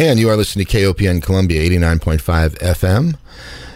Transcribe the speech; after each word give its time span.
And 0.00 0.18
you 0.18 0.30
are 0.30 0.36
listening 0.36 0.64
to 0.64 0.78
KOPN 0.78 1.22
Columbia 1.22 1.60
89.5 1.60 2.56
FM. 2.56 3.18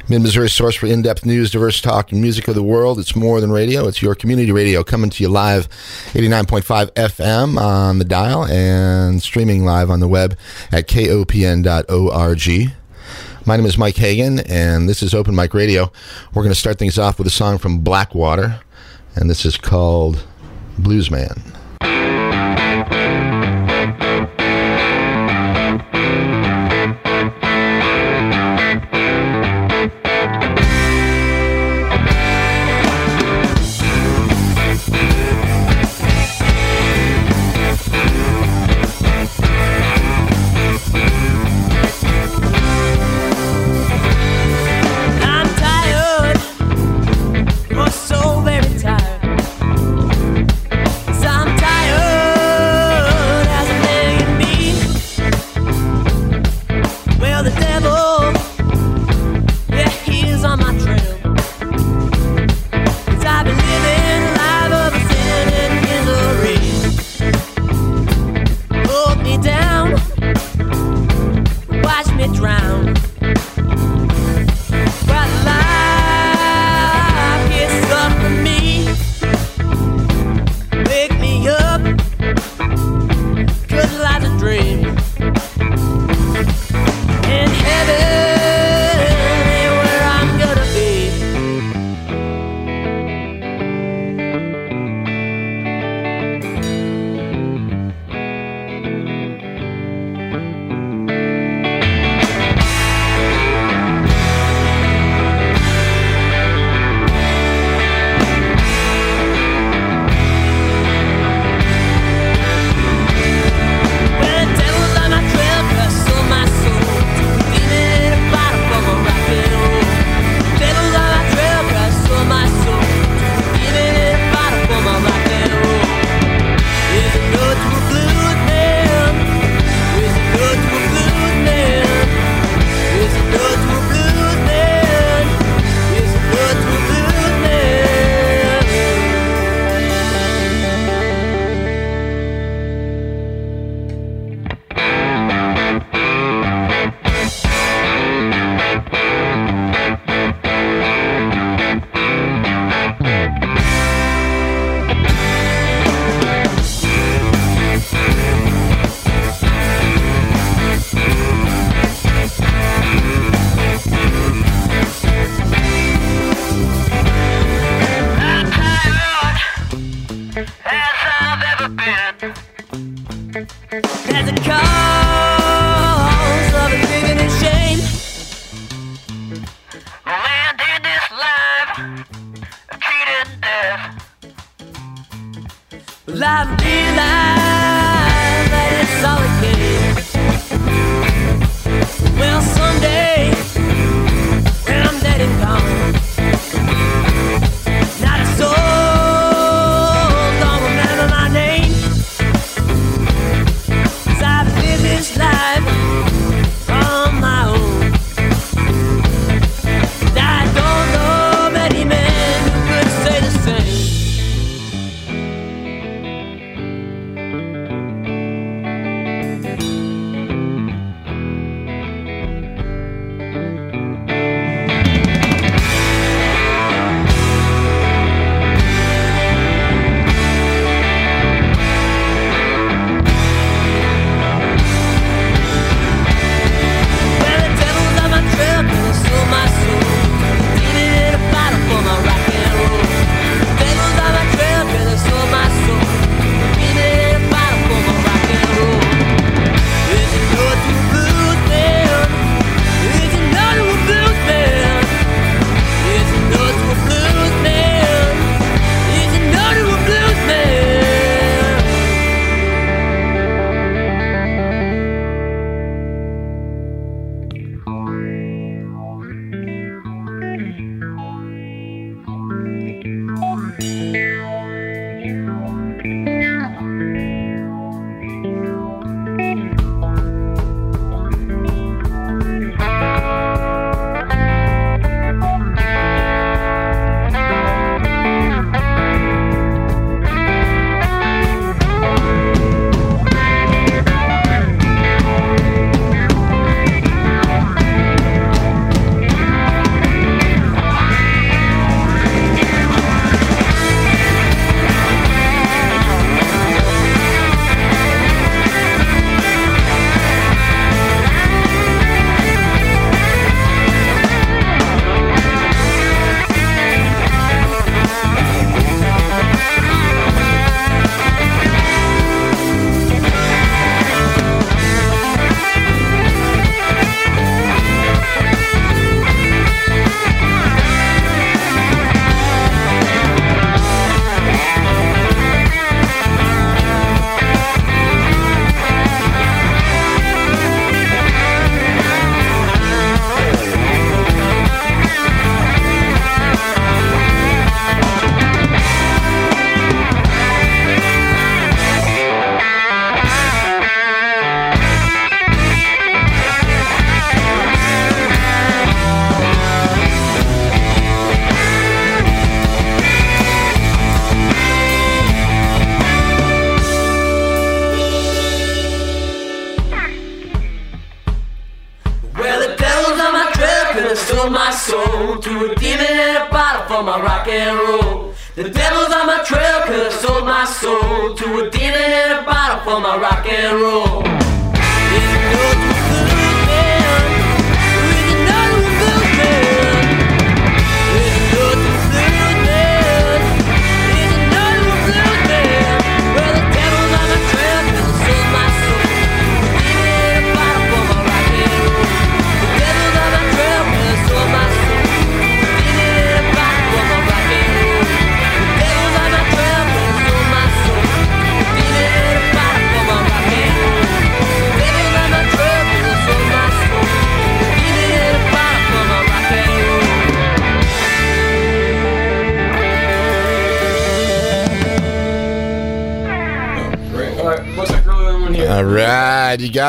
Mid 0.09 0.23
Missouri 0.23 0.49
source 0.49 0.75
for 0.75 0.87
in 0.87 1.03
depth 1.03 1.27
news, 1.27 1.51
diverse 1.51 1.83
talk, 1.83 2.13
and 2.13 2.23
music 2.23 2.49
of 2.49 2.55
the 2.55 2.63
world. 2.63 2.99
It's 2.99 3.15
more 3.15 3.43
than 3.43 3.53
radio. 3.53 3.87
It's 3.89 4.01
your 4.01 4.15
community 4.15 4.51
radio 4.51 4.83
coming 4.83 5.11
to 5.11 5.23
you 5.23 5.29
live 5.29 5.69
89.5 6.15 6.93
FM 6.93 7.61
on 7.61 7.99
the 7.99 8.07
dial 8.07 8.47
and 8.47 9.23
streaming 9.23 9.67
live 9.67 9.91
on 9.91 10.01
the 10.01 10.09
web 10.09 10.35
at 10.73 10.89
kopn.org. 10.89 12.73
My 13.45 13.57
name 13.59 13.67
is 13.67 13.77
Mike 13.77 13.97
Hagan, 13.97 14.41
and 14.41 14.89
this 14.89 15.03
is 15.03 15.13
Open 15.13 15.37
Mic 15.37 15.53
Radio. 15.53 15.93
We're 16.33 16.43
going 16.43 16.55
to 16.55 16.59
start 16.59 16.79
things 16.79 16.99
off 16.99 17.19
with 17.19 17.27
a 17.27 17.31
song 17.31 17.59
from 17.59 17.81
Blackwater, 17.81 18.61
and 19.15 19.29
this 19.29 19.45
is 19.45 19.59
called 19.59 20.25
Bluesman. 20.81 21.54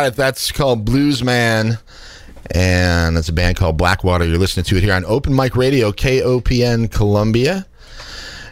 Right. 0.06 0.16
That's 0.16 0.52
called 0.52 0.86
Blues 0.86 1.24
Man. 1.24 1.80
And 2.52 3.18
it's 3.18 3.30
a 3.30 3.34
band 3.34 3.58
called 3.58 3.78
Blackwater. 3.78 4.24
You're 4.26 4.38
listening 4.38 4.66
to 4.66 4.78
it 4.78 4.84
here 4.84 4.94
on 4.94 5.04
Open 5.06 5.36
Mic 5.36 5.56
Radio, 5.56 5.92
KOPN 5.92 6.92
Columbia. 6.92 7.66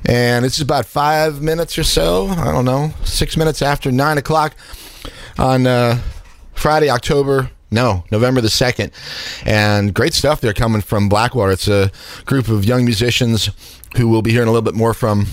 And 0.05 0.45
it's 0.45 0.59
about 0.59 0.85
five 0.85 1.41
minutes 1.41 1.77
or 1.77 1.83
so, 1.83 2.27
I 2.27 2.51
don't 2.51 2.65
know, 2.65 2.91
six 3.05 3.37
minutes 3.37 3.61
after 3.61 3.91
nine 3.91 4.17
o'clock 4.17 4.55
on 5.37 5.67
uh, 5.67 6.01
Friday, 6.53 6.89
October. 6.89 7.51
No, 7.69 8.03
November 8.11 8.41
the 8.41 8.49
2nd. 8.49 8.91
And 9.45 9.93
great 9.93 10.13
stuff 10.13 10.41
there 10.41 10.53
coming 10.53 10.81
from 10.81 11.07
Blackwater. 11.09 11.51
It's 11.51 11.67
a 11.67 11.91
group 12.25 12.47
of 12.47 12.65
young 12.65 12.85
musicians 12.85 13.49
who 13.95 14.07
we'll 14.07 14.21
be 14.21 14.31
hearing 14.31 14.47
a 14.47 14.51
little 14.51 14.63
bit 14.63 14.75
more 14.75 14.93
from 14.93 15.27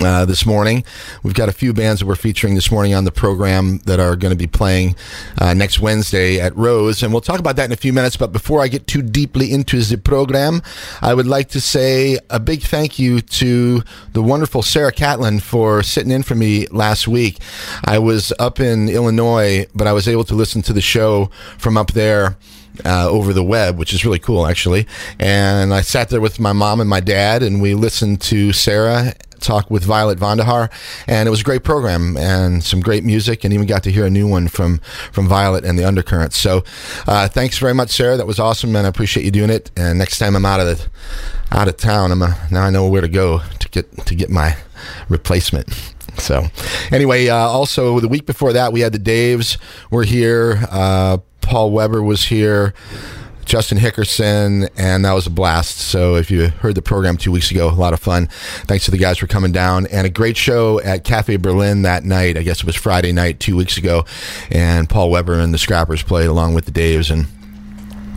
uh, 0.00 0.24
this 0.24 0.46
morning. 0.46 0.84
We've 1.22 1.34
got 1.34 1.48
a 1.48 1.52
few 1.52 1.72
bands 1.72 2.00
that 2.00 2.06
we're 2.06 2.16
featuring 2.16 2.54
this 2.54 2.70
morning 2.70 2.94
on 2.94 3.04
the 3.04 3.12
program 3.12 3.78
that 3.86 4.00
are 4.00 4.16
going 4.16 4.30
to 4.30 4.36
be 4.36 4.46
playing 4.46 4.96
uh, 5.40 5.54
next 5.54 5.80
Wednesday 5.80 6.40
at 6.40 6.56
Rose, 6.56 7.02
and 7.02 7.12
we'll 7.12 7.20
talk 7.20 7.40
about 7.40 7.56
that 7.56 7.64
in 7.66 7.72
a 7.72 7.76
few 7.76 7.92
minutes. 7.92 8.16
But 8.16 8.32
before 8.32 8.60
I 8.60 8.68
get 8.68 8.86
too 8.86 9.02
deeply 9.02 9.52
into 9.52 9.80
the 9.80 9.98
program, 9.98 10.62
I 11.02 11.14
would 11.14 11.26
like 11.26 11.48
to 11.50 11.60
say 11.60 12.18
a 12.28 12.40
big 12.40 12.62
thank 12.62 12.98
you 12.98 13.20
to 13.20 13.82
the 14.12 14.22
wonderful 14.22 14.62
Sarah 14.62 14.92
Catlin 14.92 15.40
for 15.40 15.82
sitting 15.82 16.12
in 16.12 16.22
for 16.22 16.34
me 16.34 16.66
last 16.68 17.08
week. 17.08 17.38
I 17.84 17.98
was 17.98 18.32
up 18.38 18.60
in 18.60 18.88
Illinois, 18.88 19.66
but 19.74 19.86
I 19.86 19.92
was 19.92 20.08
able 20.08 20.24
to 20.24 20.34
listen 20.34 20.62
to 20.62 20.72
the 20.72 20.80
show 20.80 21.30
from 21.58 21.76
up 21.76 21.92
there 21.92 22.36
uh, 22.84 23.08
over 23.08 23.32
the 23.32 23.44
web, 23.44 23.78
which 23.78 23.92
is 23.92 24.04
really 24.04 24.18
cool, 24.18 24.46
actually. 24.46 24.86
And 25.18 25.72
I 25.72 25.80
sat 25.80 26.08
there 26.08 26.20
with 26.20 26.40
my 26.40 26.52
mom 26.52 26.80
and 26.80 26.88
my 26.88 27.00
dad, 27.00 27.42
and 27.42 27.60
we 27.60 27.74
listened 27.74 28.20
to 28.22 28.52
Sarah 28.52 29.14
talk 29.40 29.70
with 29.70 29.84
Violet 29.84 30.18
Vondahar, 30.18 30.70
and 31.06 31.26
it 31.26 31.30
was 31.30 31.40
a 31.40 31.44
great 31.44 31.64
program 31.64 32.16
and 32.16 32.62
some 32.62 32.80
great 32.80 33.04
music, 33.04 33.42
and 33.42 33.52
even 33.52 33.66
got 33.66 33.82
to 33.84 33.92
hear 33.92 34.06
a 34.06 34.10
new 34.10 34.28
one 34.28 34.48
from 34.48 34.78
from 35.12 35.26
Violet 35.28 35.64
and 35.64 35.78
the 35.78 35.84
Undercurrents. 35.84 36.36
So, 36.36 36.62
uh, 37.06 37.28
thanks 37.28 37.58
very 37.58 37.74
much, 37.74 37.90
Sarah. 37.90 38.16
That 38.16 38.26
was 38.26 38.38
awesome, 38.38 38.76
and 38.76 38.86
I 38.86 38.90
appreciate 38.90 39.24
you 39.24 39.30
doing 39.30 39.50
it. 39.50 39.70
And 39.76 39.98
next 39.98 40.18
time 40.18 40.36
I'm 40.36 40.46
out 40.46 40.60
of 40.60 40.66
the 40.66 40.88
out 41.50 41.68
of 41.68 41.76
town, 41.76 42.12
I'm 42.12 42.22
a, 42.22 42.36
now 42.50 42.62
I 42.62 42.70
know 42.70 42.86
where 42.88 43.00
to 43.00 43.08
go 43.08 43.40
to 43.58 43.68
get 43.70 44.06
to 44.06 44.14
get 44.14 44.30
my 44.30 44.56
replacement. 45.08 45.94
So, 46.18 46.46
anyway, 46.90 47.28
uh, 47.28 47.36
also 47.36 48.00
the 48.00 48.08
week 48.08 48.26
before 48.26 48.52
that, 48.52 48.72
we 48.72 48.80
had 48.80 48.92
the 48.92 48.98
Daves 48.98 49.58
were 49.90 50.04
here. 50.04 50.64
Uh, 50.70 51.18
Paul 51.50 51.72
Weber 51.72 52.00
was 52.00 52.26
here. 52.26 52.74
Justin 53.44 53.78
Hickerson, 53.78 54.68
and 54.76 55.04
that 55.04 55.12
was 55.14 55.26
a 55.26 55.30
blast. 55.30 55.78
So 55.78 56.14
if 56.14 56.30
you 56.30 56.46
heard 56.46 56.76
the 56.76 56.82
program 56.82 57.16
two 57.16 57.32
weeks 57.32 57.50
ago, 57.50 57.68
a 57.68 57.74
lot 57.74 57.92
of 57.92 57.98
fun. 57.98 58.28
Thanks 58.68 58.84
to 58.84 58.92
the 58.92 58.98
guys 58.98 59.18
for 59.18 59.26
coming 59.26 59.50
down, 59.50 59.88
and 59.88 60.06
a 60.06 60.10
great 60.10 60.36
show 60.36 60.80
at 60.80 61.02
Cafe 61.02 61.38
Berlin 61.38 61.82
that 61.82 62.04
night. 62.04 62.36
I 62.36 62.44
guess 62.44 62.60
it 62.60 62.66
was 62.66 62.76
Friday 62.76 63.10
night 63.10 63.40
two 63.40 63.56
weeks 63.56 63.76
ago, 63.76 64.04
and 64.52 64.88
Paul 64.88 65.10
Weber 65.10 65.40
and 65.40 65.52
the 65.52 65.58
Scrappers 65.58 66.04
played 66.04 66.28
along 66.28 66.54
with 66.54 66.66
the 66.66 66.72
Daves 66.72 67.10
and. 67.10 67.26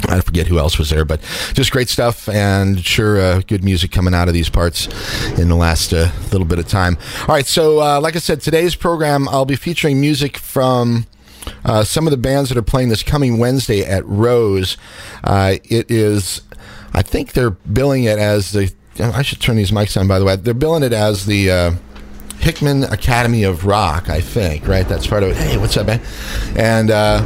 I 0.06 0.20
forget 0.20 0.48
who 0.48 0.60
else 0.60 0.78
was 0.78 0.90
there, 0.90 1.06
but 1.06 1.22
just 1.54 1.72
great 1.72 1.88
stuff 1.88 2.28
and 2.28 2.78
sure 2.86 3.22
uh, 3.22 3.42
good 3.48 3.64
music 3.64 3.90
coming 3.90 4.14
out 4.14 4.28
of 4.28 4.34
these 4.34 4.50
parts 4.50 4.88
in 5.40 5.48
the 5.48 5.56
last 5.56 5.94
uh, 5.94 6.12
little 6.30 6.44
bit 6.44 6.60
of 6.60 6.68
time. 6.68 6.98
All 7.22 7.34
right, 7.34 7.46
so 7.46 7.80
uh, 7.80 8.02
like 8.02 8.18
I 8.18 8.20
said, 8.20 8.42
today's 8.42 8.76
program 8.76 9.30
I'll 9.30 9.46
be 9.46 9.56
featuring 9.56 10.02
music 10.02 10.38
from 10.38 11.08
uh, 11.66 11.84
some 11.84 12.08
of 12.08 12.12
the 12.12 12.18
bands 12.18 12.50
that 12.50 12.58
are 12.58 12.64
playing 12.64 12.90
this 12.90 13.04
coming 13.04 13.38
Wednesday 13.38 13.84
at 13.84 14.06
Rose. 14.06 14.78
Uh, 15.24 15.56
it 15.64 15.90
is, 15.90 16.42
I 16.94 17.02
think 17.02 17.34
they're 17.34 17.52
billing 17.52 18.04
it 18.06 18.20
as 18.20 18.52
the. 18.52 18.74
I 19.00 19.24
should 19.24 19.42
turn 19.42 19.56
these 19.56 19.72
mics 19.72 20.00
on, 20.00 20.08
by 20.08 20.20
the 20.20 20.26
way. 20.26 20.36
They're 20.36 20.54
billing 20.54 20.84
it 20.84 20.94
as 20.94 21.26
the 21.26 21.50
uh, 21.50 21.72
Hickman 22.38 22.84
Academy 22.84 23.44
of 23.44 23.66
Rock, 23.66 24.10
I 24.10 24.22
think, 24.22 24.68
right? 24.68 24.88
That's 24.88 25.08
part 25.08 25.24
of 25.24 25.30
it. 25.30 25.38
Hey, 25.38 25.58
what's 25.58 25.78
up, 25.78 25.88
man? 25.88 26.02
And 26.56 26.92
uh, 26.92 27.24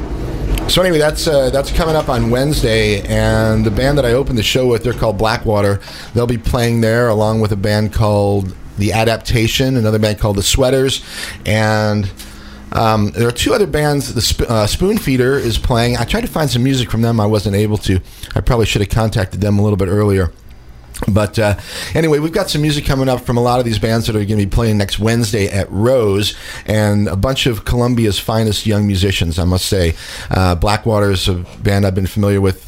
so 0.69 0.81
anyway, 0.81 0.97
that's 0.97 1.27
uh, 1.27 1.49
that's 1.49 1.71
coming 1.71 1.95
up 1.95 2.07
on 2.07 2.29
Wednesday, 2.29 3.01
and 3.01 3.65
the 3.65 3.71
band 3.71 3.97
that 3.97 4.05
I 4.05 4.11
opened 4.11 4.37
the 4.37 4.43
show 4.43 4.67
with, 4.67 4.83
they're 4.83 4.93
called 4.93 5.17
Blackwater. 5.17 5.81
They'll 6.13 6.27
be 6.27 6.37
playing 6.37 6.81
there 6.81 7.07
along 7.09 7.41
with 7.41 7.51
a 7.51 7.55
band 7.55 7.93
called 7.93 8.55
The 8.77 8.93
Adaptation, 8.93 9.75
another 9.75 9.97
band 9.97 10.19
called 10.19 10.37
The 10.37 10.43
Sweaters, 10.43 11.03
and 11.45 12.11
um, 12.71 13.11
there 13.11 13.27
are 13.27 13.31
two 13.31 13.53
other 13.53 13.67
bands. 13.67 14.13
The 14.13 14.21
Sp- 14.21 14.49
uh, 14.49 14.67
Spoon 14.67 14.97
Feeder 14.97 15.37
is 15.37 15.57
playing. 15.57 15.97
I 15.97 16.03
tried 16.03 16.21
to 16.21 16.27
find 16.27 16.49
some 16.49 16.63
music 16.63 16.91
from 16.91 17.01
them. 17.01 17.19
I 17.19 17.25
wasn't 17.25 17.55
able 17.55 17.77
to. 17.79 17.99
I 18.35 18.41
probably 18.41 18.65
should 18.65 18.81
have 18.81 18.89
contacted 18.89 19.41
them 19.41 19.59
a 19.59 19.63
little 19.63 19.77
bit 19.77 19.87
earlier. 19.87 20.31
But 21.07 21.37
uh, 21.37 21.57
anyway, 21.93 22.19
we've 22.19 22.33
got 22.33 22.49
some 22.49 22.61
music 22.61 22.85
coming 22.85 23.07
up 23.07 23.21
from 23.21 23.37
a 23.37 23.41
lot 23.41 23.59
of 23.59 23.65
these 23.65 23.77
bands 23.77 24.07
that 24.07 24.15
are 24.15 24.25
going 24.25 24.39
to 24.39 24.45
be 24.45 24.47
playing 24.47 24.77
next 24.77 24.97
Wednesday 24.97 25.47
at 25.47 25.71
Rose, 25.71 26.35
and 26.65 27.07
a 27.07 27.15
bunch 27.15 27.45
of 27.45 27.65
Columbia's 27.65 28.19
finest 28.19 28.65
young 28.65 28.87
musicians, 28.87 29.37
I 29.37 29.43
must 29.43 29.67
say. 29.67 29.93
Uh, 30.31 30.55
Blackwater 30.55 31.11
is 31.11 31.27
a 31.27 31.45
band 31.61 31.85
I've 31.85 31.93
been 31.93 32.07
familiar 32.07 32.41
with 32.41 32.67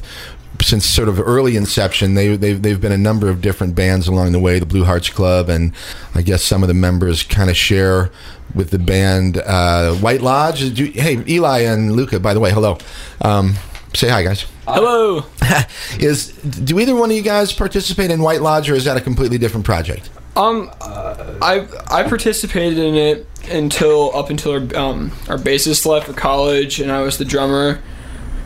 since 0.62 0.86
sort 0.86 1.10
of 1.10 1.20
early 1.20 1.56
inception. 1.56 2.16
They, 2.16 2.36
they've, 2.36 2.62
they've 2.62 2.80
been 2.80 2.92
a 2.92 2.98
number 2.98 3.30
of 3.30 3.42
different 3.42 3.76
bands 3.76 4.08
along 4.08 4.32
the 4.32 4.40
way, 4.40 4.60
the 4.60 4.66
Blue 4.66 4.84
Hearts 4.84 5.10
Club, 5.10 5.50
and 5.50 5.74
I 6.14 6.22
guess 6.22 6.44
some 6.44 6.64
of 6.64 6.68
the 6.68 6.74
members 6.74 7.24
kind 7.24 7.50
of 7.50 7.58
share 7.58 8.12
with 8.54 8.72
the 8.72 8.80
band 8.80 9.38
uh, 9.38 9.94
White 9.96 10.22
Lodge. 10.22 10.74
Do, 10.74 10.86
hey, 10.86 11.24
Eli 11.28 11.60
and 11.60 11.94
Luca, 11.94 12.20
by 12.20 12.34
the 12.34 12.40
way, 12.40 12.52
hello. 12.52 12.78
Um, 13.22 13.56
say 13.94 14.10
hi, 14.10 14.24
guys. 14.24 14.46
Hello. 14.68 15.26
is 16.00 16.34
do 16.34 16.80
either 16.80 16.96
one 16.96 17.10
of 17.10 17.18
you 17.18 17.24
guys 17.24 17.52
participate 17.54 18.12
in 18.12 18.22
White 18.22 18.42
Lodge, 18.42 18.70
or 18.70 18.76
is 18.76 18.86
that 18.86 18.98
a 18.98 19.02
completely 19.02 19.38
different 19.38 19.66
project? 19.66 20.10
Um, 20.36 20.72
I 20.82 21.68
I 21.88 22.04
participated 22.04 22.78
in 22.78 22.96
it 22.96 23.28
until 23.50 24.16
up 24.16 24.30
until 24.30 24.54
our 24.54 24.78
um 24.80 25.12
our 25.28 25.38
bassist 25.38 25.86
left 25.86 26.08
for 26.08 26.14
college, 26.14 26.80
and 26.80 26.92
I 26.92 27.02
was 27.02 27.18
the 27.18 27.26
drummer. 27.26 27.82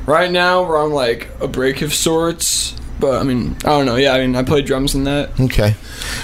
Right 0.06 0.30
now, 0.30 0.64
we're 0.64 0.78
on 0.78 0.92
like 0.92 1.30
a 1.40 1.48
break 1.48 1.82
of 1.82 1.94
sorts, 1.94 2.76
but 3.00 3.22
I 3.22 3.24
mean, 3.24 3.56
I 3.64 3.70
don't 3.70 3.86
know. 3.86 3.96
Yeah, 3.96 4.14
I 4.14 4.20
mean, 4.20 4.36
I 4.36 4.44
play 4.44 4.62
drums 4.62 4.96
in 4.96 5.06
that. 5.06 5.40
Okay, 5.40 5.76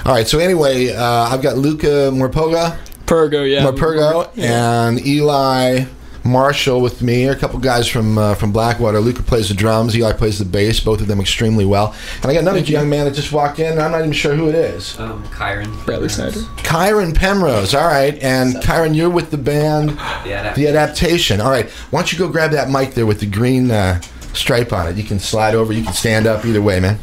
all 0.06 0.14
right. 0.14 0.28
So 0.28 0.40
anyway, 0.40 0.94
uh, 0.94 1.04
I've 1.04 1.42
got 1.42 1.58
Luca 1.58 2.12
Morpoga, 2.12 2.78
Pergo, 3.06 3.50
yeah. 3.50 3.64
Morpurgo, 3.64 4.38
and 4.38 5.06
Eli 5.06 5.86
Marshall 6.24 6.82
with 6.82 7.02
me. 7.02 7.28
A 7.28 7.36
couple 7.36 7.60
guys 7.60 7.88
from 7.88 8.18
uh, 8.18 8.36
from 8.36 8.52
Blackwater. 8.52 9.00
Luca 9.00 9.24
plays 9.24 9.50
the 9.50 9.56
drums. 9.56 9.96
Eli 9.98 10.14
plays 10.14 10.40
the 10.40 10.46
bass. 10.46 10.80
Both 10.80 11.02
of 11.02 11.08
them 11.08 11.20
extremely 11.20 11.66
well. 11.66 11.96
And 12.22 12.26
I 12.26 12.34
got 12.34 12.42
another 12.42 12.60
young 12.60 12.90
man 12.90 13.06
that 13.06 13.14
just 13.16 13.32
walked 13.32 13.60
in. 13.60 13.80
I'm 13.80 13.92
not 13.92 14.00
even 14.02 14.12
sure 14.12 14.36
who 14.36 14.50
it 14.50 14.56
is. 14.56 15.00
Um, 15.00 15.24
Kyren. 15.26 15.86
Bradley 15.86 16.10
Snyder. 16.10 16.40
Kyren 16.58 17.16
Penrose. 17.16 17.74
All 17.74 17.88
right, 17.88 18.18
and 18.20 18.56
Kyren, 18.58 18.96
you're 18.96 19.10
with 19.10 19.32
the 19.32 19.38
band, 19.38 19.92
Yeah, 20.26 20.54
the 20.54 20.68
adaptation. 20.68 21.42
All 21.42 21.50
right, 21.52 21.70
why 21.92 22.00
don't 22.02 22.12
you 22.12 22.20
go 22.20 22.28
grab 22.28 22.52
that 22.52 22.70
mic 22.70 22.94
there 22.94 23.06
with 23.06 23.20
the 23.20 23.26
green 23.26 23.72
uh, 23.72 24.02
stripe 24.34 24.72
on 24.74 24.88
it? 24.88 24.98
You 24.98 25.04
can 25.04 25.20
slide 25.20 25.56
over. 25.56 25.74
You 25.74 25.84
can 25.84 25.94
stand 25.94 26.28
up. 26.28 26.46
Either 26.46 26.62
way, 26.62 26.80
man. 26.80 27.00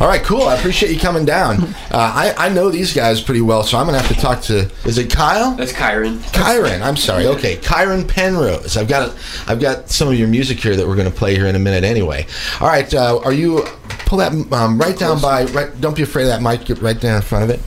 All 0.00 0.06
right, 0.08 0.22
cool. 0.22 0.42
I 0.42 0.56
appreciate 0.56 0.92
you 0.92 1.00
coming 1.00 1.24
down. 1.24 1.74
Uh, 1.96 2.32
I, 2.36 2.48
I 2.48 2.48
know 2.50 2.68
these 2.68 2.92
guys 2.92 3.22
pretty 3.22 3.40
well, 3.40 3.62
so 3.62 3.78
I'm 3.78 3.86
gonna 3.86 3.98
have 3.98 4.14
to 4.14 4.20
talk 4.20 4.42
to. 4.42 4.70
Is 4.84 4.98
it 4.98 5.08
Kyle? 5.10 5.52
That's 5.52 5.72
Kyren. 5.72 6.18
Kyren, 6.32 6.82
I'm 6.82 6.96
sorry. 6.96 7.26
Okay, 7.26 7.56
Kyren 7.56 8.06
Penrose. 8.06 8.76
I've 8.76 8.88
got 8.88 9.16
I've 9.46 9.60
got 9.60 9.88
some 9.88 10.08
of 10.08 10.14
your 10.14 10.28
music 10.28 10.58
here 10.58 10.76
that 10.76 10.86
we're 10.86 10.96
going 10.96 11.10
to 11.10 11.16
play 11.16 11.34
here 11.34 11.46
in 11.46 11.54
a 11.54 11.58
minute. 11.58 11.84
Anyway, 11.84 12.26
all 12.60 12.66
right. 12.68 12.92
Uh, 12.92 13.20
are 13.24 13.32
you 13.32 13.64
pull 14.04 14.18
that 14.18 14.32
um, 14.52 14.78
right 14.78 14.98
down 14.98 15.22
by 15.22 15.44
right? 15.44 15.80
Don't 15.80 15.96
be 15.96 16.02
afraid 16.02 16.24
of 16.24 16.28
that 16.28 16.42
mic. 16.42 16.66
Get 16.66 16.82
right 16.82 17.00
down 17.00 17.16
in 17.16 17.22
front 17.22 17.44
of 17.44 17.50
it. 17.50 17.60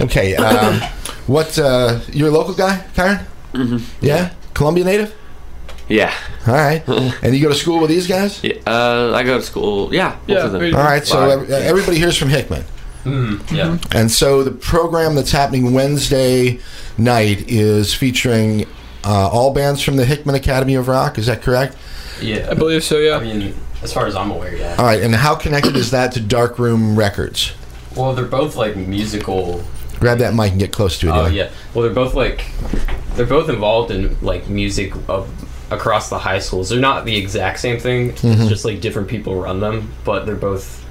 Okay. 0.00 0.36
Um, 0.36 0.80
what? 1.26 1.58
Uh, 1.58 2.00
you're 2.12 2.28
a 2.28 2.32
local 2.32 2.54
guy, 2.54 2.84
Kyren? 2.94 3.24
Mm-hmm. 3.54 4.06
Yeah, 4.06 4.34
Columbia 4.52 4.84
native. 4.84 5.14
Yeah. 5.88 6.14
All 6.46 6.54
right. 6.54 6.82
and 7.22 7.34
you 7.34 7.42
go 7.42 7.48
to 7.48 7.54
school 7.54 7.80
with 7.80 7.90
these 7.90 8.06
guys? 8.06 8.42
Yeah, 8.42 8.54
Uh, 8.66 9.12
I 9.14 9.22
go 9.22 9.38
to 9.38 9.42
school. 9.44 9.92
Yeah. 9.94 10.12
both 10.26 10.28
Yeah, 10.28 10.44
of 10.46 10.52
them. 10.52 10.74
All 10.74 10.82
right. 10.82 11.06
So 11.06 11.14
Five. 11.16 11.50
ev- 11.50 11.50
everybody 11.50 11.98
here's 11.98 12.16
from 12.16 12.28
Hickman. 12.30 12.64
Yeah. 13.52 13.76
And 13.92 14.10
so 14.10 14.42
the 14.42 14.50
program 14.50 15.14
that's 15.14 15.30
happening 15.32 15.74
Wednesday 15.74 16.58
night 16.96 17.44
is 17.50 17.92
featuring 17.92 18.66
uh, 19.04 19.28
all 19.28 19.52
bands 19.52 19.82
from 19.82 19.96
the 19.96 20.06
Hickman 20.06 20.34
Academy 20.34 20.74
of 20.74 20.88
Rock. 20.88 21.18
Is 21.18 21.26
that 21.26 21.42
correct? 21.42 21.76
Yeah. 22.22 22.48
I 22.50 22.54
believe 22.54 22.82
so. 22.82 22.98
Yeah. 22.98 23.16
I 23.16 23.20
mean, 23.22 23.54
as 23.82 23.92
far 23.92 24.06
as 24.06 24.16
I'm 24.16 24.30
aware, 24.30 24.56
yeah. 24.56 24.76
All 24.78 24.86
right. 24.86 25.02
And 25.02 25.14
how 25.14 25.34
connected 25.34 25.76
is 25.76 25.90
that 25.90 26.12
to 26.12 26.20
Darkroom 26.20 26.96
Records? 26.96 27.52
Well, 27.94 28.14
they're 28.14 28.24
both 28.24 28.56
like 28.56 28.74
musical. 28.76 29.62
Grab 30.00 30.18
that 30.18 30.34
mic 30.34 30.50
and 30.52 30.58
get 30.60 30.72
close 30.72 30.98
to 31.00 31.08
it. 31.08 31.12
Oh 31.12 31.20
Eli. 31.26 31.28
yeah. 31.30 31.50
Well, 31.74 31.84
they're 31.84 31.94
both 31.94 32.14
like 32.14 32.46
they're 33.16 33.26
both 33.26 33.48
involved 33.50 33.90
in 33.90 34.16
like 34.22 34.48
music 34.48 34.92
of 35.08 35.28
across 35.74 36.08
the 36.10 36.18
high 36.18 36.38
schools. 36.38 36.68
They're 36.70 36.80
not 36.80 37.04
the 37.04 37.16
exact 37.16 37.60
same 37.60 37.78
thing. 37.78 38.10
It's 38.22 38.48
just 38.48 38.64
like 38.64 38.80
different 38.80 39.08
people 39.08 39.34
run 39.40 39.60
them, 39.60 39.92
but 40.04 40.24
they're 40.26 40.34
both 40.36 40.84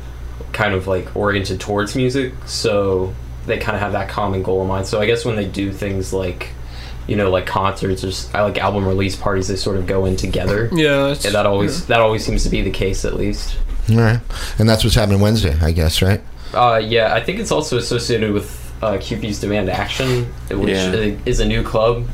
kind 0.51 0.73
of 0.73 0.87
like 0.87 1.15
oriented 1.15 1.59
towards 1.59 1.95
music. 1.95 2.33
So 2.45 3.13
they 3.45 3.57
kind 3.57 3.75
of 3.75 3.81
have 3.81 3.93
that 3.93 4.09
common 4.09 4.43
goal 4.43 4.61
in 4.61 4.67
mind. 4.67 4.85
So 4.87 5.01
I 5.01 5.05
guess 5.05 5.25
when 5.25 5.35
they 5.35 5.45
do 5.45 5.71
things 5.71 6.13
like 6.13 6.49
you 7.07 7.15
know 7.17 7.29
like 7.29 7.45
concerts 7.45 8.03
or 8.03 8.07
s- 8.09 8.29
I 8.33 8.41
like 8.43 8.57
album 8.57 8.87
release 8.87 9.15
parties, 9.15 9.47
they 9.47 9.55
sort 9.57 9.77
of 9.77 9.87
go 9.87 10.05
in 10.05 10.15
together. 10.15 10.69
Yeah. 10.71 11.07
That's, 11.07 11.25
And 11.25 11.35
that 11.35 11.45
always 11.45 11.85
that 11.87 11.99
always 11.99 12.23
seems 12.25 12.43
to 12.43 12.49
be 12.49 12.61
the 12.61 12.71
case 12.71 13.03
at 13.05 13.15
least. 13.15 13.57
All 13.89 13.97
right. 13.97 14.19
And 14.59 14.69
that's 14.69 14.83
what's 14.83 14.95
happening 14.95 15.19
Wednesday, 15.19 15.57
I 15.61 15.71
guess, 15.71 16.01
right? 16.01 16.21
Uh, 16.53 16.79
yeah, 16.83 17.13
I 17.13 17.21
think 17.21 17.39
it's 17.39 17.51
also 17.51 17.77
associated 17.77 18.31
with 18.31 18.59
uh, 18.81 18.93
Kewpies 18.93 19.41
Demand 19.41 19.69
Action, 19.69 20.25
which 20.49 20.69
Yeah. 20.69 21.15
is 21.25 21.39
a 21.39 21.45
new 21.45 21.63
club, 21.63 22.05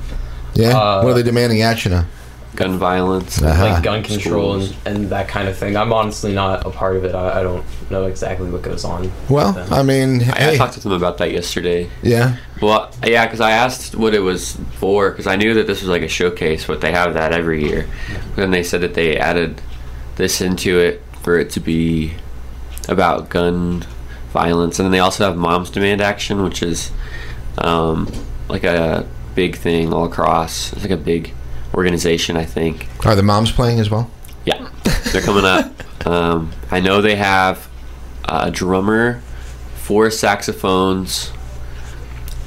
Yeah. 0.56 0.70
Uh, 0.78 1.04
what 1.04 1.12
are 1.12 1.14
they 1.16 1.24
demanding 1.24 1.62
action 1.62 1.94
on? 1.94 2.08
Gun 2.56 2.78
violence. 2.78 3.42
Uh-huh. 3.42 3.64
like 3.64 3.84
gun 3.84 4.04
control 4.04 4.62
and, 4.62 4.76
and 4.86 5.10
that 5.10 5.28
kind 5.28 5.48
of 5.48 5.58
thing. 5.58 5.78
I'm 5.78 5.94
honestly 5.94 6.34
not 6.34 6.66
a 6.66 6.70
part 6.70 6.96
of 6.96 7.06
it. 7.06 7.14
I, 7.16 7.40
I 7.40 7.44
don't 7.44 7.66
know 7.92 8.06
exactly 8.06 8.50
what 8.50 8.64
goes 8.64 8.84
on. 8.84 9.12
Well. 9.30 9.58
I 9.72 9.84
mean, 9.84 10.24
I, 10.24 10.52
I 10.52 10.58
talked 10.58 10.74
to 10.74 10.80
them 10.80 10.92
about 10.92 11.20
that 11.20 11.32
yesterday. 11.32 11.90
yeah. 12.02 12.38
Well, 12.62 12.92
yeah, 13.06 13.26
because 13.26 13.40
I 13.40 13.52
asked 13.52 13.96
what 13.96 14.14
it 14.14 14.20
was 14.20 14.58
for, 14.74 15.12
because 15.12 15.28
I 15.28 15.38
knew 15.38 15.54
that 15.54 15.68
this 15.68 15.82
was 15.82 15.90
like 15.90 16.02
a 16.02 16.10
showcase, 16.10 16.66
but 16.66 16.82
they 16.82 16.92
have 16.92 17.14
that 17.14 17.32
every 17.32 17.64
year. 17.64 17.88
But 18.30 18.36
then 18.36 18.52
they 18.52 18.64
said 18.64 18.82
that 18.82 18.96
they 18.96 19.18
added 19.18 19.62
this 20.18 20.42
into 20.42 20.78
it 20.80 21.02
for 21.22 21.40
it 21.40 21.52
to 21.52 21.60
be 21.62 22.14
about 22.90 23.30
gun 23.30 23.86
violence, 24.32 24.80
and 24.80 24.86
then 24.86 24.92
they 24.92 25.00
also 25.00 25.26
have 25.26 25.38
Moms 25.38 25.70
Demand 25.70 26.02
Action, 26.02 26.44
which 26.44 26.62
is 26.62 26.92
um, 27.60 28.12
like 28.50 28.64
a 28.64 29.08
big 29.36 29.56
thing 29.56 29.94
all 29.94 30.06
across. 30.06 30.74
It's 30.74 30.82
like 30.82 30.92
a 30.92 30.98
big 30.98 31.34
organization, 31.74 32.36
I 32.38 32.46
think. 32.46 32.88
Are 33.06 33.16
the 33.16 33.24
moms 33.24 33.52
playing 33.52 33.80
as 33.80 33.90
well? 33.90 34.10
Yeah, 34.46 34.70
they're 35.12 35.22
coming 35.22 35.46
up. 35.46 35.74
Um, 36.08 36.52
I 36.72 36.80
know 36.80 37.02
they 37.02 37.16
have 37.16 37.68
a 38.26 38.50
drummer, 38.50 39.22
four 39.76 40.10
saxophones, 40.12 41.32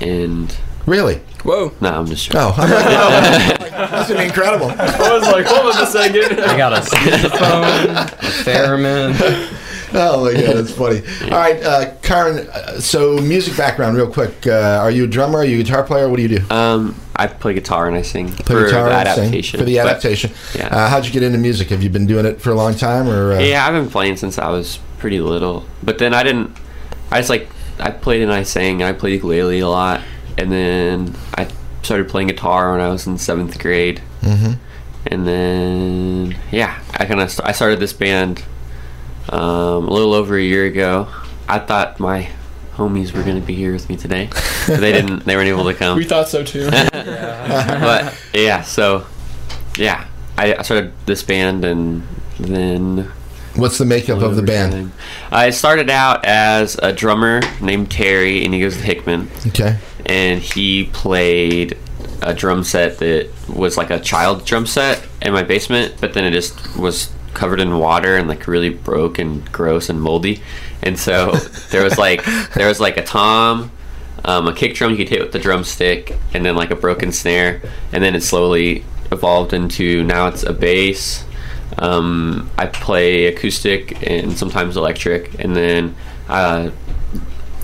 and 0.00 0.57
Really? 0.87 1.17
Whoa. 1.45 1.73
no, 1.81 1.91
I'm 1.91 2.07
just 2.07 2.25
joking. 2.31 2.41
Oh, 2.41 2.55
I'm 2.57 2.71
like, 2.71 2.87
oh, 2.87 3.87
that's 3.91 4.09
gonna 4.09 4.21
be 4.21 4.26
incredible. 4.26 4.67
I 4.71 5.12
was 5.19 5.29
like, 5.29 5.47
hold 5.47 5.75
on 5.75 5.83
a 5.83 5.87
second. 5.87 6.41
I 6.41 6.57
got 6.57 6.73
a 6.73 6.76
sousaphone, 6.76 7.97
a 7.97 8.45
theremin. 8.45 9.59
Oh 9.95 10.25
my 10.25 10.33
god, 10.33 10.57
that's 10.57 10.73
funny. 10.73 11.02
All 11.25 11.38
right, 11.38 11.62
uh, 11.62 11.95
Karen. 12.02 12.49
Uh, 12.49 12.81
so, 12.81 13.19
music 13.19 13.57
background, 13.57 13.97
real 13.97 14.11
quick. 14.11 14.47
Uh, 14.47 14.79
are 14.81 14.91
you 14.91 15.05
a 15.05 15.07
drummer? 15.07 15.41
Are 15.41 15.45
you 15.45 15.61
a 15.61 15.62
guitar 15.62 15.83
player? 15.83 16.09
What 16.09 16.17
do 16.17 16.23
you 16.23 16.38
do? 16.38 16.49
Um, 16.55 16.95
I 17.23 17.26
play 17.29 17.55
guitar 17.55 17.87
and 17.88 17.97
I 17.97 18.02
sing 18.02 18.33
Play 18.33 18.57
for 18.57 18.64
guitar 18.67 18.88
the 18.88 18.95
adaptation. 18.95 19.59
For 19.61 19.64
the 19.64 19.76
But, 19.76 19.87
adaptation. 19.87 20.31
yeah. 20.55 20.67
Uh, 20.69 20.88
how'd 20.88 21.07
you 21.07 21.12
get 21.12 21.23
into 21.23 21.38
music? 21.38 21.69
Have 21.71 21.83
you 21.83 21.91
been 21.91 22.07
doing 22.07 22.26
it 22.26 22.41
for 22.41 22.50
a 22.50 22.55
long 22.55 22.75
time, 22.75 23.09
or? 23.09 23.35
Uh, 23.35 23.38
yeah, 23.41 23.67
I've 23.67 23.75
been 23.75 23.88
playing 23.91 24.17
since 24.17 24.38
I 24.38 24.50
was 24.50 24.79
pretty 24.99 25.21
little. 25.21 25.64
But 25.83 25.99
then 25.99 26.14
I 26.14 26.23
didn't. 26.23 26.57
I 27.11 27.19
just 27.19 27.31
like 27.31 27.49
I 27.79 27.91
played 27.91 28.23
and 28.23 28.33
I 28.33 28.43
sang. 28.43 28.83
I 28.83 28.93
played 28.93 29.12
ukulele 29.14 29.61
a 29.61 29.69
lot, 29.69 30.00
and 30.38 30.50
then 30.50 31.14
I 31.37 31.47
started 31.83 32.09
playing 32.09 32.29
guitar 32.29 32.73
when 32.73 32.81
I 32.81 32.88
was 32.88 33.07
in 33.07 33.19
seventh 33.19 33.59
grade. 33.59 34.00
Mhm. 34.23 34.59
And 35.07 35.26
then 35.26 36.37
yeah, 36.50 36.79
I 36.97 37.05
kind 37.07 37.21
of 37.21 37.31
st- 37.31 37.49
I 37.49 37.52
started 37.52 37.81
this 37.81 37.93
band 37.93 38.43
um, 39.31 39.88
a 39.88 39.93
little 39.93 40.14
over 40.14 40.37
a 40.37 40.43
year 40.43 40.64
ago. 40.67 41.09
I 41.49 41.59
thought 41.59 41.99
my 42.00 42.29
homies 42.76 43.12
were 43.12 43.23
gonna 43.23 43.41
be 43.41 43.55
here 43.55 43.73
with 43.73 43.88
me 43.88 43.97
today, 43.97 44.29
but 44.67 44.81
they 44.81 44.93
didn't. 44.93 45.25
They 45.25 45.37
weren't 45.37 45.49
able 45.49 45.64
to 45.64 45.75
come. 45.75 45.97
We 45.97 46.05
thought 46.05 46.29
so 46.29 46.43
too. 46.45 46.71
but 46.93 48.19
yeah, 48.35 48.62
so 48.62 49.07
yeah, 49.76 50.07
I, 50.38 50.55
I 50.55 50.62
started 50.62 50.93
this 51.07 51.23
band 51.23 51.64
and 51.64 52.02
then 52.38 53.11
What's 53.55 53.76
the 53.76 53.85
makeup 53.85 54.23
of 54.23 54.37
the 54.37 54.43
band? 54.43 54.93
I 55.31 55.50
started 55.50 55.91
out 55.91 56.25
as 56.25 56.76
a 56.83 56.91
drummer 56.91 57.43
named 57.61 57.91
Terry, 57.91 58.45
and 58.45 58.55
he 58.55 58.61
goes 58.61 58.76
to 58.79 58.83
Hickman, 58.83 59.29
Okay. 59.49 59.76
and 60.07 60.41
he 60.41 60.85
played 60.85 61.76
a 62.23 62.33
drum 62.33 62.64
set 62.64 62.99
that 62.99 63.29
was 63.49 63.76
like 63.76 63.91
a 63.91 64.00
child 64.00 64.47
drum 64.47 64.64
set 64.64 65.07
in 65.21 65.35
my 65.35 65.43
basement, 65.43 65.97
but 66.00 66.14
then 66.14 66.25
it 66.25 66.31
just 66.31 66.76
was 66.79 67.12
covered 67.35 67.61
in 67.61 67.79
water 67.79 68.17
and 68.17 68.29
like 68.29 68.47
really 68.47 68.71
broke 68.71 69.19
and 69.19 69.51
gross 69.53 69.89
and 69.89 70.01
moldy. 70.01 70.43
And 70.83 70.99
so 70.99 71.33
there 71.71 71.83
was 71.83 71.99
like 71.99 72.25
there 72.55 72.69
was 72.69 72.81
like 72.81 72.97
a 72.97 73.05
tom, 73.05 73.71
um, 74.25 74.49
a 74.49 74.55
kick 74.55 74.75
drum 74.75 74.91
you 74.91 74.97
could 74.97 75.09
hit 75.09 75.21
with 75.21 75.33
the 75.33 75.39
drumstick, 75.39 76.19
and 76.35 76.45
then 76.45 76.57
like 76.57 76.71
a 76.71 76.77
broken 76.77 77.12
snare, 77.12 77.62
and 77.93 78.03
then 78.03 78.15
it 78.15 78.23
slowly 78.23 78.85
evolved 79.11 79.53
into 79.53 80.03
now 80.05 80.29
it's 80.29 80.43
a 80.43 80.53
bass. 80.53 81.25
Um, 81.79 82.51
I 82.59 82.67
play 82.67 83.27
acoustic 83.27 84.07
and 84.09 84.37
sometimes 84.37 84.77
electric, 84.77 85.43
and 85.43 85.57
then 85.57 85.95
uh, 86.29 86.71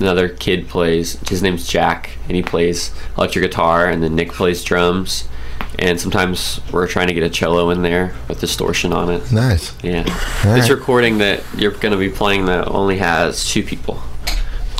another 0.00 0.28
kid 0.28 0.68
plays. 0.68 1.18
His 1.28 1.42
name's 1.42 1.66
Jack, 1.66 2.10
and 2.26 2.36
he 2.36 2.42
plays 2.42 2.92
electric 3.16 3.44
guitar, 3.44 3.86
and 3.86 4.02
then 4.02 4.14
Nick 4.14 4.32
plays 4.32 4.64
drums. 4.64 5.28
And 5.78 6.00
sometimes 6.00 6.60
we're 6.72 6.88
trying 6.88 7.06
to 7.08 7.14
get 7.14 7.22
a 7.22 7.30
cello 7.30 7.70
in 7.70 7.82
there 7.82 8.14
with 8.28 8.40
distortion 8.40 8.92
on 8.92 9.10
it. 9.10 9.30
Nice. 9.30 9.76
Yeah, 9.82 9.98
All 10.44 10.54
this 10.54 10.68
right. 10.68 10.70
recording 10.70 11.18
that 11.18 11.42
you're 11.56 11.70
going 11.72 11.92
to 11.92 11.98
be 11.98 12.08
playing 12.10 12.46
that 12.46 12.66
only 12.68 12.98
has 12.98 13.48
two 13.48 13.62
people 13.62 14.02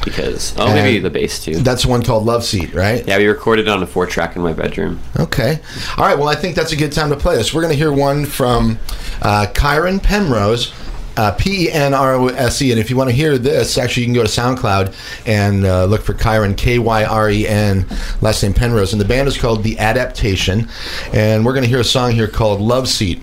because 0.04 0.54
oh 0.58 0.72
maybe 0.72 0.98
the 1.00 1.10
bass 1.10 1.44
too. 1.44 1.56
That's 1.56 1.84
one 1.84 2.02
called 2.02 2.24
Love 2.24 2.42
Seat, 2.44 2.72
right? 2.74 3.06
yeah, 3.06 3.18
we 3.18 3.26
recorded 3.26 3.66
it 3.66 3.68
on 3.68 3.82
a 3.82 3.86
four 3.86 4.06
track 4.06 4.36
in 4.36 4.42
my 4.42 4.52
bedroom. 4.52 5.00
Okay. 5.18 5.60
All 5.96 6.04
right. 6.06 6.18
Well, 6.18 6.28
I 6.28 6.34
think 6.34 6.56
that's 6.56 6.72
a 6.72 6.76
good 6.76 6.92
time 6.92 7.10
to 7.10 7.16
play 7.16 7.36
this. 7.36 7.52
We're 7.52 7.62
going 7.62 7.72
to 7.72 7.78
hear 7.78 7.92
one 7.92 8.24
from 8.24 8.78
uh, 9.22 9.46
Kyren 9.54 10.02
Penrose. 10.02 10.72
Uh, 11.18 11.32
P 11.32 11.64
E 11.64 11.72
N 11.72 11.94
R 11.94 12.14
O 12.14 12.28
S 12.28 12.62
E. 12.62 12.70
And 12.70 12.78
if 12.78 12.90
you 12.90 12.96
want 12.96 13.10
to 13.10 13.16
hear 13.16 13.38
this, 13.38 13.76
actually, 13.76 14.04
you 14.04 14.06
can 14.06 14.14
go 14.14 14.22
to 14.22 14.28
SoundCloud 14.28 14.94
and 15.26 15.66
uh, 15.66 15.84
look 15.86 16.02
for 16.02 16.14
Kyren, 16.14 16.56
K 16.56 16.78
Y 16.78 17.04
R 17.04 17.28
E 17.28 17.44
N, 17.44 17.86
last 18.20 18.40
name 18.44 18.54
Penrose. 18.54 18.92
And 18.92 19.00
the 19.00 19.04
band 19.04 19.26
is 19.26 19.36
called 19.36 19.64
The 19.64 19.80
Adaptation. 19.80 20.68
And 21.12 21.44
we're 21.44 21.54
going 21.54 21.64
to 21.64 21.68
hear 21.68 21.80
a 21.80 21.84
song 21.84 22.12
here 22.12 22.28
called 22.28 22.60
Love 22.60 22.88
Seat. 22.88 23.20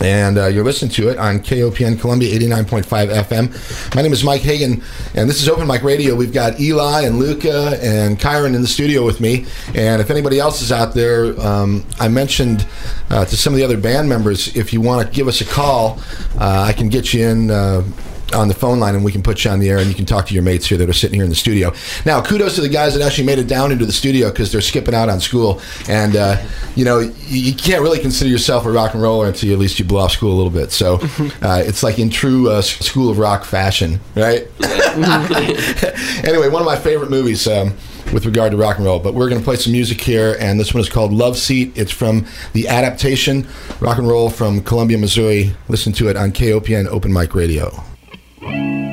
And 0.00 0.38
uh, 0.38 0.46
you're 0.46 0.64
listening 0.64 0.90
to 0.92 1.08
it 1.08 1.18
on 1.18 1.38
KOPN 1.38 2.00
Columbia 2.00 2.38
89.5 2.38 3.14
FM. 3.24 3.94
My 3.94 4.02
name 4.02 4.12
is 4.12 4.24
Mike 4.24 4.42
Hagan, 4.42 4.82
and 5.14 5.30
this 5.30 5.40
is 5.40 5.48
Open 5.48 5.66
Mic 5.66 5.82
Radio. 5.82 6.14
We've 6.14 6.32
got 6.32 6.60
Eli 6.60 7.02
and 7.02 7.18
Luca 7.18 7.78
and 7.80 8.18
Kyren 8.18 8.54
in 8.54 8.60
the 8.60 8.68
studio 8.68 9.04
with 9.04 9.20
me. 9.20 9.46
And 9.74 10.02
if 10.02 10.10
anybody 10.10 10.40
else 10.40 10.60
is 10.62 10.72
out 10.72 10.94
there, 10.94 11.38
um, 11.40 11.86
I 12.00 12.08
mentioned 12.08 12.66
uh, 13.10 13.24
to 13.24 13.36
some 13.36 13.52
of 13.52 13.56
the 13.56 13.64
other 13.64 13.78
band 13.78 14.08
members 14.08 14.54
if 14.56 14.72
you 14.72 14.80
want 14.80 15.06
to 15.06 15.14
give 15.14 15.28
us 15.28 15.40
a 15.40 15.46
call, 15.46 15.98
uh, 16.38 16.64
I 16.66 16.72
can 16.72 16.88
get 16.88 17.14
you 17.14 17.26
in. 17.26 17.50
On 18.32 18.48
the 18.48 18.54
phone 18.54 18.80
line, 18.80 18.94
and 18.94 19.04
we 19.04 19.12
can 19.12 19.22
put 19.22 19.44
you 19.44 19.50
on 19.50 19.60
the 19.60 19.68
air, 19.68 19.78
and 19.78 19.86
you 19.86 19.94
can 19.94 20.06
talk 20.06 20.26
to 20.26 20.34
your 20.34 20.42
mates 20.42 20.66
here 20.66 20.78
that 20.78 20.88
are 20.88 20.94
sitting 20.94 21.14
here 21.14 21.24
in 21.24 21.30
the 21.30 21.36
studio. 21.36 21.72
Now, 22.04 22.22
kudos 22.22 22.54
to 22.56 22.62
the 22.62 22.68
guys 22.68 22.94
that 22.94 23.04
actually 23.04 23.26
made 23.26 23.38
it 23.38 23.46
down 23.46 23.70
into 23.70 23.86
the 23.86 23.92
studio 23.92 24.30
because 24.30 24.50
they're 24.50 24.60
skipping 24.60 24.94
out 24.94 25.08
on 25.08 25.20
school, 25.20 25.60
and 25.88 26.16
uh, 26.16 26.42
you 26.74 26.84
know 26.84 27.00
you, 27.00 27.12
you 27.28 27.54
can't 27.54 27.82
really 27.82 27.98
consider 27.98 28.30
yourself 28.30 28.64
a 28.66 28.72
rock 28.72 28.94
and 28.94 29.02
roller 29.02 29.26
until 29.26 29.48
you, 29.48 29.54
at 29.54 29.60
least 29.60 29.78
you 29.78 29.84
blow 29.84 30.00
off 30.00 30.12
school 30.12 30.32
a 30.32 30.36
little 30.36 30.50
bit. 30.50 30.72
So 30.72 30.94
uh, 31.42 31.62
it's 31.64 31.82
like 31.82 31.98
in 31.98 32.10
true 32.10 32.50
uh, 32.50 32.62
School 32.62 33.10
of 33.10 33.18
Rock 33.18 33.44
fashion, 33.44 34.00
right? 34.16 34.48
anyway, 36.24 36.48
one 36.48 36.62
of 36.62 36.66
my 36.66 36.76
favorite 36.76 37.10
movies. 37.10 37.46
Um, 37.46 37.74
with 38.12 38.26
regard 38.26 38.52
to 38.52 38.56
rock 38.56 38.76
and 38.76 38.84
roll, 38.84 38.98
but 38.98 39.14
we're 39.14 39.28
going 39.28 39.40
to 39.40 39.44
play 39.44 39.56
some 39.56 39.72
music 39.72 40.00
here, 40.00 40.36
and 40.38 40.60
this 40.60 40.74
one 40.74 40.80
is 40.80 40.88
called 40.88 41.12
Love 41.12 41.36
Seat. 41.36 41.72
It's 41.74 41.90
from 41.90 42.26
the 42.52 42.68
adaptation 42.68 43.46
rock 43.80 43.98
and 43.98 44.06
roll 44.06 44.30
from 44.30 44.62
Columbia, 44.62 44.98
Missouri. 44.98 45.56
Listen 45.68 45.92
to 45.94 46.08
it 46.08 46.16
on 46.16 46.30
KOPN 46.30 46.86
Open 46.86 47.12
Mic 47.12 47.34
Radio. 47.34 47.82
Dawn 48.44 48.83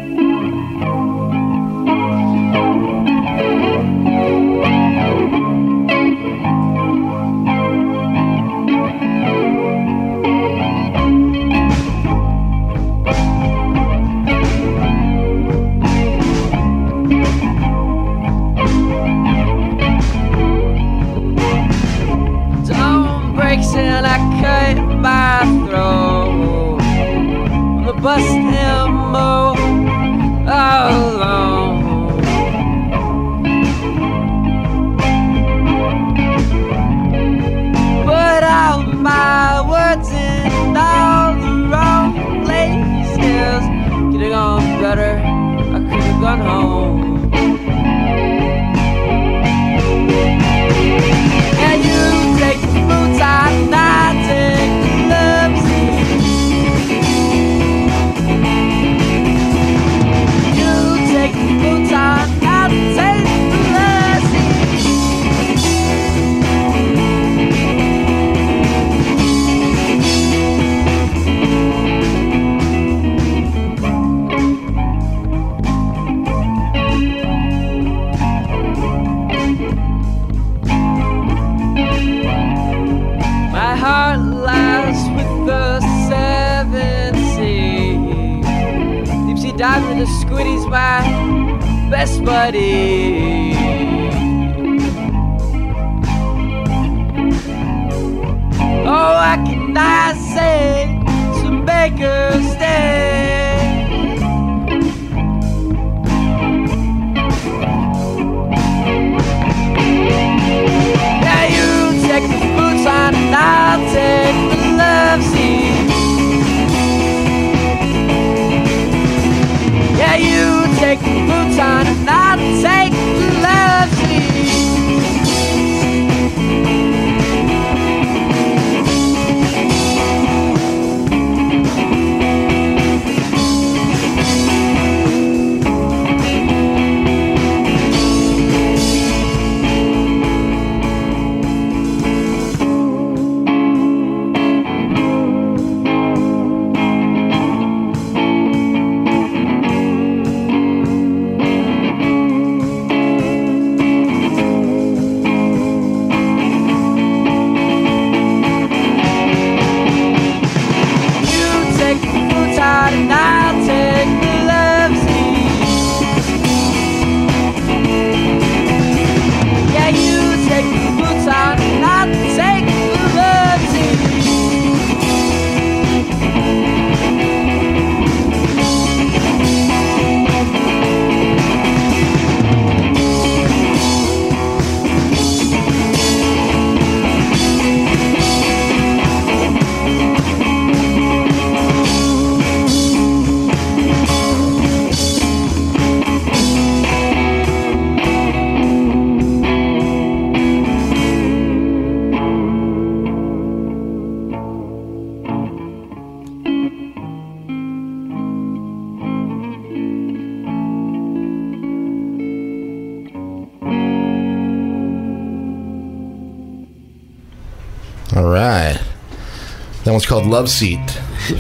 That 219.92 219.96
one's 219.96 220.06
called 220.06 220.26
Love 220.26 220.48
Seat 220.48 220.90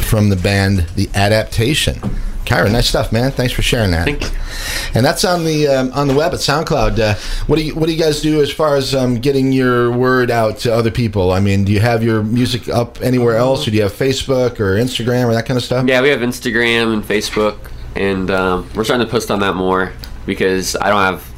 from 0.01 0.27
the 0.27 0.35
band 0.35 0.79
The 0.97 1.07
Adaptation. 1.15 1.93
Kyra, 2.43 2.69
nice 2.69 2.89
stuff, 2.89 3.13
man. 3.13 3.31
Thanks 3.31 3.53
for 3.53 3.61
sharing 3.61 3.91
that. 3.91 4.09
And 4.93 5.05
that's 5.05 5.23
on 5.23 5.45
the 5.45 5.69
um, 5.69 5.93
on 5.93 6.09
the 6.09 6.13
web 6.13 6.33
at 6.33 6.39
SoundCloud. 6.41 6.99
Uh, 6.99 7.15
what 7.47 7.55
do 7.55 7.63
you 7.63 7.73
what 7.73 7.85
do 7.85 7.93
you 7.93 7.97
guys 7.97 8.19
do 8.21 8.41
as 8.41 8.51
far 8.51 8.75
as 8.75 8.93
um, 8.93 9.15
getting 9.15 9.53
your 9.53 9.89
word 9.89 10.29
out 10.29 10.57
to 10.59 10.73
other 10.73 10.91
people? 10.91 11.31
I 11.31 11.39
mean, 11.39 11.63
do 11.63 11.71
you 11.71 11.79
have 11.79 12.03
your 12.03 12.23
music 12.23 12.67
up 12.67 13.01
anywhere 13.01 13.37
else, 13.37 13.65
or 13.65 13.71
do 13.71 13.77
you 13.77 13.83
have 13.83 13.93
Facebook 13.93 14.59
or 14.59 14.75
Instagram 14.75 15.27
or 15.27 15.33
that 15.33 15.45
kind 15.45 15.57
of 15.57 15.63
stuff? 15.63 15.87
Yeah, 15.87 16.01
we 16.01 16.09
have 16.09 16.19
Instagram 16.19 16.93
and 16.93 17.03
Facebook, 17.05 17.57
and 17.95 18.29
um, 18.29 18.69
we're 18.75 18.83
starting 18.83 19.07
to 19.07 19.09
post 19.09 19.31
on 19.31 19.39
that 19.39 19.53
more 19.53 19.93
because 20.25 20.75
I 20.75 20.89
don't 20.89 20.99
have. 20.99 21.33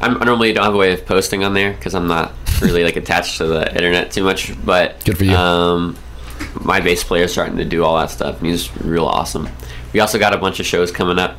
I'm, 0.00 0.20
I 0.20 0.24
normally 0.24 0.52
don't 0.52 0.64
have 0.64 0.74
a 0.74 0.78
way 0.78 0.92
of 0.92 1.06
posting 1.06 1.44
on 1.44 1.54
there 1.54 1.72
because 1.72 1.94
I'm 1.94 2.08
not 2.08 2.32
really 2.60 2.82
like 2.82 2.96
attached 2.96 3.36
to 3.36 3.46
the 3.46 3.72
internet 3.72 4.10
too 4.10 4.24
much. 4.24 4.52
But 4.66 5.04
Good 5.04 5.18
for 5.18 5.24
you. 5.24 5.36
Um, 5.36 5.96
my 6.66 6.80
bass 6.80 7.04
player 7.04 7.28
starting 7.28 7.56
to 7.56 7.64
do 7.64 7.84
all 7.84 7.96
that 7.98 8.10
stuff. 8.10 8.38
and 8.38 8.46
He's 8.46 8.74
real 8.82 9.06
awesome. 9.06 9.48
We 9.92 10.00
also 10.00 10.18
got 10.18 10.34
a 10.34 10.36
bunch 10.38 10.60
of 10.60 10.66
shows 10.66 10.90
coming 10.90 11.18
up 11.18 11.36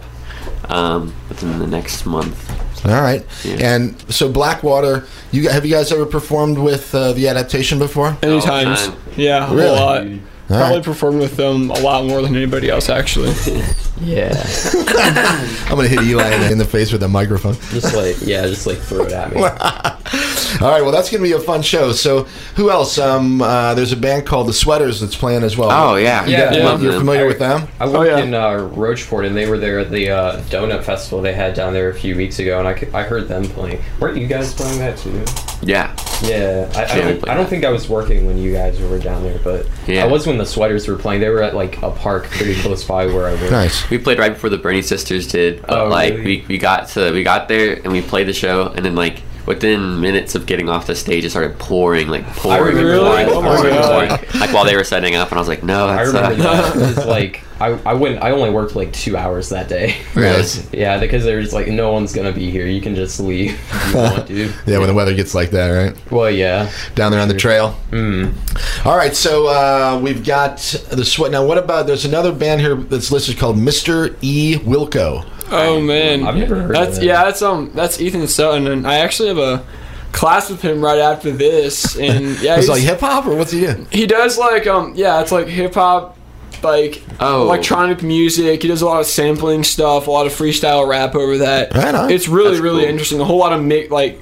um, 0.69 1.13
within 1.29 1.59
the 1.59 1.67
next 1.67 2.05
month. 2.05 2.85
All 2.85 3.01
right. 3.01 3.25
Yeah. 3.43 3.75
And 3.75 3.99
so 4.13 4.31
Blackwater, 4.31 5.05
you 5.31 5.49
have 5.49 5.65
you 5.65 5.71
guys 5.71 5.91
ever 5.91 6.05
performed 6.05 6.57
with 6.57 6.93
uh, 6.95 7.11
the 7.13 7.27
adaptation 7.27 7.79
before? 7.79 8.17
Many 8.21 8.35
All 8.35 8.39
the 8.39 8.45
times. 8.47 8.87
time. 8.87 8.97
Yeah, 9.15 9.51
a 9.51 9.53
Really? 9.55 9.67
whole 9.77 9.85
lot. 9.85 10.01
All 10.07 10.19
Probably 10.47 10.75
right. 10.77 10.83
performed 10.85 11.19
with 11.19 11.35
them 11.35 11.69
a 11.71 11.79
lot 11.79 12.05
more 12.05 12.21
than 12.21 12.35
anybody 12.35 12.69
else, 12.69 12.89
actually. 12.89 13.33
Yeah, 14.01 14.31
I'm 15.69 15.75
gonna 15.75 15.88
hit 15.88 16.01
Eli 16.03 16.49
in 16.51 16.57
the- 16.57 16.65
face 16.67 16.91
with 16.91 17.01
a 17.03 17.07
microphone. 17.07 17.53
just 17.71 17.95
like 17.95 18.17
yeah, 18.21 18.45
just 18.45 18.67
like 18.67 18.77
throw 18.77 19.03
it 19.05 19.12
at 19.13 19.33
me. 19.33 19.41
All 20.62 20.69
right. 20.71 20.81
Well, 20.81 20.91
that's 20.91 21.10
gonna 21.12 21.23
be 21.23 21.31
a 21.33 21.39
fun 21.39 21.62
show. 21.62 21.91
So, 21.91 22.23
who 22.55 22.69
else? 22.69 22.97
Um, 22.97 23.41
uh, 23.41 23.73
there's 23.73 23.91
a 23.91 23.97
band 23.97 24.25
called 24.25 24.47
the 24.47 24.53
Sweaters 24.53 24.99
that's 25.01 25.15
playing 25.15 25.43
as 25.43 25.57
well. 25.57 25.69
Oh 25.71 25.95
yeah, 25.95 26.25
Yeah, 26.25 26.51
You- 26.53 26.57
yeah. 26.60 26.77
You're 26.79 26.93
familiar 26.93 27.25
with 27.27 27.39
them? 27.39 27.67
I 27.79 27.88
worked 27.88 28.10
yeah. 28.12 28.19
in 28.23 28.33
uh, 28.33 28.69
Rocheport, 28.75 29.25
and 29.25 29.36
they 29.36 29.49
were 29.49 29.57
there 29.57 29.79
at 29.79 29.89
the 29.91 30.10
uh, 30.10 30.41
donut 30.43 30.83
festival 30.83 31.21
they 31.21 31.33
had 31.33 31.53
down 31.53 31.73
there 31.73 31.89
a 31.89 31.93
few 31.93 32.15
weeks 32.15 32.39
ago, 32.39 32.60
and 32.60 32.67
I, 32.67 32.71
I 32.97 33.03
heard 33.03 33.27
them 33.27 33.43
playing. 33.45 33.81
Weren't 33.99 34.17
you 34.17 34.27
guys 34.27 34.53
playing 34.53 34.79
that 34.79 34.97
too? 34.97 35.23
yeah. 35.62 35.95
Yeah, 36.23 36.67
I, 36.75 36.86
I, 36.86 36.99
don't, 37.01 37.29
I 37.29 37.33
don't 37.36 37.47
think 37.47 37.63
I 37.63 37.69
was 37.69 37.88
working 37.88 38.25
when 38.25 38.39
you 38.39 38.51
guys 38.51 38.79
were 38.79 38.97
down 38.97 39.21
there, 39.21 39.38
but 39.43 39.67
Yeah. 39.86 40.03
I 40.03 40.07
was 40.07 40.25
when 40.25 40.39
the 40.39 40.47
sweaters 40.47 40.88
were 40.88 40.95
playing. 40.95 41.21
They 41.21 41.29
were 41.29 41.43
at 41.43 41.53
like 41.55 41.79
a 41.83 41.91
park 41.91 42.23
pretty 42.31 42.60
close 42.60 42.83
by 42.83 43.05
where 43.05 43.27
I 43.27 43.33
work. 43.39 43.51
Nice. 43.51 43.87
We 43.89 43.97
played 43.97 44.19
right 44.19 44.34
before 44.34 44.50
the 44.50 44.58
Burney 44.58 44.82
sisters 44.82 45.28
did, 45.28 45.62
but 45.62 45.71
Oh, 45.71 45.88
like 45.88 46.13
really? 46.13 46.26
we, 46.41 46.45
we 46.47 46.58
got 46.58 46.89
to 46.89 47.12
we 47.12 47.23
got 47.23 47.47
there 47.47 47.76
and 47.76 47.91
we 47.91 48.02
played 48.02 48.28
the 48.28 48.34
show 48.34 48.67
and 48.76 48.86
then 48.86 48.95
like 48.95 49.21
within 49.47 50.01
minutes 50.01 50.36
of 50.36 50.45
getting 50.45 50.69
off 50.69 50.86
the 50.86 50.95
stage, 50.95 51.25
it 51.25 51.31
started 51.31 51.57
pouring, 51.57 52.10
like 52.10 52.25
pouring, 52.36 52.77
and 52.77 52.86
remember 52.86 53.10
pouring. 53.10 53.29
Oh 53.29 53.41
pouring, 53.41 53.73
God. 53.73 54.10
pouring. 54.10 54.39
Like 54.39 54.53
while 54.53 54.65
they 54.65 54.75
were 54.75 54.83
setting 54.83 55.15
up, 55.15 55.29
and 55.29 55.39
I 55.39 55.41
was 55.41 55.47
like, 55.47 55.63
no, 55.63 55.88
I 55.88 55.95
that's 55.95 56.13
remember 56.13 56.43
uh, 56.43 56.71
that. 56.71 56.89
It's 56.97 57.05
like 57.05 57.43
I, 57.60 57.69
I 57.86 57.93
went. 57.93 58.21
I 58.21 58.31
only 58.31 58.51
worked 58.51 58.75
like 58.75 58.93
two 58.93 59.17
hours 59.17 59.49
that 59.49 59.67
day. 59.67 59.97
Really? 60.13 60.43
Yeah, 60.71 60.99
because 60.99 61.23
there 61.23 61.38
was 61.38 61.53
like 61.53 61.67
no 61.67 61.91
one's 61.91 62.13
gonna 62.13 62.33
be 62.33 62.51
here. 62.51 62.67
You 62.67 62.81
can 62.81 62.93
just 62.93 63.19
leave 63.19 63.53
if 63.53 63.93
you 63.93 63.95
want 63.97 64.27
to. 64.27 64.53
Yeah, 64.67 64.77
when 64.77 64.88
the 64.88 64.93
weather 64.93 65.15
gets 65.15 65.33
like 65.33 65.51
that, 65.51 65.69
right? 65.69 66.12
Well, 66.12 66.29
yeah. 66.29 66.71
Down 66.93 67.12
there 67.12 67.21
on 67.21 67.29
the 67.29 67.33
trail. 67.33 67.75
Mm. 67.91 68.86
All 68.86 68.97
right, 68.97 69.15
so 69.15 69.47
uh, 69.47 69.99
we've 70.03 70.25
got 70.25 70.57
the 70.91 71.05
sweat. 71.05 71.31
Now, 71.31 71.45
what 71.45 71.57
about? 71.57 71.88
There's 71.88 72.05
another 72.05 72.33
band 72.33 72.62
here 72.62 72.75
that's 72.75 73.12
listed 73.12 73.38
called 73.38 73.55
Mr. 73.55 74.15
E. 74.21 74.57
Wilco. 74.57 75.25
Oh 75.49 75.79
man, 75.81 76.23
I've 76.25 76.36
never 76.36 76.55
heard 76.55 76.75
That's 76.75 76.89
of 76.91 76.95
that. 76.95 77.05
yeah, 77.05 77.23
that's 77.25 77.41
um, 77.41 77.71
that's 77.73 78.01
Ethan 78.01 78.27
Sutton, 78.27 78.67
and 78.67 78.86
I 78.88 78.95
actually 78.99 79.29
have 79.29 79.38
a 79.38 79.65
class 80.12 80.49
with 80.49 80.62
him 80.62 80.81
right 80.83 80.99
after 80.99 81.31
this, 81.31 81.97
and 81.97 82.38
yeah, 82.41 82.55
he's, 82.57 82.67
like 82.69 82.81
hip 82.81 82.99
hop, 82.99 83.25
or 83.25 83.36
what's 83.36 83.51
he 83.51 83.62
do? 83.62 83.86
he 83.91 84.05
does 84.07 84.38
like 84.38 84.67
um, 84.67 84.93
yeah, 84.95 85.21
it's 85.21 85.31
like 85.31 85.47
hip 85.47 85.73
hop, 85.75 86.17
like 86.63 87.03
Oh. 87.19 87.43
electronic 87.43 88.03
music. 88.03 88.62
He 88.62 88.67
does 88.67 88.81
a 88.81 88.86
lot 88.86 88.99
of 88.99 89.05
sampling 89.05 89.63
stuff, 89.63 90.07
a 90.07 90.12
lot 90.12 90.27
of 90.27 90.33
freestyle 90.33 90.88
rap 90.88 91.15
over 91.15 91.39
that. 91.39 91.73
Right 91.73 91.95
on. 91.95 92.12
It's 92.12 92.27
really 92.27 92.60
really 92.60 92.81
cool. 92.83 92.89
interesting. 92.89 93.19
A 93.21 93.25
whole 93.25 93.39
lot 93.39 93.53
of 93.53 93.63
mi- 93.63 93.88
like. 93.88 94.21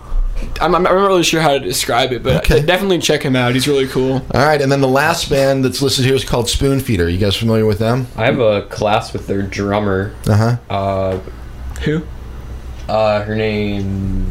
I'm, 0.62 0.76
I'm 0.76 0.84
not 0.84 0.93
really 0.93 1.24
sure 1.24 1.41
how 1.41 1.54
to 1.54 1.60
describe 1.60 2.12
it, 2.12 2.21
but 2.24 2.38
Okay. 2.38 2.62
definitely 2.65 3.00
check 3.00 3.24
him 3.24 3.36
out. 3.36 3.54
He's 3.54 3.67
really 3.67 3.88
cool. 3.88 4.13
All 4.34 4.45
right, 4.45 4.62
and 4.62 4.71
then 4.71 4.82
the 4.82 4.88
last 4.88 5.30
band 5.30 5.63
that's 5.63 5.82
listed 5.82 6.06
here 6.06 6.15
is 6.15 6.24
called 6.26 6.50
Spoon 6.50 6.80
Feeder. 6.80 7.10
You 7.10 7.17
guys 7.17 7.36
familiar 7.36 7.65
with 7.65 7.80
them? 7.80 8.08
I 8.17 8.26
have 8.26 8.39
a 8.39 8.63
class 8.63 9.13
with 9.13 9.28
their 9.28 9.41
drummer. 9.41 10.13
Uh 10.28 10.36
huh. 10.36 10.58
Uh, 10.74 11.19
Who? 11.84 12.04
uh, 12.89 13.24
her 13.24 13.36
name. 13.36 14.26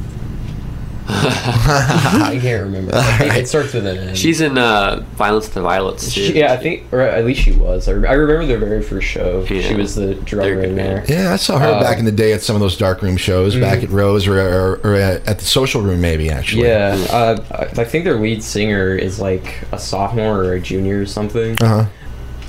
I 1.08 2.38
can't 2.40 2.64
remember. 2.64 2.92
I 2.94 3.18
think 3.18 3.34
it 3.34 3.48
starts 3.48 3.74
with 3.74 3.86
an 3.86 3.98
N. 3.98 4.14
She's 4.14 4.40
in 4.40 4.56
uh, 4.56 5.04
Violence 5.16 5.48
to 5.50 5.60
Violets. 5.60 6.04
Too. 6.14 6.20
She, 6.24 6.38
yeah, 6.38 6.52
I 6.52 6.56
think, 6.56 6.90
or 6.92 7.00
at 7.02 7.24
least 7.26 7.42
she 7.42 7.52
was. 7.52 7.88
I, 7.88 7.92
re- 7.92 8.08
I 8.08 8.12
remember 8.14 8.46
their 8.46 8.58
very 8.58 8.82
first 8.82 9.06
show. 9.06 9.44
Yeah. 9.50 9.60
She 9.60 9.74
was 9.74 9.94
the 9.94 10.14
drummer 10.14 10.54
They're 10.56 10.64
in 10.64 10.76
there. 10.76 11.04
Yeah, 11.06 11.32
I 11.32 11.36
saw 11.36 11.58
her 11.58 11.66
Uh, 11.66 11.80
back 11.80 11.98
in 11.98 12.06
the 12.06 12.12
day 12.12 12.32
at 12.32 12.40
some 12.40 12.56
of 12.56 12.60
those 12.60 12.78
darkroom 12.78 13.18
shows, 13.18 13.54
back 13.54 13.82
at 13.82 13.90
Rose 13.90 14.26
or, 14.26 14.40
or, 14.40 14.80
or 14.82 14.94
at 14.94 15.26
at 15.28 15.38
the 15.40 15.44
Social 15.44 15.82
Room, 15.82 16.00
maybe 16.00 16.30
actually. 16.30 16.68
Yeah, 16.68 16.96
uh, 17.10 17.44
I 17.50 17.80
I 17.82 17.84
think 17.84 18.04
their 18.04 18.18
lead 18.18 18.42
singer 18.42 18.94
is 18.94 19.20
like 19.20 19.62
a 19.72 19.78
sophomore 19.78 20.42
or 20.44 20.54
a 20.54 20.60
junior 20.60 21.02
or 21.02 21.06
something. 21.06 21.56
Uh 21.60 21.66
huh. 21.66 21.86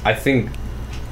I 0.05 0.13
think 0.13 0.49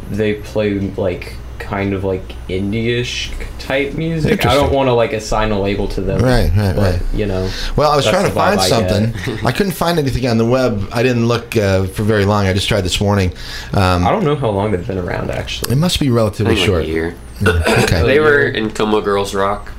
they 0.09 0.35
play 0.35 0.79
like 0.79 1.35
kind 1.59 1.93
of 1.93 2.03
like 2.03 2.27
indie-ish 2.49 3.31
type 3.59 3.93
music. 3.93 4.45
I 4.45 4.53
don't 4.53 4.73
want 4.73 4.87
to 4.87 4.93
like 4.93 5.13
assign 5.13 5.51
a 5.51 5.59
label 5.59 5.87
to 5.89 6.01
them. 6.01 6.21
Right, 6.21 6.51
right, 6.55 6.75
but, 6.75 7.01
right. 7.01 7.13
You 7.13 7.25
know, 7.25 7.49
Well, 7.75 7.91
I 7.91 7.95
was 7.95 8.05
trying 8.07 8.25
to 8.25 8.31
find 8.31 8.59
I 8.59 8.67
something. 8.67 9.13
I 9.45 9.51
couldn't 9.51 9.71
find 9.73 9.97
anything 9.99 10.27
on 10.27 10.37
the 10.37 10.45
web. 10.45 10.87
I 10.91 11.03
didn't 11.03 11.27
look 11.27 11.55
uh, 11.55 11.85
for 11.85 12.03
very 12.03 12.25
long. 12.25 12.45
I 12.47 12.53
just 12.53 12.67
tried 12.67 12.81
this 12.81 12.99
morning. 12.99 13.31
Um, 13.73 14.05
I 14.05 14.11
don't 14.11 14.23
know 14.25 14.35
how 14.35 14.49
long 14.49 14.71
they've 14.71 14.85
been 14.85 14.97
around 14.97 15.31
actually. 15.31 15.71
it 15.71 15.77
must 15.77 15.99
be 15.99 16.09
relatively 16.09 16.55
think 16.55 16.67
like 16.67 16.67
short. 16.67 16.83
a 16.83 16.87
year. 16.87 17.15
Okay. 17.45 18.03
They 18.05 18.19
were 18.19 18.43
in 18.43 18.69
Como 18.71 19.01
Girls 19.01 19.33
Rock. 19.33 19.71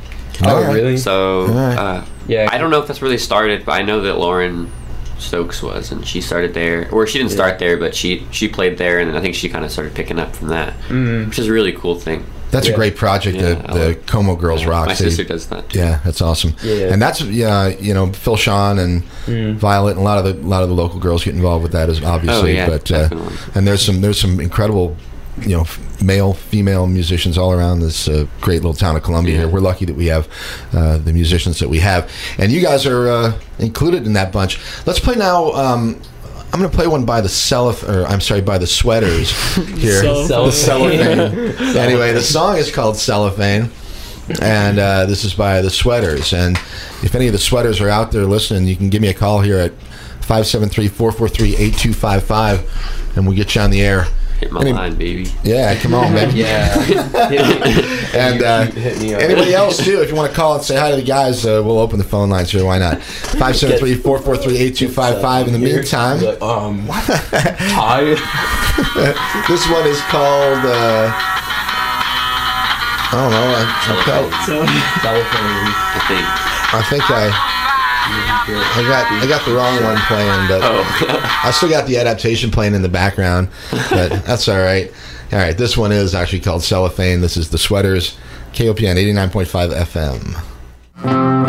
Oh, 0.42 0.48
Alright. 0.56 0.74
really? 0.74 0.96
So 0.96 1.42
Alright. 1.42 1.78
uh, 1.78 2.04
Yeah. 2.26 2.48
I 2.50 2.58
don't 2.58 2.70
know 2.70 2.80
if 2.80 2.88
that's 2.88 3.00
where 3.00 3.10
they 3.10 3.18
started, 3.18 3.64
but 3.64 3.72
I 3.72 3.82
know 3.82 4.00
that 4.02 4.18
Lauren 4.18 4.70
Stokes 5.18 5.62
was, 5.62 5.92
and 5.92 6.06
she 6.06 6.20
started 6.20 6.54
there, 6.54 6.88
or 6.90 7.06
she 7.06 7.18
didn't 7.18 7.30
start 7.32 7.58
there, 7.58 7.76
but 7.76 7.94
she 7.94 8.26
she 8.30 8.48
played 8.48 8.78
there, 8.78 8.98
and 8.98 9.08
then 9.10 9.16
I 9.16 9.20
think 9.20 9.34
she 9.34 9.48
kind 9.48 9.64
of 9.64 9.70
started 9.70 9.94
picking 9.94 10.18
up 10.18 10.34
from 10.36 10.48
that, 10.48 10.74
Mm. 10.88 11.26
which 11.28 11.38
is 11.38 11.48
a 11.48 11.52
really 11.52 11.72
cool 11.72 11.94
thing. 11.98 12.24
That's 12.50 12.68
a 12.68 12.72
great 12.72 12.94
project. 12.94 13.36
Yeah, 13.36 13.54
the 13.54 13.70
I 13.70 13.74
the 13.78 13.86
like- 13.88 14.06
Como 14.06 14.36
Girls 14.36 14.64
Rock. 14.64 14.86
My 14.86 14.94
They- 14.94 15.04
sister 15.06 15.24
does 15.24 15.46
that. 15.46 15.70
Too. 15.70 15.80
Yeah, 15.80 15.98
that's 16.04 16.22
awesome. 16.22 16.54
Yeah. 16.62 16.92
and 16.92 17.02
that's 17.02 17.20
yeah, 17.20 17.66
you 17.68 17.92
know, 17.94 18.12
Phil 18.12 18.36
Sean 18.36 18.78
and 18.78 19.02
Mm. 19.26 19.56
Violet, 19.56 19.92
and 19.92 20.00
a 20.00 20.04
lot 20.04 20.18
of 20.18 20.24
the 20.24 20.46
a 20.46 20.48
lot 20.48 20.62
of 20.62 20.68
the 20.68 20.74
local 20.74 21.00
girls 21.00 21.24
get 21.24 21.34
involved 21.34 21.62
with 21.64 21.72
that 21.72 21.88
as 21.88 22.00
obviously. 22.04 22.52
Oh, 22.52 22.54
yeah, 22.54 22.68
but 22.68 22.90
uh, 22.92 23.02
definitely. 23.08 23.34
and 23.56 23.66
there's 23.66 23.82
some 23.82 24.00
there's 24.02 24.20
some 24.20 24.38
incredible, 24.38 24.96
you 25.40 25.56
know, 25.56 25.64
male 26.02 26.34
female 26.34 26.86
musicians 26.86 27.36
all 27.36 27.52
around 27.52 27.80
this 27.80 28.06
uh, 28.08 28.26
great 28.40 28.62
little 28.62 28.74
town 28.74 28.96
of 28.96 29.02
Columbia. 29.02 29.34
Yeah. 29.34 29.40
Here, 29.40 29.48
we're 29.48 29.60
lucky 29.60 29.84
that 29.84 29.96
we 29.96 30.06
have 30.06 30.28
uh, 30.72 30.96
the 30.98 31.12
musicians 31.12 31.58
that 31.58 31.68
we 31.68 31.80
have, 31.80 32.08
and 32.38 32.52
you 32.52 32.62
guys 32.62 32.86
are 32.86 33.08
uh, 33.08 33.32
included 33.58 34.06
in 34.06 34.12
that 34.14 34.32
bunch. 34.32 34.58
Let's 34.86 35.00
play 35.00 35.16
now. 35.16 35.52
Um, 35.52 36.00
I'm 36.52 36.60
going 36.60 36.70
to 36.70 36.76
play 36.76 36.86
one 36.86 37.04
by 37.04 37.20
the 37.20 37.28
Cellof, 37.28 37.82
or 37.88 38.06
I'm 38.06 38.20
sorry, 38.20 38.40
by 38.40 38.58
the 38.58 38.66
Sweaters 38.68 39.32
here. 39.76 40.00
Cellophane. 40.00 40.46
The 40.46 40.52
cellophane. 40.52 41.18
anyway, 41.76 42.12
the 42.12 42.22
song 42.22 42.58
is 42.58 42.70
called 42.70 42.96
Cellophane, 42.96 43.70
and 44.40 44.78
uh, 44.78 45.06
this 45.06 45.24
is 45.24 45.34
by 45.34 45.62
the 45.62 45.70
Sweaters. 45.70 46.32
And 46.32 46.56
if 47.02 47.16
any 47.16 47.26
of 47.26 47.32
the 47.32 47.40
Sweaters 47.40 47.80
are 47.80 47.88
out 47.88 48.12
there 48.12 48.24
listening, 48.24 48.68
you 48.68 48.76
can 48.76 48.88
give 48.88 49.02
me 49.02 49.08
a 49.08 49.14
call 49.14 49.40
here 49.40 49.58
at 49.58 49.72
573-443-8255, 50.20 53.16
and 53.16 53.26
we'll 53.26 53.36
get 53.36 53.56
you 53.56 53.60
on 53.60 53.70
the 53.70 53.82
air. 53.82 54.06
Hit 54.40 54.50
my 54.52 54.60
Any- 54.62 54.72
line, 54.72 54.94
baby. 54.96 55.28
Yeah, 55.42 55.74
come 55.80 55.94
on, 55.94 56.12
man. 56.12 56.34
Yeah. 56.44 56.74
And 58.14 58.42
uh, 58.44 58.66
Hit 58.66 58.98
me 59.00 59.12
up. 59.14 59.22
anybody 59.22 59.54
else 59.54 59.76
too, 59.84 60.00
if 60.00 60.08
you 60.08 60.14
want 60.14 60.30
to 60.30 60.36
call 60.36 60.54
and 60.54 60.62
say 60.62 60.76
hi 60.76 60.90
to 60.90 60.96
the 60.96 61.02
guys, 61.02 61.44
uh, 61.44 61.60
we'll 61.64 61.80
open 61.80 61.98
the 61.98 62.04
phone 62.04 62.30
lines 62.30 62.50
here. 62.52 62.64
Why 62.64 62.78
not? 62.78 62.98
573-443-8255. 63.00 65.46
In 65.48 65.52
the 65.52 65.58
meantime, 65.58 66.20
Like, 66.20 66.40
um, 66.40 66.86
tired. 67.74 68.18
this 69.48 69.66
one 69.68 69.84
is 69.86 70.00
called. 70.02 70.64
Uh, 70.64 71.10
I 73.10 73.12
don't 73.12 73.30
know. 73.30 73.48
I, 73.50 73.64
I, 73.64 73.66
felt- 74.04 74.32
Telephone. 75.02 75.64
I 75.94 75.98
think. 76.08 76.24
I 76.74 76.82
think 76.88 77.02
I. 77.10 77.30
I 78.46 78.84
got 78.86 79.10
I 79.10 79.26
got 79.26 79.44
the 79.46 79.54
wrong 79.54 79.82
one 79.82 79.96
playing, 80.06 80.48
but 80.48 80.60
Oh, 80.62 81.40
I 81.44 81.50
still 81.50 81.68
got 81.70 81.86
the 81.86 81.96
adaptation 81.98 82.50
playing 82.50 82.74
in 82.74 82.82
the 82.82 82.88
background. 82.88 83.48
But 83.70 84.10
that's 84.26 84.48
all 84.48 84.58
right. 84.58 84.92
All 85.32 85.38
right, 85.38 85.56
this 85.56 85.76
one 85.76 85.90
is 85.92 86.14
actually 86.14 86.40
called 86.40 86.62
Cellophane. 86.62 87.20
This 87.20 87.36
is 87.36 87.50
the 87.50 87.58
Sweaters, 87.58 88.16
KOPN 88.52 88.96
89.5 89.16 89.72
FM. 89.84 91.44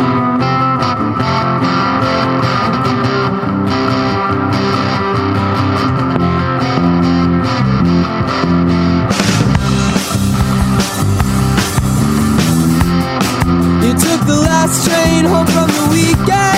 You 13.84 13.92
took 13.92 14.20
the 14.26 14.38
last 14.42 14.84
train 14.86 15.24
home 15.24 15.46
from 15.46 15.68
the 15.68 15.88
weekend. 15.92 16.55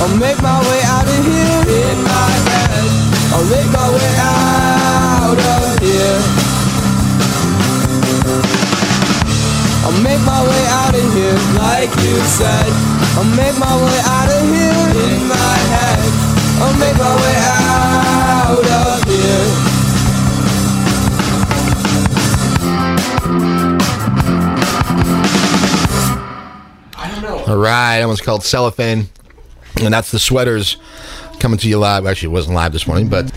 I'll 0.00 0.16
make 0.16 0.40
my 0.40 0.58
way 0.60 0.80
out 0.86 1.04
of 1.04 1.24
here 1.26 1.60
in 1.68 2.02
my 2.02 2.32
head. 2.48 2.84
I'll 3.34 3.44
make 3.44 3.70
my 3.70 3.88
way 3.92 4.14
out 4.24 5.36
of 5.36 5.82
here. 5.84 6.20
I'll 9.84 10.02
make 10.02 10.20
my 10.24 10.40
way 10.48 10.64
out 10.80 10.94
of 10.94 11.12
here, 11.12 11.38
like 11.60 11.90
you 12.00 12.16
said. 12.24 12.72
I'll 13.18 13.24
make 13.36 13.58
my 13.58 13.74
way 13.84 14.00
out 14.06 14.30
of 14.32 14.42
here 14.48 15.12
in 15.12 15.28
my 15.28 15.56
head. 15.74 16.08
I'll 16.62 16.78
make 16.78 16.96
my 16.96 17.14
way 17.20 17.36
out 17.52 18.64
of 18.64 19.04
here. 19.04 19.67
All 27.48 27.56
right, 27.56 27.98
that 28.00 28.06
one's 28.06 28.20
called 28.20 28.44
Cellophane, 28.44 29.08
and 29.80 29.94
that's 29.94 30.10
the 30.10 30.18
Sweaters 30.18 30.76
coming 31.40 31.58
to 31.60 31.66
you 31.66 31.78
live. 31.78 32.04
Actually, 32.04 32.26
it 32.26 32.32
wasn't 32.32 32.54
live 32.54 32.74
this 32.74 32.86
morning, 32.86 33.08
but 33.08 33.32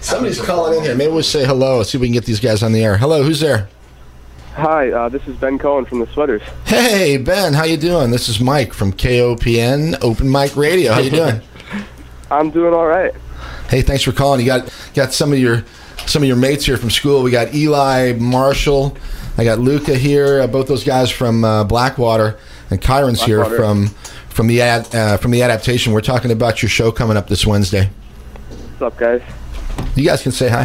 somebody's 0.00 0.40
calling 0.40 0.78
in 0.78 0.82
here. 0.82 0.96
Maybe 0.96 1.12
we'll 1.12 1.22
say 1.22 1.46
hello. 1.46 1.84
See 1.84 1.98
if 1.98 2.02
we 2.02 2.08
can 2.08 2.14
get 2.14 2.24
these 2.24 2.40
guys 2.40 2.64
on 2.64 2.72
the 2.72 2.82
air. 2.82 2.96
Hello, 2.96 3.22
who's 3.22 3.38
there? 3.38 3.68
Hi, 4.54 4.90
uh, 4.90 5.08
this 5.08 5.24
is 5.28 5.36
Ben 5.36 5.56
Cohen 5.56 5.84
from 5.84 6.00
the 6.00 6.08
Sweaters. 6.08 6.42
Hey, 6.64 7.16
Ben, 7.16 7.52
how 7.54 7.62
you 7.62 7.76
doing? 7.76 8.10
This 8.10 8.28
is 8.28 8.40
Mike 8.40 8.72
from 8.72 8.92
KOPN 8.92 10.02
Open 10.02 10.32
Mic 10.32 10.56
Radio. 10.56 10.92
How 10.92 10.98
you 10.98 11.10
doing? 11.10 11.40
I'm 12.32 12.50
doing 12.50 12.74
all 12.74 12.88
right. 12.88 13.14
hey, 13.70 13.82
thanks 13.82 14.02
for 14.02 14.10
calling. 14.10 14.40
You 14.40 14.46
got 14.46 14.74
got 14.94 15.12
some 15.12 15.32
of 15.32 15.38
your 15.38 15.62
some 16.06 16.22
of 16.22 16.26
your 16.26 16.36
mates 16.36 16.64
here 16.64 16.76
from 16.76 16.90
school. 16.90 17.22
We 17.22 17.30
got 17.30 17.54
Eli 17.54 18.14
Marshall. 18.14 18.96
I 19.36 19.44
got 19.44 19.60
Luca 19.60 19.94
here. 19.94 20.40
Uh, 20.40 20.48
both 20.48 20.66
those 20.66 20.82
guys 20.82 21.08
from 21.12 21.44
uh, 21.44 21.62
Blackwater, 21.62 22.36
and 22.70 22.80
Kyren's 22.80 23.22
here 23.22 23.44
from 23.44 23.88
from 24.28 24.46
the 24.46 24.62
ad, 24.62 24.94
uh, 24.94 25.16
from 25.16 25.30
the 25.32 25.42
adaptation. 25.42 25.92
We're 25.92 26.00
talking 26.00 26.30
about 26.30 26.62
your 26.62 26.68
show 26.68 26.92
coming 26.92 27.16
up 27.16 27.28
this 27.28 27.46
Wednesday. 27.46 27.90
What's 28.48 28.82
up, 28.82 28.96
guys? 28.96 29.22
You 29.96 30.04
guys 30.04 30.22
can 30.22 30.32
say 30.32 30.48
hi. 30.48 30.64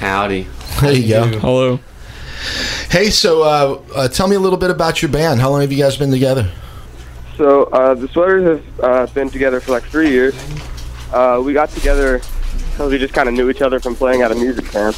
Howdy. 0.00 0.46
There 0.80 0.92
you 0.92 1.08
go. 1.08 1.26
Hello. 1.38 1.80
Hey, 2.90 3.10
so 3.10 3.42
uh, 3.42 3.82
uh, 3.94 4.08
tell 4.08 4.28
me 4.28 4.36
a 4.36 4.40
little 4.40 4.58
bit 4.58 4.70
about 4.70 5.00
your 5.00 5.10
band. 5.10 5.40
How 5.40 5.50
long 5.50 5.62
have 5.62 5.72
you 5.72 5.82
guys 5.82 5.96
been 5.96 6.10
together? 6.10 6.50
So 7.36 7.64
uh, 7.64 7.94
the 7.94 8.08
Sweaters 8.08 8.44
have 8.44 8.80
uh, 8.80 9.06
been 9.14 9.30
together 9.30 9.60
for 9.60 9.72
like 9.72 9.84
three 9.84 10.10
years. 10.10 10.34
Uh, 11.12 11.40
we 11.44 11.52
got 11.52 11.70
together 11.70 12.20
because 12.70 12.92
we 12.92 12.98
just 12.98 13.14
kind 13.14 13.28
of 13.28 13.34
knew 13.34 13.48
each 13.48 13.62
other 13.62 13.80
from 13.80 13.94
playing 13.94 14.22
at 14.22 14.32
a 14.32 14.34
music 14.34 14.66
camp, 14.66 14.96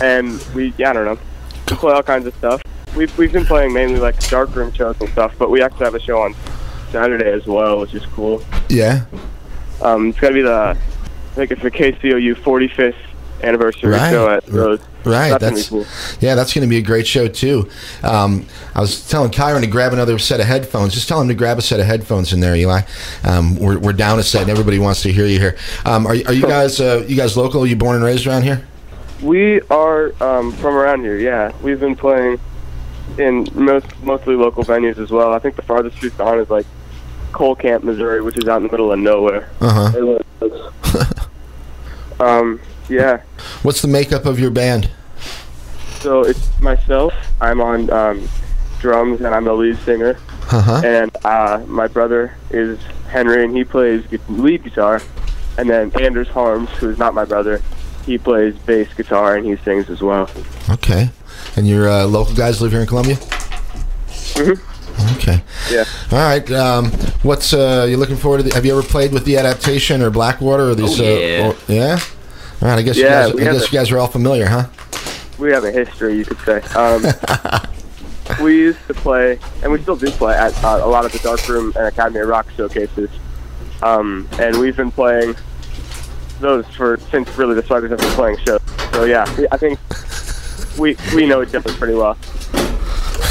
and 0.00 0.40
we 0.54 0.72
yeah 0.76 0.90
I 0.90 0.92
don't 0.92 1.04
know, 1.04 1.18
we 1.68 1.76
play 1.76 1.92
all 1.92 2.02
kinds 2.02 2.26
of 2.26 2.34
stuff. 2.36 2.62
We've 2.96 3.16
we've 3.18 3.32
been 3.32 3.46
playing 3.46 3.72
mainly 3.72 4.00
like 4.00 4.18
darkroom 4.28 4.72
shows 4.72 5.00
and 5.00 5.08
stuff, 5.10 5.34
but 5.38 5.50
we 5.50 5.62
actually 5.62 5.84
have 5.84 5.94
a 5.94 6.00
show 6.00 6.20
on 6.20 6.34
Saturday 6.90 7.30
as 7.30 7.46
well, 7.46 7.80
which 7.80 7.94
is 7.94 8.04
cool. 8.06 8.42
Yeah. 8.68 9.04
Um, 9.80 10.08
it's 10.10 10.18
gonna 10.18 10.34
be 10.34 10.42
the 10.42 10.76
I 10.76 11.34
think 11.34 11.52
it's 11.52 11.62
the 11.62 11.70
KCOU 11.70 12.34
45th 12.36 12.94
anniversary 13.42 13.90
Right. 13.90 14.10
show 14.10 14.28
at 14.28 14.46
Rose. 14.48 14.80
Right. 15.04 15.30
That's, 15.30 15.40
That's, 15.40 15.68
cool. 15.68 15.86
yeah. 16.20 16.34
That's 16.34 16.52
going 16.52 16.66
to 16.66 16.68
be 16.68 16.76
a 16.76 16.82
great 16.82 17.06
show 17.06 17.26
too. 17.26 17.70
Um, 18.02 18.44
I 18.74 18.80
was 18.80 19.08
telling 19.08 19.30
Kyren 19.30 19.62
to 19.62 19.66
grab 19.66 19.94
another 19.94 20.18
set 20.18 20.40
of 20.40 20.46
headphones. 20.46 20.92
Just 20.92 21.08
tell 21.08 21.20
him 21.20 21.28
to 21.28 21.34
grab 21.34 21.56
a 21.56 21.62
set 21.62 21.80
of 21.80 21.86
headphones 21.86 22.34
in 22.34 22.40
there, 22.40 22.54
Eli. 22.54 22.82
Um, 23.24 23.56
we're, 23.56 23.78
we're 23.78 23.92
down 23.94 24.18
a 24.18 24.22
set, 24.22 24.42
and 24.42 24.50
everybody 24.50 24.78
wants 24.78 25.02
to 25.02 25.12
hear 25.12 25.24
you 25.24 25.38
here. 25.38 25.56
Um, 25.86 26.06
are, 26.06 26.10
are 26.10 26.34
you 26.34 26.42
guys 26.42 26.80
uh, 26.80 27.04
you 27.08 27.16
guys 27.16 27.34
local? 27.36 27.62
Are 27.62 27.66
you 27.66 27.76
born 27.76 27.96
and 27.96 28.04
raised 28.04 28.26
around 28.26 28.42
here? 28.42 28.66
We 29.22 29.60
are 29.70 30.12
um, 30.22 30.52
from 30.52 30.74
around 30.76 31.00
here. 31.00 31.16
Yeah, 31.16 31.52
we've 31.62 31.80
been 31.80 31.96
playing 31.96 32.38
in 33.18 33.48
most 33.54 33.86
mostly 34.02 34.34
local 34.34 34.64
venues 34.64 34.98
as 34.98 35.10
well. 35.10 35.32
I 35.32 35.38
think 35.38 35.56
the 35.56 35.62
farthest 35.62 36.00
we've 36.02 36.16
gone 36.16 36.38
is 36.38 36.50
like 36.50 36.66
Cole 37.32 37.54
Camp, 37.54 37.84
Missouri, 37.84 38.22
which 38.22 38.36
is 38.36 38.48
out 38.48 38.58
in 38.58 38.64
the 38.64 38.70
middle 38.70 38.92
of 38.92 38.98
nowhere. 38.98 39.50
Uh 39.60 39.90
huh. 39.90 41.24
um, 42.20 42.60
yeah. 42.88 43.22
What's 43.62 43.82
the 43.82 43.88
makeup 43.88 44.26
of 44.26 44.38
your 44.38 44.50
band? 44.50 44.90
So 46.00 46.22
it's 46.22 46.60
myself. 46.60 47.14
I'm 47.40 47.60
on 47.60 47.90
um, 47.90 48.28
drums 48.80 49.20
and 49.20 49.34
I'm 49.34 49.44
the 49.44 49.52
lead 49.52 49.78
singer. 49.78 50.18
Uh 50.50 50.60
huh. 50.60 50.82
And 50.84 51.16
uh, 51.24 51.62
my 51.66 51.86
brother 51.86 52.34
is 52.50 52.78
Henry 53.08 53.44
and 53.44 53.56
he 53.56 53.64
plays 53.64 54.04
lead 54.28 54.64
guitar. 54.64 55.02
And 55.58 55.68
then 55.68 55.92
Anders 56.00 56.28
Harms, 56.28 56.70
who 56.70 56.88
is 56.88 56.98
not 56.98 57.12
my 57.12 57.24
brother, 57.24 57.60
he 58.06 58.18
plays 58.18 58.56
bass 58.60 58.92
guitar 58.94 59.36
and 59.36 59.44
he 59.44 59.56
sings 59.56 59.90
as 59.90 60.00
well. 60.00 60.30
Okay. 60.70 61.10
And 61.56 61.66
your 61.68 61.88
uh, 61.88 62.06
local 62.06 62.34
guys 62.34 62.60
live 62.62 62.72
here 62.72 62.80
in 62.80 62.86
Columbia? 62.86 63.16
Mhm. 63.16 64.60
Okay. 65.16 65.42
Yeah. 65.70 65.84
All 66.12 66.18
right. 66.18 66.50
Um, 66.52 66.90
what's 67.22 67.52
uh, 67.54 67.86
you 67.88 67.96
looking 67.96 68.16
forward 68.16 68.38
to? 68.38 68.42
The, 68.44 68.54
have 68.54 68.66
you 68.66 68.72
ever 68.76 68.86
played 68.86 69.12
with 69.12 69.24
the 69.24 69.36
adaptation 69.38 70.02
or 70.02 70.10
Blackwater 70.10 70.70
or 70.70 70.74
these? 70.74 71.00
Oh, 71.00 71.04
uh, 71.04 71.18
yeah. 71.18 71.46
or- 71.48 71.56
yeah. 71.72 71.98
All 72.62 72.68
right. 72.68 72.78
I 72.78 72.82
guess 72.82 72.96
Yeah, 72.98 73.26
you 73.28 73.32
guys, 73.38 73.40
I 73.48 73.52
guess 73.52 73.62
a- 73.62 73.66
you 73.66 73.78
guys 73.78 73.90
are 73.90 73.98
all 73.98 74.06
familiar, 74.08 74.46
huh? 74.46 74.66
we 75.38 75.50
have 75.52 75.64
a 75.64 75.70
history, 75.72 76.18
you 76.18 76.24
could 76.26 76.38
say. 76.40 76.60
Um, 76.78 77.02
we 78.42 78.58
used 78.58 78.86
to 78.88 78.94
play, 78.94 79.38
and 79.62 79.72
we 79.72 79.80
still 79.80 79.96
do 79.96 80.10
play 80.10 80.34
at 80.36 80.52
uh, 80.62 80.80
a 80.82 80.86
lot 80.88 81.06
of 81.06 81.12
the 81.12 81.18
Dark 81.20 81.48
Room 81.48 81.72
and 81.76 81.86
Academy 81.86 82.20
of 82.20 82.28
Rock 82.28 82.46
showcases. 82.56 83.08
Um, 83.82 84.28
and 84.38 84.58
we've 84.58 84.76
been 84.76 84.90
playing 84.90 85.34
those 86.40 86.66
for 86.76 86.98
since 87.10 87.34
really 87.38 87.54
the 87.54 87.62
Sweaters 87.62 87.88
have 87.90 87.98
been 88.00 88.10
playing 88.10 88.36
shows. 88.44 88.60
So 88.92 89.04
yeah, 89.04 89.22
I 89.50 89.56
think 89.56 89.78
we 90.78 90.96
we 91.14 91.26
know 91.26 91.42
each 91.42 91.54
other 91.54 91.72
pretty 91.72 91.94
well. 91.94 92.16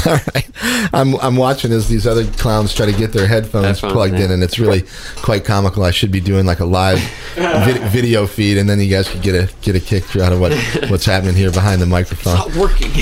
All 0.06 0.14
right. 0.34 0.50
I'm 0.92 1.14
I'm 1.16 1.36
watching 1.36 1.72
as 1.72 1.88
these 1.88 2.06
other 2.06 2.24
clowns 2.24 2.74
try 2.74 2.86
to 2.86 2.92
get 2.92 3.12
their 3.12 3.26
headphones 3.26 3.80
Headphones, 3.80 3.92
plugged 3.92 4.14
in, 4.14 4.30
and 4.30 4.42
it's 4.42 4.58
really 4.58 4.84
quite 5.16 5.44
comical. 5.44 5.84
I 5.84 5.90
should 5.90 6.10
be 6.10 6.20
doing 6.20 6.46
like 6.46 6.60
a 6.60 6.64
live 6.64 6.98
vid- 7.34 7.82
video 7.90 8.26
feed, 8.26 8.56
and 8.58 8.68
then 8.68 8.80
you 8.80 8.88
guys 8.88 9.08
could 9.08 9.22
get 9.22 9.34
a 9.34 9.52
get 9.60 9.76
a 9.76 9.80
kick 9.80 10.16
out 10.16 10.32
of 10.32 10.40
what 10.40 10.52
what's 10.90 11.04
happening 11.04 11.34
here 11.34 11.50
behind 11.50 11.82
the 11.82 11.86
microphone. 11.86 12.36
Not 12.36 12.54
working. 12.56 12.90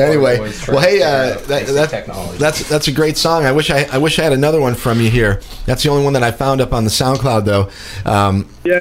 Anyway, 0.00 0.38
well, 0.68 0.80
hey, 0.80 1.02
uh, 1.02 1.38
that, 1.46 1.66
that, 1.66 2.36
that's 2.38 2.68
that's 2.68 2.88
a 2.88 2.92
great 2.92 3.16
song. 3.16 3.44
I 3.44 3.52
wish 3.52 3.70
I 3.70 3.84
I 3.92 3.98
wish 3.98 4.18
I 4.18 4.24
had 4.24 4.32
another 4.32 4.60
one 4.60 4.74
from 4.74 5.00
you 5.00 5.10
here. 5.10 5.40
That's 5.66 5.82
the 5.82 5.88
only 5.90 6.04
one 6.04 6.12
that 6.14 6.22
I 6.22 6.30
found 6.30 6.60
up 6.60 6.72
on 6.72 6.84
the 6.84 6.90
SoundCloud, 6.90 7.44
though. 7.44 7.70
Um, 8.10 8.48
Yeah, 8.64 8.80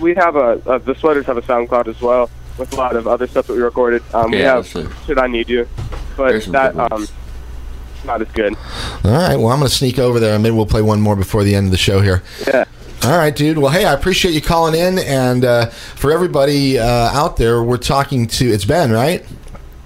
we 0.00 0.14
have 0.14 0.36
a 0.36 0.62
uh, 0.66 0.78
the 0.78 0.94
Sweaters 0.94 1.26
have 1.26 1.36
a 1.36 1.42
SoundCloud 1.42 1.88
as 1.88 2.00
well 2.00 2.30
with 2.62 2.72
a 2.72 2.76
lot 2.76 2.96
of 2.96 3.06
other 3.06 3.26
stuff 3.26 3.46
that 3.48 3.54
we 3.54 3.60
recorded. 3.60 4.02
Um, 4.14 4.30
we 4.30 4.38
Yeah, 4.38 4.56
have. 4.56 4.66
Should 5.06 5.18
I 5.18 5.26
Need 5.26 5.48
You, 5.48 5.68
but 6.16 6.44
that 6.46 6.76
um, 6.76 7.06
not 8.04 8.22
as 8.22 8.28
good. 8.28 8.54
all 9.04 9.10
right, 9.10 9.36
well, 9.36 9.48
I'm 9.48 9.58
going 9.58 9.68
to 9.68 9.74
sneak 9.74 9.98
over 9.98 10.18
there, 10.20 10.34
and 10.34 10.42
maybe 10.42 10.54
we'll 10.56 10.66
play 10.66 10.82
one 10.82 11.00
more 11.00 11.16
before 11.16 11.44
the 11.44 11.54
end 11.54 11.66
of 11.66 11.70
the 11.72 11.76
show 11.78 12.00
here. 12.00 12.22
Yeah. 12.46 12.64
All 13.04 13.18
right, 13.18 13.34
dude. 13.34 13.58
Well, 13.58 13.72
hey, 13.72 13.84
I 13.84 13.92
appreciate 13.94 14.32
you 14.32 14.40
calling 14.40 14.74
in, 14.78 14.98
and 15.00 15.44
uh, 15.44 15.66
for 15.66 16.12
everybody 16.12 16.78
uh, 16.78 16.84
out 16.86 17.36
there, 17.36 17.62
we're 17.62 17.76
talking 17.76 18.28
to 18.28 18.46
it's 18.46 18.64
Ben, 18.64 18.92
right? 18.92 19.26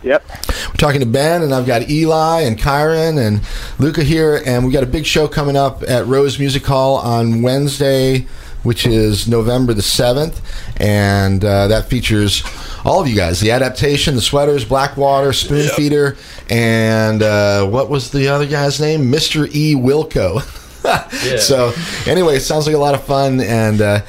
Yep. 0.02 0.24
We're 0.68 0.74
talking 0.74 1.00
to 1.00 1.06
Ben, 1.06 1.42
and 1.42 1.52
I've 1.54 1.66
got 1.66 1.88
Eli 1.90 2.42
and 2.42 2.58
Kyren 2.58 3.18
and 3.18 3.40
Luca 3.78 4.04
here, 4.04 4.42
and 4.44 4.64
we 4.66 4.70
got 4.72 4.82
a 4.82 4.86
big 4.86 5.04
show 5.06 5.26
coming 5.26 5.56
up 5.56 5.82
at 5.82 6.06
Rose 6.06 6.38
Music 6.38 6.64
Hall 6.64 6.96
on 6.98 7.40
Wednesday, 7.42 8.26
which 8.66 8.86
is 8.86 9.28
November 9.28 9.72
the 9.72 9.82
seventh, 9.82 10.42
and 10.80 11.44
uh, 11.44 11.68
that 11.68 11.86
features 11.88 12.42
all 12.84 13.00
of 13.00 13.08
you 13.08 13.16
guys: 13.16 13.40
the 13.40 13.52
adaptation, 13.52 14.14
the 14.14 14.20
sweaters, 14.20 14.64
Blackwater, 14.64 15.32
Spoon 15.32 15.68
Feeder, 15.70 16.16
and 16.50 17.22
uh, 17.22 17.66
what 17.66 17.88
was 17.88 18.10
the 18.10 18.28
other 18.28 18.46
guy's 18.46 18.80
name? 18.80 19.10
Mister 19.10 19.46
E. 19.46 19.74
Wilco. 19.74 20.42
So 21.40 21.72
anyway, 22.08 22.36
it 22.36 22.42
sounds 22.42 22.66
like 22.66 22.76
a 22.76 22.78
lot 22.78 22.94
of 22.94 23.02
fun, 23.02 23.40
and 23.40 23.80
uh, 23.80 24.02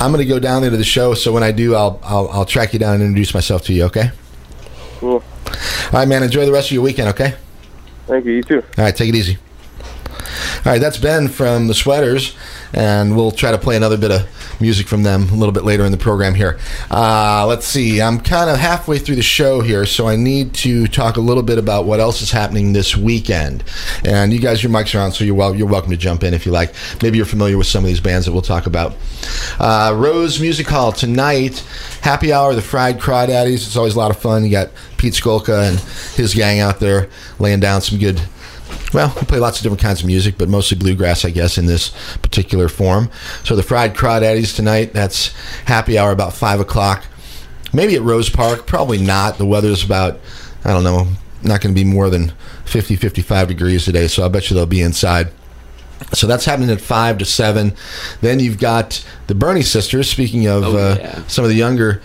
I'm 0.00 0.10
going 0.10 0.18
to 0.18 0.24
go 0.24 0.40
down 0.40 0.62
there 0.62 0.70
to 0.72 0.76
the 0.76 0.82
show. 0.82 1.14
So 1.14 1.32
when 1.32 1.44
I 1.44 1.52
do, 1.52 1.76
I'll, 1.76 2.00
I'll 2.02 2.28
I'll 2.28 2.44
track 2.44 2.72
you 2.72 2.80
down 2.80 2.94
and 2.94 3.04
introduce 3.04 3.32
myself 3.34 3.62
to 3.66 3.72
you. 3.72 3.84
Okay. 3.84 4.10
Cool. 4.98 5.22
All 5.46 5.92
right, 5.92 6.08
man. 6.08 6.24
Enjoy 6.24 6.44
the 6.44 6.50
rest 6.50 6.68
of 6.68 6.72
your 6.72 6.82
weekend, 6.82 7.08
okay? 7.10 7.34
Thank 8.08 8.24
you. 8.24 8.32
You 8.32 8.42
too. 8.42 8.64
All 8.76 8.84
right, 8.84 8.96
take 8.96 9.08
it 9.10 9.14
easy. 9.14 9.38
All 10.58 10.72
right, 10.72 10.80
that's 10.80 10.96
Ben 10.96 11.28
from 11.28 11.66
the 11.66 11.74
Sweaters, 11.74 12.34
and 12.72 13.16
we'll 13.16 13.30
try 13.30 13.50
to 13.50 13.58
play 13.58 13.76
another 13.76 13.98
bit 13.98 14.10
of 14.10 14.60
music 14.60 14.86
from 14.86 15.02
them 15.02 15.28
a 15.28 15.34
little 15.34 15.52
bit 15.52 15.64
later 15.64 15.84
in 15.84 15.92
the 15.92 15.98
program 15.98 16.34
here. 16.34 16.58
Uh, 16.90 17.44
let's 17.46 17.66
see, 17.66 18.00
I'm 18.00 18.18
kind 18.20 18.48
of 18.48 18.58
halfway 18.58 18.98
through 18.98 19.16
the 19.16 19.22
show 19.22 19.60
here, 19.60 19.84
so 19.84 20.08
I 20.08 20.16
need 20.16 20.54
to 20.54 20.86
talk 20.86 21.16
a 21.16 21.20
little 21.20 21.42
bit 21.42 21.58
about 21.58 21.84
what 21.84 22.00
else 22.00 22.22
is 22.22 22.30
happening 22.30 22.72
this 22.72 22.96
weekend. 22.96 23.62
And 24.04 24.32
you 24.32 24.38
guys, 24.38 24.62
your 24.62 24.72
mics 24.72 24.94
are 24.94 25.02
on, 25.02 25.12
so 25.12 25.24
you're 25.24 25.34
well, 25.34 25.54
you're 25.54 25.68
welcome 25.68 25.90
to 25.90 25.96
jump 25.96 26.22
in 26.24 26.32
if 26.32 26.46
you 26.46 26.52
like. 26.52 26.74
Maybe 27.02 27.18
you're 27.18 27.26
familiar 27.26 27.58
with 27.58 27.66
some 27.66 27.84
of 27.84 27.88
these 27.88 28.00
bands 28.00 28.24
that 28.26 28.32
we'll 28.32 28.42
talk 28.42 28.66
about. 28.66 28.94
Uh, 29.58 29.92
Rose 29.96 30.40
Music 30.40 30.66
Hall 30.66 30.92
tonight, 30.92 31.58
happy 32.00 32.32
hour, 32.32 32.54
the 32.54 32.62
Fried 32.62 32.98
Crawdaddies. 33.00 33.66
It's 33.66 33.76
always 33.76 33.96
a 33.96 33.98
lot 33.98 34.10
of 34.10 34.18
fun. 34.18 34.44
You 34.44 34.50
got 34.50 34.70
Pete 34.96 35.14
Skolka 35.14 35.68
and 35.68 35.78
his 36.16 36.32
gang 36.32 36.60
out 36.60 36.80
there 36.80 37.10
laying 37.38 37.60
down 37.60 37.82
some 37.82 37.98
good 37.98 38.22
well, 38.94 39.12
we 39.20 39.26
play 39.26 39.38
lots 39.38 39.58
of 39.58 39.64
different 39.64 39.82
kinds 39.82 40.00
of 40.00 40.06
music, 40.06 40.36
but 40.38 40.48
mostly 40.48 40.78
bluegrass, 40.78 41.24
I 41.24 41.30
guess, 41.30 41.58
in 41.58 41.66
this 41.66 41.90
particular 42.22 42.68
form. 42.68 43.10
So 43.42 43.56
the 43.56 43.62
Fried 43.62 43.94
Crawdaddies 43.94 44.54
tonight, 44.54 44.92
that's 44.92 45.32
happy 45.66 45.98
hour 45.98 46.12
about 46.12 46.32
5 46.32 46.60
o'clock. 46.60 47.04
Maybe 47.72 47.96
at 47.96 48.02
Rose 48.02 48.30
Park, 48.30 48.66
probably 48.66 48.98
not. 48.98 49.36
The 49.36 49.46
weather's 49.46 49.84
about, 49.84 50.20
I 50.64 50.70
don't 50.70 50.84
know, 50.84 51.08
not 51.42 51.60
going 51.60 51.74
to 51.74 51.80
be 51.80 51.84
more 51.84 52.08
than 52.08 52.32
50, 52.66 52.96
55 52.96 53.48
degrees 53.48 53.84
today, 53.84 54.06
so 54.06 54.24
I 54.24 54.28
bet 54.28 54.48
you 54.48 54.54
they'll 54.54 54.66
be 54.66 54.80
inside. 54.80 55.30
So 56.12 56.26
that's 56.26 56.44
happening 56.44 56.70
at 56.70 56.80
five 56.80 57.18
to 57.18 57.24
seven. 57.24 57.74
Then 58.20 58.38
you've 58.40 58.58
got 58.58 59.04
the 59.26 59.34
Burney 59.34 59.62
Sisters. 59.62 60.10
Speaking 60.10 60.46
of 60.46 60.64
Oh, 60.64 60.76
uh, 60.76 61.22
some 61.28 61.44
of 61.44 61.50
the 61.50 61.56
younger 61.56 62.02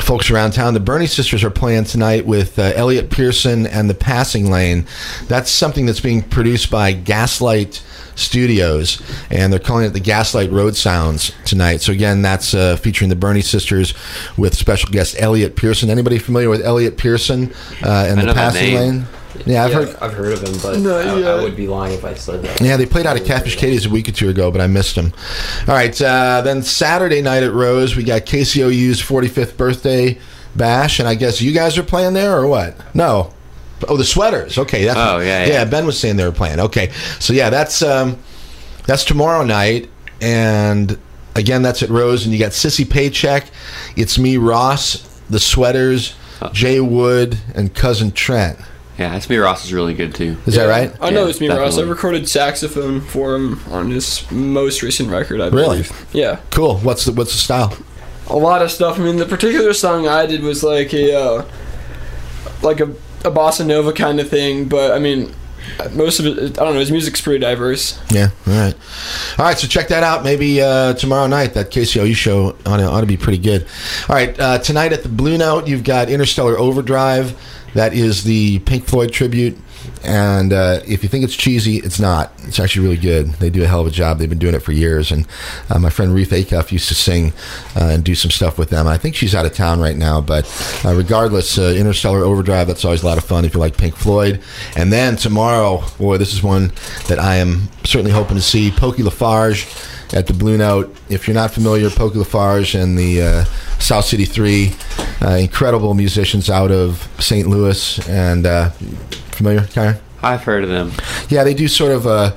folks 0.00 0.30
around 0.30 0.52
town, 0.52 0.74
the 0.74 0.80
Burney 0.80 1.06
Sisters 1.06 1.44
are 1.44 1.50
playing 1.50 1.84
tonight 1.84 2.26
with 2.26 2.58
uh, 2.58 2.72
Elliot 2.74 3.10
Pearson 3.10 3.66
and 3.66 3.88
the 3.88 3.94
Passing 3.94 4.50
Lane. 4.50 4.86
That's 5.28 5.50
something 5.50 5.86
that's 5.86 6.00
being 6.00 6.22
produced 6.22 6.70
by 6.70 6.92
Gaslight 6.92 7.82
Studios, 8.16 9.02
and 9.30 9.52
they're 9.52 9.60
calling 9.60 9.86
it 9.86 9.90
the 9.90 10.00
Gaslight 10.00 10.50
Road 10.50 10.76
Sounds 10.76 11.32
tonight. 11.44 11.80
So 11.80 11.92
again, 11.92 12.22
that's 12.22 12.54
uh, 12.54 12.76
featuring 12.76 13.08
the 13.08 13.16
Burney 13.16 13.40
Sisters 13.40 13.94
with 14.36 14.56
special 14.56 14.90
guest 14.90 15.16
Elliot 15.18 15.56
Pearson. 15.56 15.90
Anybody 15.90 16.18
familiar 16.18 16.48
with 16.48 16.62
Elliot 16.62 16.96
Pearson 16.96 17.52
uh, 17.82 18.06
and 18.08 18.20
the 18.20 18.34
Passing. 18.34 18.74
Lane? 18.74 19.06
Yeah, 19.46 19.64
I've 19.64 19.70
yeah, 19.70 19.76
heard. 19.76 19.96
I've 20.00 20.12
heard 20.14 20.32
of 20.32 20.42
him, 20.42 20.58
but 20.62 20.78
No, 20.80 20.96
I, 20.98 21.18
yeah. 21.18 21.28
I 21.30 21.42
would 21.42 21.56
be 21.56 21.66
lying 21.66 21.94
if 21.94 22.04
I 22.04 22.14
said 22.14 22.42
that. 22.42 22.60
Yeah, 22.60 22.76
they 22.76 22.86
played 22.86 23.06
out 23.06 23.16
at 23.16 23.24
Catfish 23.24 23.56
Katie's 23.56 23.86
a 23.86 23.90
week 23.90 24.08
or 24.08 24.12
two 24.12 24.28
ago, 24.28 24.50
but 24.50 24.60
I 24.60 24.66
missed 24.66 24.94
them. 24.94 25.12
All 25.68 25.74
right, 25.74 26.00
uh, 26.00 26.40
then 26.42 26.62
Saturday 26.62 27.20
night 27.20 27.42
at 27.42 27.52
Rose, 27.52 27.96
we 27.96 28.04
got 28.04 28.22
KCOU's 28.22 29.00
45th 29.02 29.56
birthday 29.56 30.18
bash, 30.54 30.98
and 31.00 31.08
I 31.08 31.14
guess 31.16 31.40
you 31.42 31.52
guys 31.52 31.76
are 31.78 31.82
playing 31.82 32.14
there 32.14 32.36
or 32.36 32.46
what? 32.46 32.76
No. 32.94 33.32
Oh, 33.88 33.96
the 33.96 34.04
sweaters. 34.04 34.56
Okay. 34.56 34.84
That's, 34.84 34.98
Oh, 34.98 35.18
yeah, 35.18 35.44
yeah. 35.44 35.52
yeah. 35.52 35.64
Ben 35.64 35.84
was 35.84 35.98
saying 35.98 36.16
they 36.16 36.24
were 36.24 36.32
playing. 36.32 36.60
Okay, 36.60 36.90
so 37.18 37.32
yeah, 37.32 37.50
that's 37.50 37.82
um, 37.82 38.18
that's 38.86 39.04
tomorrow 39.04 39.42
night, 39.44 39.90
and 40.20 40.96
again, 41.34 41.62
that's 41.62 41.82
at 41.82 41.90
Rose, 41.90 42.24
and 42.24 42.32
you 42.32 42.38
got 42.38 42.52
Sissy 42.52 42.88
Paycheck. 42.88 43.50
It's 43.96 44.16
me, 44.18 44.36
Ross, 44.36 45.20
the 45.28 45.40
sweaters, 45.40 46.14
Oh. 46.42 46.48
Jay 46.52 46.80
Wood, 46.80 47.38
and 47.54 47.74
cousin 47.74 48.10
Trent. 48.12 48.58
Yeah, 48.98 49.16
it's 49.16 49.28
me. 49.28 49.36
Ross 49.38 49.64
is 49.64 49.72
really 49.72 49.94
good 49.94 50.14
too. 50.14 50.36
Is 50.46 50.54
that 50.54 50.66
right? 50.66 50.92
I 51.00 51.10
know 51.10 51.24
Yeah, 51.24 51.30
it's 51.30 51.40
me, 51.40 51.48
Ross. 51.48 51.58
I 51.58 51.64
definitely. 51.64 51.90
recorded 51.90 52.28
saxophone 52.28 53.00
for 53.00 53.34
him 53.34 53.60
on 53.72 53.90
his 53.90 54.30
most 54.30 54.82
recent 54.82 55.10
record, 55.10 55.40
I 55.40 55.46
Really? 55.48 55.82
believe. 55.82 56.06
Yeah. 56.12 56.38
Cool. 56.50 56.76
What's 56.78 57.04
the 57.04 57.12
what's 57.12 57.32
the 57.32 57.38
style? 57.38 57.76
a 58.30 58.36
lot 58.36 58.62
of 58.62 58.70
stuff. 58.70 58.98
I 58.98 59.02
mean, 59.02 59.16
the 59.16 59.26
particular 59.26 59.74
song 59.74 60.06
I 60.08 60.24
did 60.26 60.42
was 60.42 60.62
like 60.64 60.94
a 60.94 61.14
uh, 61.14 61.44
like 62.62 62.80
a, 62.80 62.84
a 63.24 63.30
bossa 63.30 63.66
nova 63.66 63.92
kind 63.92 64.20
of 64.20 64.28
thing, 64.30 64.66
but 64.66 64.92
I 64.92 64.98
mean, 64.98 65.34
most 65.92 66.20
of 66.20 66.26
it, 66.26 66.58
I 66.58 66.64
don't 66.64 66.74
know. 66.74 66.80
His 66.80 66.90
music's 66.90 67.20
pretty 67.20 67.40
diverse. 67.40 67.98
Yeah. 68.10 68.28
All 68.46 68.52
right. 68.54 68.74
All 69.38 69.44
right. 69.44 69.58
So 69.58 69.66
check 69.66 69.88
that 69.88 70.02
out. 70.04 70.22
Maybe 70.24 70.62
uh, 70.62 70.94
tomorrow 70.94 71.26
night 71.26 71.54
that 71.54 71.70
KCOU 71.70 72.14
show 72.14 72.56
ought 72.64 72.76
to, 72.78 72.84
ought 72.84 73.00
to 73.00 73.06
be 73.06 73.16
pretty 73.16 73.38
good. 73.38 73.66
All 74.08 74.14
right. 74.14 74.38
Uh, 74.38 74.58
tonight 74.58 74.92
at 74.92 75.02
the 75.02 75.08
Blue 75.08 75.36
Note, 75.36 75.66
you've 75.66 75.84
got 75.84 76.08
Interstellar 76.08 76.56
Overdrive. 76.58 77.34
That 77.74 77.92
is 77.94 78.24
the 78.24 78.60
Pink 78.60 78.86
Floyd 78.86 79.12
tribute. 79.12 79.58
And 80.02 80.52
uh, 80.52 80.80
if 80.86 81.02
you 81.02 81.08
think 81.08 81.24
it's 81.24 81.34
cheesy, 81.34 81.76
it's 81.76 82.00
not. 82.00 82.32
It's 82.44 82.58
actually 82.58 82.84
really 82.84 83.00
good. 83.00 83.28
They 83.34 83.50
do 83.50 83.64
a 83.64 83.66
hell 83.66 83.80
of 83.80 83.86
a 83.86 83.90
job. 83.90 84.18
They've 84.18 84.28
been 84.28 84.38
doing 84.38 84.54
it 84.54 84.60
for 84.60 84.72
years. 84.72 85.10
And 85.10 85.26
uh, 85.70 85.78
my 85.78 85.90
friend 85.90 86.14
Ruth 86.14 86.30
Acuff 86.30 86.72
used 86.72 86.88
to 86.88 86.94
sing 86.94 87.32
uh, 87.76 87.86
and 87.86 88.04
do 88.04 88.14
some 88.14 88.30
stuff 88.30 88.58
with 88.58 88.70
them. 88.70 88.86
I 88.86 88.98
think 88.98 89.14
she's 89.14 89.34
out 89.34 89.46
of 89.46 89.54
town 89.54 89.80
right 89.80 89.96
now. 89.96 90.20
But 90.20 90.46
uh, 90.84 90.94
regardless, 90.94 91.58
uh, 91.58 91.74
Interstellar 91.76 92.22
Overdrive, 92.24 92.66
that's 92.66 92.84
always 92.84 93.02
a 93.02 93.06
lot 93.06 93.18
of 93.18 93.24
fun 93.24 93.44
if 93.44 93.54
you 93.54 93.60
like 93.60 93.76
Pink 93.76 93.96
Floyd. 93.96 94.42
And 94.76 94.92
then 94.92 95.16
tomorrow, 95.16 95.82
boy, 95.98 96.18
this 96.18 96.32
is 96.32 96.42
one 96.42 96.72
that 97.08 97.18
I 97.18 97.36
am 97.36 97.68
certainly 97.84 98.12
hoping 98.12 98.36
to 98.36 98.42
see 98.42 98.70
Pokey 98.70 99.02
Lafarge 99.02 99.66
at 100.14 100.26
the 100.26 100.32
Blue 100.32 100.56
Note. 100.56 100.94
If 101.08 101.26
you're 101.26 101.34
not 101.34 101.50
familiar, 101.50 101.90
Poke 101.90 102.14
Lafarge 102.14 102.74
and 102.74 102.96
the 102.96 103.22
uh, 103.22 103.44
South 103.78 104.04
City 104.04 104.24
Three, 104.24 104.72
uh, 105.20 105.30
incredible 105.30 105.92
musicians 105.94 106.48
out 106.48 106.70
of 106.70 107.08
St. 107.18 107.48
Louis. 107.48 108.08
And 108.08 108.46
uh, 108.46 108.70
familiar, 109.32 109.66
Karen? 109.66 109.96
I've 110.22 110.44
heard 110.44 110.64
of 110.64 110.70
them. 110.70 110.92
Yeah, 111.28 111.44
they 111.44 111.52
do 111.52 111.68
sort 111.68 111.92
of 111.92 112.06
a 112.06 112.34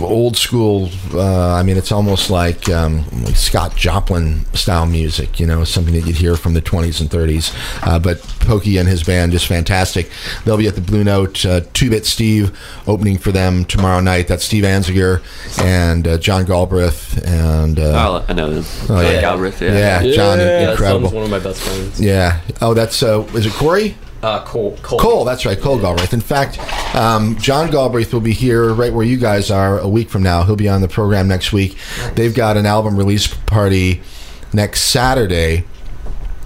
old 0.00 0.36
school. 0.36 0.88
Uh, 1.12 1.52
I 1.54 1.62
mean, 1.62 1.76
it's 1.76 1.92
almost 1.92 2.30
like, 2.30 2.68
um, 2.68 3.04
like 3.24 3.36
Scott 3.36 3.76
Joplin 3.76 4.44
style 4.54 4.86
music. 4.86 5.38
You 5.40 5.46
know, 5.46 5.64
something 5.64 5.94
that 5.94 6.06
you'd 6.06 6.16
hear 6.16 6.36
from 6.36 6.54
the 6.54 6.62
20s 6.62 7.00
and 7.00 7.10
30s. 7.10 7.54
Uh, 7.86 7.98
but 7.98 8.20
Pokey 8.40 8.76
and 8.78 8.88
his 8.88 9.02
band 9.02 9.32
just 9.32 9.46
fantastic. 9.46 10.10
They'll 10.44 10.56
be 10.56 10.66
at 10.68 10.74
the 10.74 10.80
Blue 10.80 11.04
Note. 11.04 11.44
Uh, 11.44 11.60
Two 11.72 11.90
Bit 11.90 12.06
Steve 12.06 12.56
opening 12.86 13.18
for 13.18 13.32
them 13.32 13.64
tomorrow 13.64 14.00
night. 14.00 14.28
That's 14.28 14.44
Steve 14.44 14.64
Anziger 14.64 15.22
and 15.62 16.06
uh, 16.08 16.18
John 16.18 16.44
Galbraith 16.44 17.24
and. 17.26 17.78
Uh, 17.78 17.92
Oh, 18.04 18.24
I 18.28 18.32
know 18.34 18.52
them. 18.52 18.64
Oh, 18.84 18.86
John 19.02 19.04
yeah. 19.04 19.20
Galbraith, 19.20 19.62
yeah. 19.62 20.02
yeah, 20.02 20.12
John, 20.14 20.38
Yeah. 20.38 20.60
Yeah, 20.60 20.70
incredible. 20.72 21.10
One 21.10 21.24
of 21.24 21.30
my 21.30 21.38
best 21.38 21.62
friends. 21.62 22.00
Yeah. 22.00 22.40
Oh, 22.60 22.74
that's 22.74 23.02
uh, 23.02 23.22
is 23.34 23.46
it 23.46 23.52
Corey? 23.52 23.96
Uh, 24.24 24.42
Cole. 24.44 24.76
Cole. 24.82 24.98
Cole, 24.98 25.24
that's 25.24 25.44
right, 25.44 25.60
Cole 25.60 25.78
Galbraith. 25.78 26.14
In 26.14 26.20
fact, 26.22 26.58
um, 26.96 27.36
John 27.38 27.70
Galbraith 27.70 28.12
will 28.14 28.20
be 28.22 28.32
here 28.32 28.72
right 28.72 28.90
where 28.92 29.04
you 29.04 29.18
guys 29.18 29.50
are 29.50 29.78
a 29.78 29.88
week 29.88 30.08
from 30.08 30.22
now. 30.22 30.44
He'll 30.44 30.56
be 30.56 30.68
on 30.68 30.80
the 30.80 30.88
program 30.88 31.28
next 31.28 31.52
week. 31.52 31.76
They've 32.14 32.34
got 32.34 32.56
an 32.56 32.64
album 32.64 32.96
release 32.96 33.26
party 33.26 34.00
next 34.54 34.82
Saturday. 34.82 35.64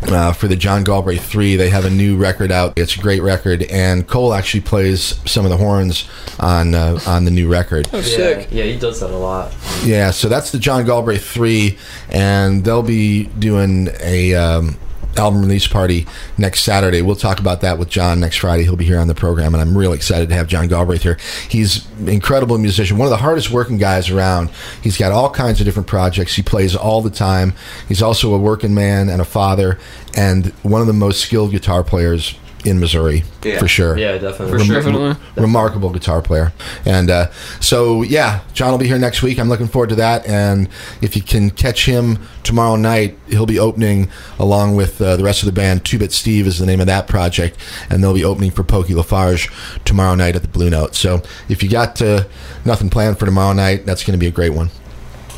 Uh, 0.01 0.33
for 0.33 0.47
the 0.47 0.55
John 0.55 0.85
Galbraith 0.85 1.25
3, 1.25 1.57
they 1.57 1.71
have 1.71 1.85
a 1.85 1.91
new 1.91 2.17
record 2.17 2.53
out. 2.53 2.73
It's 2.79 2.95
a 2.95 3.01
great 3.01 3.21
record, 3.21 3.65
and 3.65 4.07
Cole 4.07 4.33
actually 4.33 4.61
plays 4.61 5.19
some 5.29 5.45
of 5.45 5.51
the 5.51 5.57
horns 5.57 6.09
on 6.39 6.73
uh, 6.77 7.01
on 7.05 7.25
the 7.25 7.33
new 7.33 7.49
record. 7.49 7.89
Oh, 7.93 7.97
Yeah, 7.97 8.03
sick. 8.05 8.49
yeah, 8.53 8.63
he 8.63 8.79
does 8.79 9.01
that 9.01 9.11
a 9.11 9.17
lot. 9.17 9.53
Yeah, 9.85 10.13
so 10.13 10.29
that's 10.29 10.53
the 10.53 10.59
John 10.61 10.85
Galbraith 10.87 11.27
three, 11.29 11.79
and 12.11 12.65
they'll 12.65 12.85
be 12.85 13.25
doing 13.41 13.89
a 14.01 14.35
um, 14.37 14.77
album 15.17 15.43
release 15.43 15.67
party 15.67 16.07
next 16.37 16.63
Saturday. 16.63 17.03
We'll 17.03 17.17
talk 17.17 17.41
about 17.41 17.61
that 17.63 17.79
with 17.79 17.89
John 17.89 18.21
next 18.21 18.37
Friday. 18.37 18.65
He'll 18.65 18.77
be 18.77 18.85
here 18.85 18.99
on 18.99 19.09
the 19.09 19.15
program, 19.15 19.55
and 19.55 19.61
I'm 19.61 19.77
really 19.77 19.97
excited 19.97 20.29
to 20.29 20.35
have 20.35 20.47
John 20.47 20.69
Galbraith 20.69 21.03
here. 21.03 21.19
He's 21.49 21.91
an 21.99 22.09
incredible 22.09 22.59
musician, 22.59 22.99
one 22.99 23.07
of 23.07 23.11
the 23.11 23.17
hardest 23.17 23.51
working 23.51 23.79
guys 23.79 24.11
around. 24.11 24.51
He's 24.83 24.97
got 24.97 25.13
all 25.13 25.31
kinds 25.31 25.61
of 25.61 25.65
different 25.65 25.89
projects. 25.89 26.35
He 26.35 26.43
plays 26.43 26.77
all 26.77 27.03
the 27.03 27.11
time. 27.11 27.55
He's 27.89 28.03
also 28.03 28.35
a 28.35 28.39
working 28.39 28.75
man 28.75 29.09
and 29.09 29.21
a 29.21 29.25
father, 29.25 29.79
and 30.17 30.47
one 30.63 30.81
of 30.81 30.87
the 30.87 30.93
most 30.93 31.21
skilled 31.21 31.51
guitar 31.51 31.83
players 31.83 32.35
in 32.69 32.79
Missouri 32.81 33.25
Yeah. 33.43 33.59
for 33.59 33.69
sure. 33.69 33.97
Yeah, 33.99 34.19
definitely. 34.19 34.59
For 34.59 34.65
sure. 34.65 34.75
Definitely. 34.77 35.17
Remarkable 35.37 35.91
guitar 35.91 36.23
player. 36.23 36.53
And 36.85 37.11
uh, 37.11 37.31
so, 37.61 38.03
yeah, 38.03 38.41
John 38.53 38.71
will 38.71 38.79
be 38.79 38.87
here 38.87 38.99
next 38.99 39.23
week. 39.23 39.39
I'm 39.39 39.49
looking 39.49 39.69
forward 39.69 39.89
to 39.91 39.95
that. 39.97 40.27
And 40.27 40.69
if 41.03 41.17
you 41.17 41.23
can 41.23 41.51
catch 41.51 41.87
him 41.87 42.19
tomorrow 42.43 42.77
night, 42.77 43.19
he'll 43.29 43.47
be 43.47 43.59
opening 43.59 44.09
along 44.39 44.77
with 44.77 45.01
uh, 45.01 45.17
the 45.17 45.25
rest 45.25 45.43
of 45.43 45.47
the 45.47 45.53
band. 45.53 45.85
Two 45.85 45.99
Bit 45.99 46.13
Steve 46.13 46.47
is 46.47 46.59
the 46.59 46.67
name 46.67 46.81
of 46.81 46.87
that 46.87 47.07
project. 47.09 47.57
And 47.91 48.03
they'll 48.03 48.15
be 48.15 48.25
opening 48.25 48.51
for 48.51 48.63
Pokey 48.65 48.95
Lafarge 48.95 49.51
tomorrow 49.85 50.15
night 50.15 50.37
at 50.37 50.43
the 50.43 50.49
Blue 50.49 50.71
Note. 50.71 50.95
So 50.95 51.23
if 51.49 51.63
you 51.63 51.69
got 51.71 52.01
uh, 52.03 52.25
nothing 52.65 52.91
planned 52.91 53.19
for 53.19 53.27
tomorrow 53.27 53.53
night, 53.53 53.87
that's 53.87 54.05
going 54.05 54.13
to 54.13 54.19
be 54.19 54.27
a 54.29 54.33
great 54.33 54.53
one. 54.53 54.71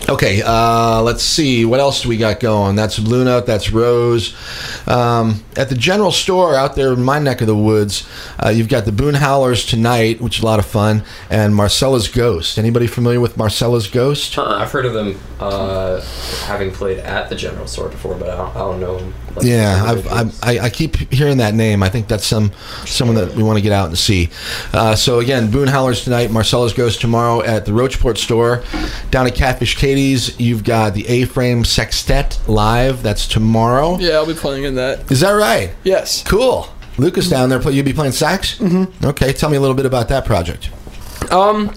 Okay, 0.08 0.42
uh, 0.44 1.02
let's 1.02 1.22
see. 1.22 1.64
What 1.64 1.78
else 1.78 2.02
do 2.02 2.08
we 2.08 2.16
got 2.16 2.40
going? 2.40 2.74
That's 2.74 2.98
Note, 2.98 3.46
that's 3.46 3.70
Rose. 3.70 4.34
Um, 4.88 5.44
at 5.56 5.68
the 5.68 5.76
general 5.76 6.10
store 6.10 6.56
out 6.56 6.74
there 6.74 6.92
in 6.92 7.02
my 7.02 7.18
neck 7.18 7.40
of 7.40 7.46
the 7.46 7.56
woods, 7.56 8.08
uh, 8.44 8.48
you've 8.48 8.68
got 8.68 8.86
the 8.86 8.92
Boone 8.92 9.14
Howlers 9.14 9.64
tonight, 9.66 10.20
which 10.20 10.38
is 10.38 10.42
a 10.42 10.46
lot 10.46 10.58
of 10.58 10.66
fun, 10.66 11.04
and 11.28 11.54
Marcella's 11.54 12.08
Ghost. 12.08 12.58
Anybody 12.58 12.86
familiar 12.86 13.20
with 13.20 13.36
Marcella's 13.36 13.86
Ghost? 13.86 14.36
I've 14.38 14.72
heard 14.72 14.86
of 14.86 14.94
them 14.94 15.20
uh, 15.38 16.00
having 16.46 16.72
played 16.72 16.98
at 16.98 17.28
the 17.28 17.36
general 17.36 17.66
store 17.66 17.88
before, 17.88 18.16
but 18.16 18.30
I 18.30 18.36
don't, 18.36 18.56
I 18.56 18.58
don't 18.58 18.80
know. 18.80 18.98
them, 18.98 19.14
Yeah, 19.40 19.84
I've. 19.86 20.06
I've, 20.08 20.44
I, 20.44 20.58
I 20.66 20.70
keep 20.70 20.96
hearing 20.96 21.38
that 21.38 21.54
name. 21.54 21.82
I 21.82 21.88
think 21.88 22.08
that's 22.08 22.26
some 22.26 22.52
someone 22.84 23.16
that 23.16 23.34
we 23.34 23.42
want 23.42 23.58
to 23.58 23.62
get 23.62 23.72
out 23.72 23.88
and 23.88 23.98
see. 23.98 24.28
Uh, 24.72 24.94
so 24.94 25.20
again, 25.20 25.50
Boone 25.50 25.68
Howlers 25.68 26.04
tonight, 26.04 26.30
Marcella's 26.30 26.72
Ghost 26.72 27.00
tomorrow 27.00 27.42
at 27.42 27.66
the 27.66 27.72
Rocheport 27.72 28.18
store. 28.18 28.62
Down 29.10 29.26
at 29.26 29.34
Catfish 29.34 29.76
Katie's, 29.76 30.38
you've 30.40 30.64
got 30.64 30.94
the 30.94 31.06
A-Frame 31.06 31.64
Sextet 31.64 32.38
live. 32.46 33.02
That's 33.02 33.26
tomorrow. 33.26 33.98
Yeah, 33.98 34.14
I'll 34.14 34.26
be 34.26 34.34
playing 34.34 34.64
in 34.64 34.74
that. 34.76 35.10
Is 35.10 35.20
that 35.20 35.32
right? 35.32 35.72
Yes. 35.84 36.22
Cool. 36.24 36.68
Lucas 36.98 37.28
down 37.30 37.48
there, 37.48 37.60
you'll 37.70 37.84
be 37.84 37.92
playing 37.92 38.12
sax? 38.12 38.58
Mm-hmm. 38.58 39.06
Okay, 39.06 39.32
tell 39.32 39.48
me 39.48 39.56
a 39.56 39.60
little 39.60 39.76
bit 39.76 39.86
about 39.86 40.08
that 40.08 40.26
project. 40.26 40.70
Um, 41.32 41.74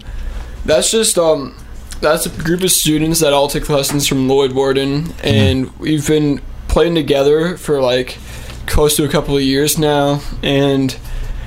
that's 0.66 0.91
just 0.91 1.18
um, 1.18 1.56
that's 2.01 2.26
a 2.26 2.30
group 2.30 2.62
of 2.62 2.72
students 2.72 3.22
that 3.22 3.32
all 3.32 3.47
took 3.47 3.70
lessons 3.70 4.08
from 4.08 4.28
Lloyd 4.28 4.51
Warden, 4.51 5.14
and 5.24 5.78
we've 5.80 6.06
been 6.06 6.41
playing 6.74 6.96
together 6.96 7.56
for 7.56 7.80
like 7.80 8.18
close 8.66 8.96
to 8.96 9.04
a 9.06 9.08
couple 9.08 9.38
of 9.38 9.44
years 9.44 9.78
now, 9.78 10.22
and 10.42 10.98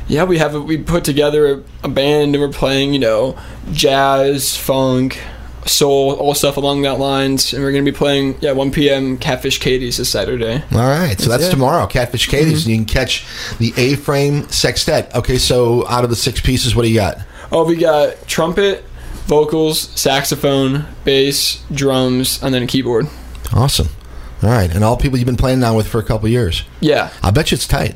yeah, 0.06 0.22
we 0.22 0.38
have 0.38 0.54
a, 0.54 0.60
we 0.60 0.76
put 0.76 1.02
together 1.02 1.52
a, 1.52 1.62
a 1.82 1.88
band 1.88 2.36
and 2.36 2.40
we're 2.40 2.48
playing 2.48 2.92
you 2.92 3.00
know 3.00 3.36
jazz, 3.72 4.56
funk, 4.56 5.20
soul, 5.66 6.12
all 6.14 6.32
stuff 6.32 6.56
along 6.56 6.82
that 6.82 7.00
lines, 7.00 7.52
and 7.52 7.64
we're 7.64 7.72
gonna 7.72 7.82
be 7.82 7.90
playing 7.90 8.38
yeah 8.40 8.52
1 8.52 8.70
p.m. 8.70 9.18
Catfish 9.18 9.58
Katie's 9.58 9.96
this 9.96 10.08
Saturday. 10.08 10.62
All 10.72 10.78
right, 10.78 11.18
so 11.18 11.28
that's 11.28 11.44
Yeah. 11.44 11.50
tomorrow, 11.50 11.86
Catfish 11.88 12.28
mm-hmm. 12.28 12.44
Katie's, 12.44 12.64
and 12.64 12.70
you 12.70 12.76
can 12.76 12.86
catch 12.86 13.26
the 13.58 13.74
A-Frame 13.76 14.48
Sextet. 14.48 15.12
Okay, 15.12 15.38
so 15.38 15.88
out 15.88 16.04
of 16.04 16.10
the 16.10 16.16
six 16.16 16.40
pieces, 16.40 16.76
what 16.76 16.82
do 16.82 16.88
you 16.88 16.94
got? 16.94 17.18
Oh, 17.50 17.64
we 17.64 17.74
got 17.74 18.28
trumpet, 18.28 18.84
vocals, 19.26 19.88
saxophone, 20.00 20.86
bass, 21.04 21.64
drums, 21.72 22.40
and 22.44 22.54
then 22.54 22.62
a 22.62 22.66
keyboard. 22.68 23.08
Awesome. 23.52 23.88
All 24.42 24.50
right, 24.50 24.72
and 24.74 24.84
all 24.84 24.96
people 24.96 25.18
you've 25.18 25.26
been 25.26 25.36
playing 25.36 25.60
now 25.60 25.74
with 25.76 25.88
for 25.88 25.98
a 25.98 26.02
couple 26.02 26.28
years. 26.28 26.64
Yeah. 26.80 27.10
I 27.22 27.30
bet 27.30 27.50
you 27.50 27.56
it's 27.56 27.66
tight. 27.66 27.94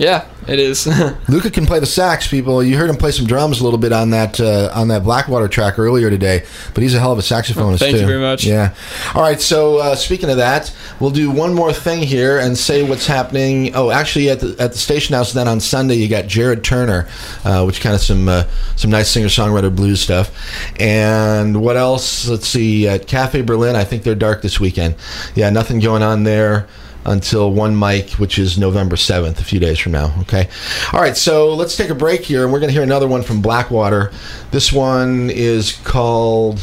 Yeah, 0.00 0.26
it 0.48 0.58
is. 0.58 0.86
Luca 1.28 1.50
can 1.50 1.66
play 1.66 1.78
the 1.78 1.84
sax, 1.84 2.26
people. 2.26 2.62
You 2.62 2.78
heard 2.78 2.88
him 2.88 2.96
play 2.96 3.10
some 3.10 3.26
drums 3.26 3.60
a 3.60 3.64
little 3.64 3.78
bit 3.78 3.92
on 3.92 4.08
that 4.10 4.40
uh, 4.40 4.70
on 4.74 4.88
that 4.88 5.02
Blackwater 5.02 5.46
track 5.46 5.78
earlier 5.78 6.08
today, 6.08 6.42
but 6.72 6.82
he's 6.82 6.94
a 6.94 6.98
hell 6.98 7.12
of 7.12 7.18
a 7.18 7.20
saxophonist 7.20 7.80
Thank 7.80 7.98
you 7.98 8.06
very 8.06 8.18
much. 8.18 8.46
Yeah. 8.46 8.74
All 9.14 9.20
right. 9.20 9.38
So 9.38 9.76
uh, 9.76 9.94
speaking 9.94 10.30
of 10.30 10.38
that, 10.38 10.74
we'll 11.00 11.10
do 11.10 11.30
one 11.30 11.52
more 11.52 11.70
thing 11.70 12.02
here 12.02 12.38
and 12.38 12.56
say 12.56 12.82
what's 12.82 13.06
happening. 13.06 13.74
Oh, 13.74 13.90
actually, 13.90 14.30
at 14.30 14.40
the 14.40 14.56
at 14.58 14.72
the 14.72 14.78
station 14.78 15.14
house 15.14 15.34
then 15.34 15.46
on 15.46 15.60
Sunday, 15.60 15.96
you 15.96 16.08
got 16.08 16.26
Jared 16.26 16.64
Turner, 16.64 17.06
uh, 17.44 17.64
which 17.64 17.82
kind 17.82 17.94
of 17.94 18.00
some 18.00 18.26
uh, 18.26 18.44
some 18.76 18.90
nice 18.90 19.10
singer 19.10 19.28
songwriter 19.28 19.74
blues 19.74 20.00
stuff. 20.00 20.34
And 20.80 21.60
what 21.60 21.76
else? 21.76 22.26
Let's 22.26 22.48
see. 22.48 22.88
At 22.88 23.06
Cafe 23.06 23.42
Berlin, 23.42 23.76
I 23.76 23.84
think 23.84 24.04
they're 24.04 24.14
dark 24.14 24.40
this 24.40 24.58
weekend. 24.58 24.94
Yeah, 25.34 25.50
nothing 25.50 25.78
going 25.78 26.02
on 26.02 26.22
there 26.22 26.68
until 27.04 27.52
one 27.52 27.78
mic, 27.78 28.10
which 28.12 28.38
is 28.38 28.58
November 28.58 28.96
7th, 28.96 29.40
a 29.40 29.44
few 29.44 29.58
days 29.58 29.78
from 29.78 29.92
now. 29.92 30.14
Okay. 30.20 30.48
All 30.92 31.00
right. 31.00 31.16
So 31.16 31.54
let's 31.54 31.76
take 31.76 31.90
a 31.90 31.94
break 31.94 32.22
here, 32.22 32.44
and 32.44 32.52
we're 32.52 32.60
going 32.60 32.68
to 32.68 32.74
hear 32.74 32.82
another 32.82 33.08
one 33.08 33.22
from 33.22 33.40
Blackwater. 33.40 34.12
This 34.50 34.72
one 34.72 35.30
is 35.30 35.72
called 35.84 36.60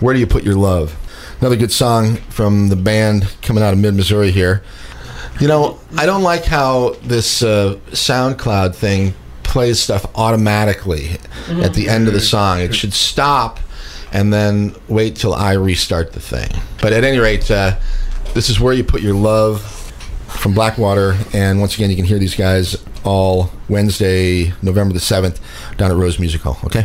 Where 0.00 0.14
Do 0.14 0.20
You 0.20 0.26
Put 0.26 0.44
Your 0.44 0.56
Love? 0.56 0.96
Another 1.40 1.56
good 1.56 1.72
song 1.72 2.16
from 2.30 2.68
the 2.68 2.76
band 2.76 3.34
coming 3.42 3.62
out 3.62 3.72
of 3.72 3.78
mid 3.78 3.94
Missouri 3.94 4.30
here. 4.30 4.62
You 5.40 5.48
know, 5.48 5.78
I 5.98 6.06
don't 6.06 6.22
like 6.22 6.44
how 6.44 6.96
this 7.02 7.42
uh, 7.42 7.78
SoundCloud 7.90 8.74
thing 8.74 9.12
plays 9.42 9.78
stuff 9.78 10.06
automatically 10.14 11.18
at 11.48 11.74
the 11.74 11.88
end 11.88 12.08
of 12.08 12.14
the 12.14 12.20
song. 12.20 12.60
It 12.60 12.74
should 12.74 12.94
stop 12.94 13.58
and 14.12 14.32
then 14.32 14.74
wait 14.88 15.16
till 15.16 15.34
I 15.34 15.52
restart 15.52 16.12
the 16.12 16.20
thing. 16.20 16.48
But 16.80 16.92
at 16.92 17.04
any 17.04 17.18
rate, 17.18 17.50
uh, 17.50 17.76
this 18.36 18.50
is 18.50 18.60
where 18.60 18.74
you 18.74 18.84
put 18.84 19.00
your 19.00 19.14
love 19.14 19.62
from 20.28 20.52
Blackwater. 20.52 21.16
And 21.32 21.58
once 21.58 21.74
again, 21.74 21.88
you 21.88 21.96
can 21.96 22.04
hear 22.04 22.18
these 22.18 22.34
guys 22.34 22.76
all 23.02 23.50
Wednesday, 23.66 24.52
November 24.60 24.92
the 24.92 25.00
7th, 25.00 25.40
down 25.78 25.90
at 25.90 25.96
Rose 25.96 26.18
Music 26.18 26.42
Hall. 26.42 26.58
Okay? 26.64 26.84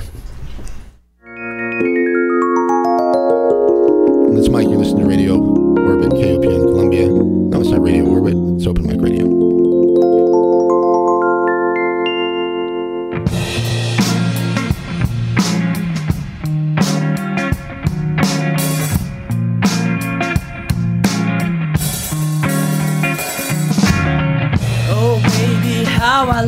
This 4.34 4.48
Mike, 4.48 4.70
you're 4.70 4.78
listening 4.78 5.04
to 5.04 5.10
Radio 5.10 5.40
KOP 6.10 6.41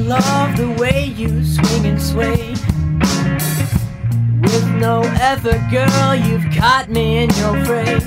love 0.08 0.58
the 0.58 0.70
way 0.82 1.06
you 1.16 1.44
swing 1.46 1.86
and 1.86 2.02
sway. 2.02 2.50
With 4.42 4.68
no 4.76 5.02
other 5.22 5.58
girl, 5.72 6.16
you've 6.16 6.46
caught 6.54 6.88
me 6.90 7.24
in 7.24 7.30
your 7.36 7.64
fray. 7.66 8.00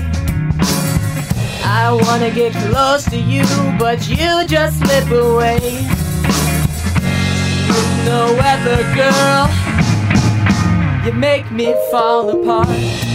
I 1.63 1.91
wanna 1.91 2.29
get 2.29 2.53
close 2.69 3.05
to 3.05 3.17
you, 3.17 3.45
but 3.79 4.07
you 4.07 4.45
just 4.47 4.79
slip 4.79 5.09
away. 5.09 5.59
With 7.67 7.91
no 8.05 8.37
other 8.53 8.83
girl, 8.95 9.49
you 11.05 11.13
make 11.13 11.49
me 11.51 11.73
fall 11.89 12.29
apart. 12.29 13.06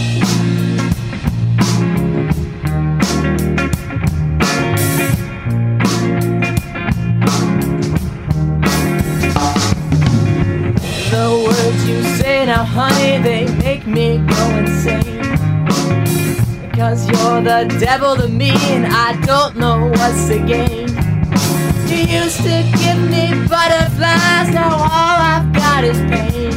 Honey, 12.65 13.21
they 13.21 13.45
make 13.57 13.85
me 13.85 14.17
go 14.17 14.49
insane. 14.57 15.21
Because 16.69 17.07
you're 17.07 17.41
the 17.41 17.75
devil 17.79 18.15
to 18.15 18.27
me, 18.27 18.51
and 18.73 18.85
I 18.87 19.19
don't 19.21 19.57
know 19.57 19.89
what's 19.89 20.27
the 20.27 20.39
game. 20.39 20.89
You 21.87 22.21
used 22.21 22.37
to 22.37 22.63
give 22.81 22.99
me 23.09 23.47
butterflies, 23.47 24.49
now 24.53 24.73
all 24.73 25.17
I've 25.33 25.53
got 25.53 25.83
is 25.83 25.99
pain. 26.09 26.51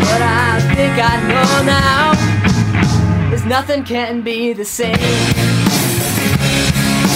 But 0.00 0.22
I 0.22 0.60
think 0.74 0.94
I 0.98 1.16
know 1.28 1.62
now, 1.66 3.28
there's 3.28 3.44
nothing 3.44 3.84
can 3.84 4.22
be 4.22 4.52
the 4.52 4.64
same. 4.64 4.96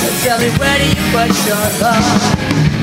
So 0.00 0.08
tell 0.22 0.38
me, 0.38 0.50
where 0.58 0.78
do 0.78 0.86
you 0.86 0.94
put 1.12 1.30
your 1.46 1.80
love? 1.80 2.75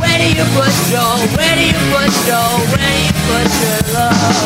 Where 0.00 0.18
do 0.20 0.28
you 0.36 0.44
put 0.56 0.74
your, 0.92 1.12
where 1.36 1.54
do 1.56 1.64
you 1.64 1.80
put 1.92 2.12
your, 2.28 2.48
where 2.72 2.92
do 2.92 3.00
you 3.08 3.14
put 3.28 3.48
your 3.62 3.80
love? 3.96 4.38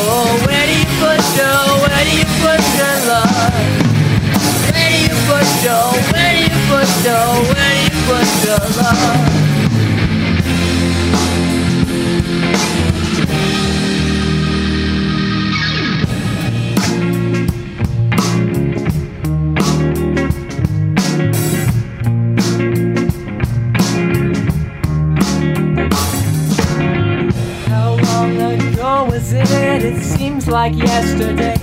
Oh, 0.00 0.28
where 0.46 0.66
do 0.66 0.74
you 0.74 0.90
put 0.98 1.22
your, 1.38 1.62
where 1.84 2.02
do 2.04 2.12
you 2.18 2.28
put 2.42 2.62
your 2.78 2.96
love? 3.08 3.30
Where 4.72 4.90
do 4.90 4.98
you 5.06 5.16
put 5.30 5.48
your, 5.64 5.86
where 6.12 6.32
do 6.34 6.40
you 6.46 6.58
put 6.70 6.90
your, 7.06 7.26
where 7.52 7.72
do 7.74 7.80
you 7.86 8.00
put 8.06 8.28
your 8.44 8.62
love? 8.82 9.47
Like 30.48 30.74
yesterday. 30.76 31.56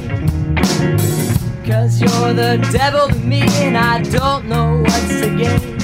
Cause 1.65 1.99
you're 1.99 2.33
the 2.33 2.57
devil 2.71 3.07
to 3.07 3.15
me 3.15 3.41
and 3.41 3.75
I 3.75 4.03
don't 4.03 4.47
know 4.47 4.83
what's 4.83 5.21
the 5.21 5.35
game. 5.35 5.75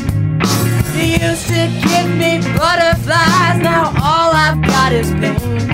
You 0.96 1.28
used 1.28 1.48
to 1.48 1.68
give 1.82 2.10
me 2.16 2.40
butterflies, 2.56 3.60
now 3.60 3.92
all 4.04 4.32
I've 4.34 4.62
got 4.62 4.94
is 4.94 5.10
pain. 5.14 5.68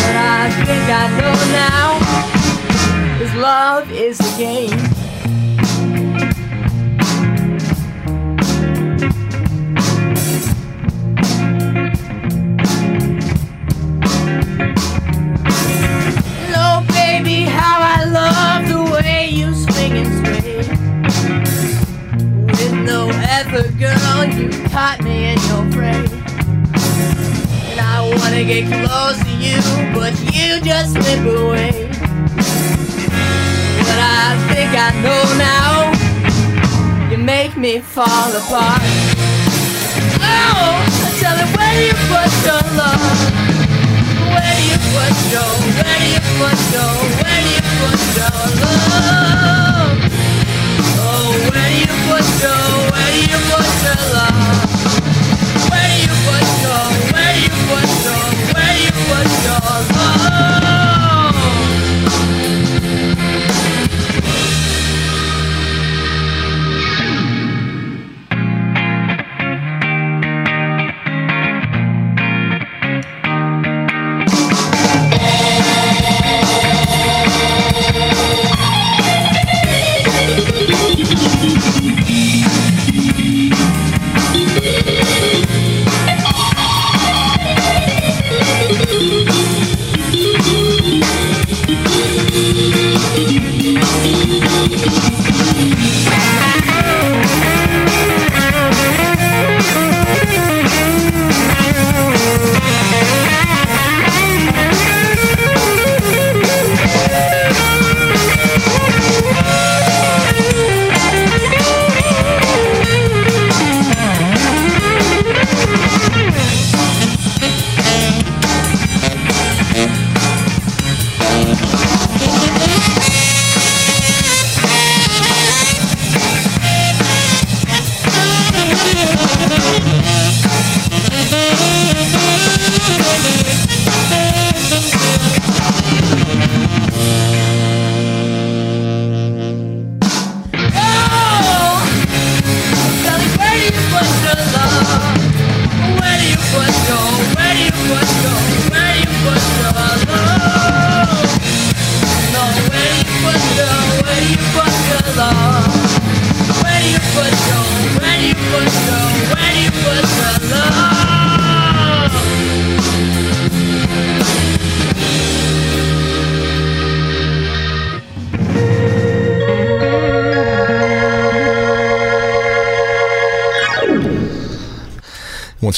But 0.00 0.16
I 0.16 0.50
think 0.64 0.84
I 0.88 1.08
know 1.20 1.36
now, 1.52 3.18
his 3.18 3.34
love 3.34 3.90
is 3.92 4.18
a 4.20 4.38
game. 4.38 4.93
No 22.84 23.08
other 23.08 23.70
girl, 23.72 24.24
you 24.36 24.50
caught 24.68 25.00
me 25.02 25.32
in 25.32 25.38
your 25.48 25.64
fray. 25.72 26.04
And 27.70 27.80
I 27.80 28.00
wanna 28.18 28.44
get 28.44 28.68
close 28.68 29.18
to 29.24 29.32
you, 29.40 29.58
but 29.94 30.12
you 30.32 30.60
just 30.60 30.92
slip 30.92 31.24
away. 31.24 31.88
But 33.88 33.98
I 34.00 34.36
think 34.52 34.70
I 34.76 34.90
know 35.04 35.24
now, 35.40 35.92
you 37.10 37.16
make 37.18 37.56
me 37.56 37.80
fall 37.80 38.30
apart. 38.36 38.82
Oh, 40.20 40.84
tell 41.20 41.36
me 41.40 41.46
where 41.56 41.76
you 41.86 41.94
put 42.12 42.30
your 42.44 42.64
love. 42.76 43.04
Where 44.32 44.54
do 44.58 44.64
you 44.70 44.78
put 44.92 45.14
your, 45.32 45.52
where 45.80 45.98
do 46.00 46.06
you 46.14 46.22
put 46.36 46.60
your, 46.74 46.92
where 47.22 47.40
do 47.44 47.48
you 47.56 47.64
put 47.80 48.00
your 48.18 48.38
love? 48.60 50.13
Where 51.50 51.72
you 51.80 51.90
put 52.06 52.26
your, 52.42 52.62
where 52.92 53.14
you 53.26 53.38
your 53.82 54.00
love? 54.14 54.38
Where 55.70 55.92
you 55.98 56.12
your, 56.62 56.84
where 57.12 57.36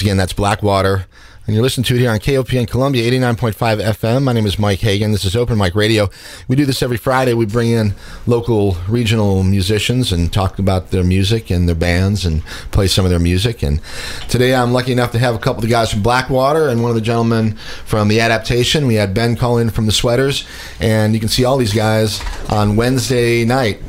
again, 0.06 0.16
that's 0.16 0.32
Blackwater. 0.32 1.04
And 1.46 1.54
you're 1.56 1.64
listening 1.64 1.82
to 1.86 1.96
it 1.96 1.98
here 1.98 2.12
on 2.12 2.20
KOPN 2.20 2.70
Columbia 2.70 3.10
89.5 3.10 3.82
FM. 3.82 4.22
My 4.22 4.32
name 4.32 4.46
is 4.46 4.56
Mike 4.56 4.78
Hagan. 4.78 5.10
This 5.10 5.24
is 5.24 5.34
Open 5.34 5.58
Mic 5.58 5.74
Radio. 5.74 6.10
We 6.46 6.54
do 6.54 6.64
this 6.64 6.80
every 6.80 6.96
Friday. 6.96 7.34
We 7.34 7.44
bring 7.44 7.72
in 7.72 7.92
local 8.24 8.76
regional 8.86 9.42
musicians 9.42 10.12
and 10.12 10.32
talk 10.32 10.60
about 10.60 10.92
their 10.92 11.02
music 11.02 11.50
and 11.50 11.68
their 11.68 11.74
bands 11.74 12.24
and 12.24 12.44
play 12.70 12.86
some 12.86 13.04
of 13.04 13.10
their 13.10 13.18
music. 13.18 13.64
And 13.64 13.80
today 14.28 14.54
I'm 14.54 14.72
lucky 14.72 14.92
enough 14.92 15.10
to 15.10 15.18
have 15.18 15.34
a 15.34 15.40
couple 15.40 15.56
of 15.56 15.62
the 15.62 15.72
guys 15.72 15.90
from 15.90 16.02
Blackwater 16.02 16.68
and 16.68 16.82
one 16.82 16.92
of 16.92 16.94
the 16.94 17.00
gentlemen 17.00 17.56
from 17.84 18.06
The 18.06 18.20
Adaptation. 18.20 18.86
We 18.86 18.94
had 18.94 19.12
Ben 19.12 19.34
call 19.34 19.58
in 19.58 19.70
from 19.70 19.86
the 19.86 19.92
Sweaters. 19.92 20.46
And 20.78 21.14
you 21.14 21.18
can 21.18 21.28
see 21.28 21.44
all 21.44 21.56
these 21.56 21.74
guys 21.74 22.22
on 22.48 22.76
Wednesday 22.76 23.44
night 23.44 23.82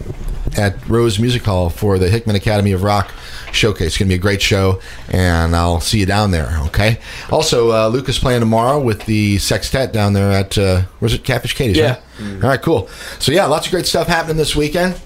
at 0.58 0.90
Rose 0.90 1.20
Music 1.20 1.44
Hall 1.44 1.70
for 1.70 2.00
the 2.00 2.10
Hickman 2.10 2.36
Academy 2.36 2.72
of 2.72 2.82
Rock 2.82 3.14
showcase. 3.58 3.88
It's 3.88 3.98
going 3.98 4.08
to 4.08 4.14
be 4.14 4.20
a 4.20 4.22
great 4.22 4.42
show, 4.42 4.80
and 5.10 5.56
I'll 5.56 5.82
see 5.82 6.00
you 6.00 6.06
down 6.06 6.32
there. 6.32 6.58
Okay. 6.68 7.00
Also, 7.32 7.72
uh, 7.72 7.88
Lucas 7.90 8.18
playing 8.20 8.40
tomorrow 8.40 8.80
with 8.80 9.06
the 9.06 9.38
sextet 9.40 9.92
down 9.92 10.14
there 10.14 10.32
at 10.32 10.58
uh, 10.58 10.84
was 11.02 11.14
it 11.14 11.24
Catfish 11.24 11.56
Katie's? 11.56 11.78
Yeah. 11.78 12.00
Right? 12.20 12.44
All 12.44 12.50
right. 12.50 12.62
Cool. 12.62 12.88
So 13.20 13.32
yeah, 13.32 13.46
lots 13.46 13.68
of 13.68 13.72
great 13.72 13.86
stuff 13.86 14.08
happening 14.08 14.38
this 14.38 14.56
weekend. 14.56 15.00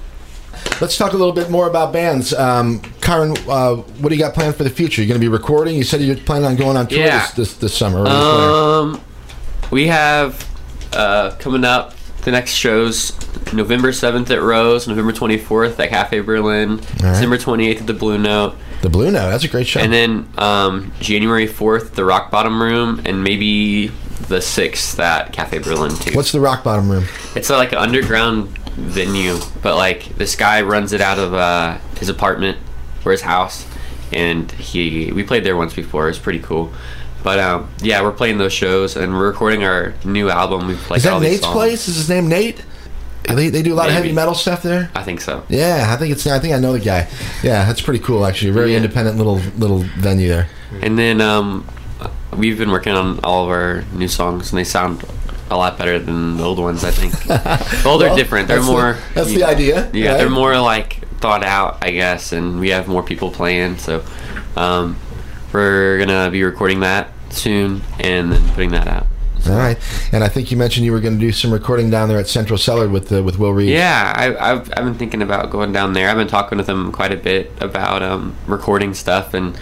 Let's 0.80 0.98
talk 0.98 1.14
a 1.14 1.18
little 1.18 1.34
bit 1.34 1.50
more 1.50 1.68
about 1.68 1.92
bands. 1.94 2.34
Um, 2.34 2.82
Kyren, 3.02 3.36
uh, 3.48 3.78
what 4.00 4.10
do 4.10 4.16
you 4.16 4.22
got 4.22 4.34
planned 4.34 4.56
for 4.56 4.64
the 4.64 4.70
future? 4.70 5.02
You're 5.02 5.08
going 5.08 5.20
to 5.20 5.24
be 5.26 5.32
recording. 5.32 5.76
You 5.76 5.84
said 5.84 6.02
you're 6.02 6.16
planning 6.18 6.46
on 6.46 6.56
going 6.56 6.78
on 6.78 6.88
tour 6.88 7.00
Yeah. 7.00 7.20
this, 7.20 7.32
this 7.34 7.54
this 7.56 7.78
summer. 7.78 8.00
What 8.04 8.12
are 8.12 8.14
you 8.14 8.20
planning? 8.92 8.96
Um, 8.96 9.02
we 9.72 9.88
have 9.88 10.48
uh, 10.94 11.32
coming 11.40 11.64
up 11.64 11.94
the 12.24 12.32
next 12.32 12.52
shows 12.54 13.12
November 13.54 13.90
7th 13.92 14.30
at 14.30 14.42
Rose, 14.42 14.88
November 14.88 15.12
24th 15.12 15.80
at 15.80 15.90
Cafe 15.90 16.20
Berlin, 16.22 16.78
December 16.98 17.38
28th 17.38 17.82
at 17.82 17.88
the 17.88 17.94
Blue 17.94 18.18
Note, 18.18 18.56
the 18.82 18.90
Blue 18.90 19.12
Note. 19.12 19.30
That's 19.30 19.44
a 19.44 19.48
great 19.48 19.68
show. 19.68 19.80
and 19.80 19.92
then 19.94 20.28
um, 20.38 20.92
January 21.00 21.48
4th 21.48 21.92
the 21.92 22.06
Rock 22.06 22.32
Bottom 22.32 22.62
Room, 22.62 23.02
and 23.06 23.24
maybe 23.24 23.88
the 24.28 24.38
6th 24.38 24.98
at 25.00 25.34
Cafe 25.34 25.58
Berlin 25.60 25.94
too. 25.96 26.16
What's 26.16 26.32
the 26.32 26.40
Rock 26.40 26.64
Bottom 26.64 26.90
Room? 26.90 27.06
It's 27.36 27.50
like 27.50 27.72
an 27.74 27.80
underground 27.80 28.48
venue, 28.76 29.38
but 29.62 29.76
like 29.76 30.06
this 30.18 30.36
guy 30.36 30.62
runs 30.62 30.94
it 30.94 31.02
out 31.02 31.20
of 31.20 31.34
uh, 31.34 31.78
his 32.00 32.10
apartment 32.10 32.58
or 33.06 33.12
his 33.12 33.22
house, 33.22 33.66
and 34.14 34.52
he 34.54 35.12
we 35.12 35.24
played 35.24 35.44
there 35.44 35.56
once 35.58 35.74
before. 35.74 36.08
It's 36.10 36.20
pretty 36.20 36.40
cool. 36.40 36.72
But 37.24 37.38
um, 37.40 37.70
yeah, 37.82 38.02
we're 38.02 38.14
playing 38.14 38.40
those 38.40 38.54
shows, 38.54 38.96
and 38.96 39.14
we're 39.14 39.28
recording 39.28 39.64
our 39.64 39.94
new 40.04 40.30
album. 40.32 40.68
We've 40.68 40.90
like 40.90 40.98
Is 40.98 41.04
that 41.04 41.22
Nate's 41.22 41.46
place? 41.46 41.88
Is 41.88 41.96
his 41.98 42.10
name 42.10 42.28
Nate? 42.28 42.64
They, 43.24 43.50
they 43.50 43.62
do 43.62 43.74
a 43.74 43.76
lot 43.76 43.88
of 43.88 43.94
heavy 43.94 44.12
metal 44.12 44.34
stuff 44.34 44.62
there. 44.64 44.90
I 44.96 45.04
think 45.04 45.22
so. 45.22 45.44
Yeah, 45.48 45.88
I 45.90 45.98
think 45.98 46.12
it's. 46.12 46.26
I 46.28 46.40
think 46.40 46.54
I 46.54 46.60
know 46.60 46.74
the 46.74 46.80
guy. 46.80 47.08
Yeah, 47.44 47.66
that's 47.66 47.82
pretty 47.82 48.04
cool. 48.04 48.26
Actually, 48.26 48.52
very 48.52 48.72
Yeah. 48.72 48.78
independent 48.78 49.18
little 49.18 49.38
little 49.58 49.80
venue 49.98 50.28
there. 50.28 50.50
And 50.82 50.98
then 50.98 51.22
um, 51.22 51.66
we've 52.36 52.58
been 52.58 52.72
working 52.72 52.94
on 52.94 53.20
all 53.24 53.44
of 53.46 53.50
our 53.52 53.84
new 53.94 54.08
songs, 54.08 54.52
and 54.52 54.60
they 54.60 54.64
sound 54.64 55.04
a 55.50 55.56
lot 55.58 55.78
better 55.78 56.00
than 56.00 56.38
the 56.38 56.44
old 56.44 56.60
ones. 56.60 56.84
I 56.84 56.92
think. 56.92 57.14
the 57.26 57.84
old 57.86 58.02
Well, 58.02 58.14
are 58.14 58.16
different. 58.18 58.48
They're 58.48 58.58
that's 58.58 58.68
the- 58.68 58.74
more. 58.74 58.98
that's 59.14 59.30
the 59.34 59.44
idea, 59.44 59.90
Yeah, 59.94 60.12
right? 60.12 60.18
they're 60.18 60.30
more 60.30 60.60
like 60.60 61.08
thought 61.20 61.44
out, 61.44 61.78
I 61.82 61.92
guess, 61.92 62.32
and 62.34 62.60
we 62.60 62.70
have 62.70 62.88
more 62.88 63.04
people 63.04 63.30
playing. 63.32 63.78
So 63.78 64.04
um, 64.56 64.98
we're 65.54 66.00
gonna 66.00 66.32
be 66.32 66.44
recording 66.44 66.80
that 66.82 67.10
soon, 67.30 67.82
and 68.00 68.32
then 68.32 68.48
putting 68.50 68.72
that 68.72 68.88
out. 68.88 69.08
All 69.48 69.58
right, 69.58 69.78
and 70.12 70.24
I 70.24 70.28
think 70.28 70.52
you 70.52 70.58
mentioned 70.58 70.86
you 70.86 70.92
were 70.92 71.00
going 71.00 71.16
to 71.16 71.20
do 71.20 71.32
some 71.32 71.52
recording 71.52 71.90
down 71.90 72.10
there 72.10 72.20
at 72.20 72.28
Central 72.28 72.60
Cellar 72.60 72.88
with 72.88 73.12
uh, 73.12 73.24
with 73.24 73.40
Will 73.40 73.54
Reed. 73.54 73.70
Yeah, 73.70 74.14
I, 74.16 74.52
I've, 74.52 74.72
I've 74.78 74.86
been 74.86 74.96
thinking 74.96 75.22
about 75.22 75.50
going 75.50 75.72
down 75.72 75.94
there. 75.94 76.10
I've 76.10 76.18
been 76.18 76.28
talking 76.28 76.60
with 76.60 76.70
him 76.70 76.92
quite 76.92 77.12
a 77.12 77.18
bit 77.18 77.52
about 77.60 78.04
um, 78.04 78.36
recording 78.46 78.94
stuff, 78.94 79.34
and 79.34 79.58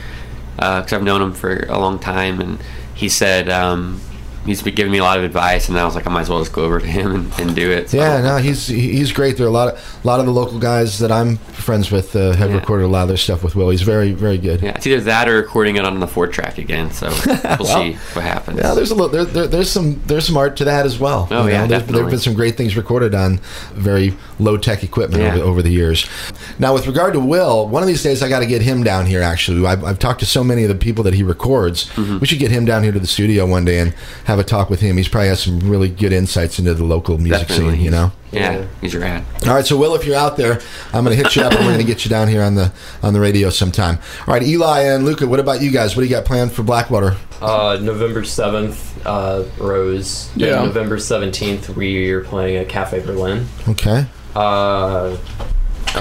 because 0.56 0.92
I've 0.92 1.04
known 1.04 1.22
him 1.22 1.34
for 1.34 1.66
a 1.70 1.80
long 1.80 1.98
time, 1.98 2.42
and 2.42 2.60
he 2.94 3.08
said 3.08 3.50
um, 3.50 4.02
he's 4.46 4.62
been 4.64 4.76
giving 4.76 4.92
me 4.92 4.98
a 5.00 5.04
lot 5.04 5.18
of 5.18 5.24
advice, 5.24 5.70
and 5.70 5.78
I 5.78 5.86
was 5.86 5.96
like, 5.96 6.08
I 6.08 6.10
might 6.12 6.22
as 6.22 6.30
well 6.30 6.40
just 6.40 6.54
go 6.54 6.64
over 6.64 6.80
to 6.80 6.86
him 6.88 7.14
and, 7.16 7.40
and 7.40 7.56
do 7.56 7.70
it. 7.72 7.90
So, 7.90 7.98
Yeah, 7.98 8.22
no, 8.22 8.38
he's 8.38 8.68
he's 8.68 9.12
great. 9.12 9.38
There 9.38 9.46
are 9.46 9.50
a 9.50 9.52
lot 9.54 9.74
of 9.74 10.00
a 10.04 10.08
lot 10.08 10.20
of 10.20 10.26
the 10.26 10.32
local 10.32 10.60
guys 10.60 11.00
that 11.00 11.12
I'm 11.12 11.38
friends 11.38 11.92
with 11.92 12.16
uh, 12.16 12.34
have 12.34 12.50
Yeah. 12.50 12.56
recorded 12.58 12.86
a 12.86 12.88
lot 12.88 13.04
of 13.04 13.08
their 13.10 13.18
stuff 13.18 13.44
with 13.44 13.56
Will. 13.56 13.70
He's 13.70 13.82
very 13.82 14.12
very 14.14 14.38
good. 14.38 14.62
Yeah, 14.62 14.72
it's 14.76 14.88
either 14.88 15.02
that 15.02 15.28
or 15.30 15.36
recording 15.36 15.76
it 15.76 15.86
on 15.86 16.00
the 16.00 16.08
four 16.08 16.28
track 16.28 16.58
again. 16.58 16.92
So 16.92 17.08
we'll 17.26 17.38
Well, 17.44 17.66
see 17.66 17.94
what 18.14 18.24
happens. 18.24 18.60
Yeah, 18.60 18.74
there's 18.74 18.92
a 18.92 18.96
little 18.96 19.10
there, 19.10 19.26
there, 19.26 19.48
there's 19.48 19.70
some 19.72 20.02
there's 20.06 20.26
some 20.26 20.38
art 20.38 20.56
to 20.58 20.66
that 20.66 20.86
as 20.86 20.98
well. 21.00 21.28
Oh, 21.32 21.48
yeah, 21.48 21.66
there's, 21.68 21.86
there 21.86 22.02
have 22.02 22.10
been 22.12 22.20
some 22.20 22.34
great 22.34 22.56
things 22.58 22.76
recorded 22.78 23.14
on 23.16 23.40
very 23.74 24.16
low 24.40 24.58
tech 24.58 24.84
equipment 24.84 25.22
Yeah. 25.24 25.34
over, 25.36 25.44
over 25.44 25.62
the 25.62 25.70
years. 25.72 26.08
Now, 26.58 26.74
with 26.74 26.88
regard 26.88 27.14
to 27.14 27.20
Will, 27.20 27.68
one 27.68 27.84
of 27.84 27.88
these 27.88 28.04
days 28.04 28.24
I 28.24 28.30
got 28.30 28.40
to 28.40 28.46
get 28.46 28.62
him 28.62 28.84
down 28.84 29.06
here. 29.06 29.22
Actually, 29.22 29.66
I've, 29.66 29.84
I've 29.84 30.00
talked 30.00 30.20
to 30.22 30.26
so 30.26 30.44
many 30.44 30.64
of 30.64 30.70
the 30.70 30.76
people 30.76 31.04
that 31.04 31.14
he 31.14 31.24
records. 31.24 31.86
Mm-hmm. 31.92 32.20
We 32.20 32.28
should 32.28 32.40
get 32.40 32.52
him 32.52 32.66
down 32.66 32.84
here 32.84 32.92
to 32.92 33.00
the 33.00 33.08
studio 33.08 33.46
one 33.46 33.66
day 33.66 33.80
and 33.80 33.94
have 34.30 34.40
a 34.40 34.44
talk 34.44 34.70
with 34.70 34.80
him. 34.80 34.96
He's 34.98 35.08
probably 35.08 35.30
has 35.30 35.42
some 35.42 35.60
really 35.60 35.90
good 35.90 36.14
insights 36.14 36.60
into 36.60 36.74
the 36.76 36.84
local 36.84 37.18
music 37.18 37.48
Definitely. 37.48 37.76
scene. 37.76 37.84
You 37.86 37.92
know. 37.92 38.12
yeah, 38.32 38.66
he's 38.80 38.96
rad. 38.96 39.26
All 39.48 39.56
right, 39.56 39.66
so 39.66 39.76
Will, 39.76 39.96
if 39.96 40.06
you're 40.06 40.16
out 40.16 40.38
there, 40.38 40.60
I'm 40.94 41.04
going 41.04 41.18
to 41.18 41.22
hit 41.24 41.36
you 41.36 41.42
up, 41.42 41.52
and 41.52 41.62
we're 41.62 41.74
going 41.74 41.80
to 41.86 41.92
get 41.92 42.06
you 42.06 42.10
down 42.10 42.28
here 42.28 42.44
on 42.44 42.54
the 42.56 42.72
on 43.02 43.14
the 43.14 43.20
radio 43.20 43.50
sometime. 43.50 43.98
All 44.28 44.34
right, 44.34 44.44
Eli 44.44 44.82
and 44.84 45.04
Luca, 45.04 45.26
what 45.28 45.40
about 45.40 45.62
you 45.62 45.72
guys? 45.72 45.96
What 45.96 46.04
do 46.04 46.08
you 46.08 46.14
got 46.16 46.26
planned 46.26 46.52
for 46.52 46.62
Blackwater? 46.64 47.18
Uh, 47.42 47.80
November 47.82 48.22
7th, 48.22 49.02
uh, 49.06 49.46
Rose. 49.64 50.30
Then 50.36 50.50
Yeah. 50.50 50.64
November 50.66 50.98
17th, 50.98 51.70
we 51.76 52.12
are 52.12 52.22
playing 52.22 52.58
at 52.58 52.70
Cafe 52.70 53.00
Berlin. 53.00 53.48
Okay, 53.68 54.06
Uh, 54.36 55.16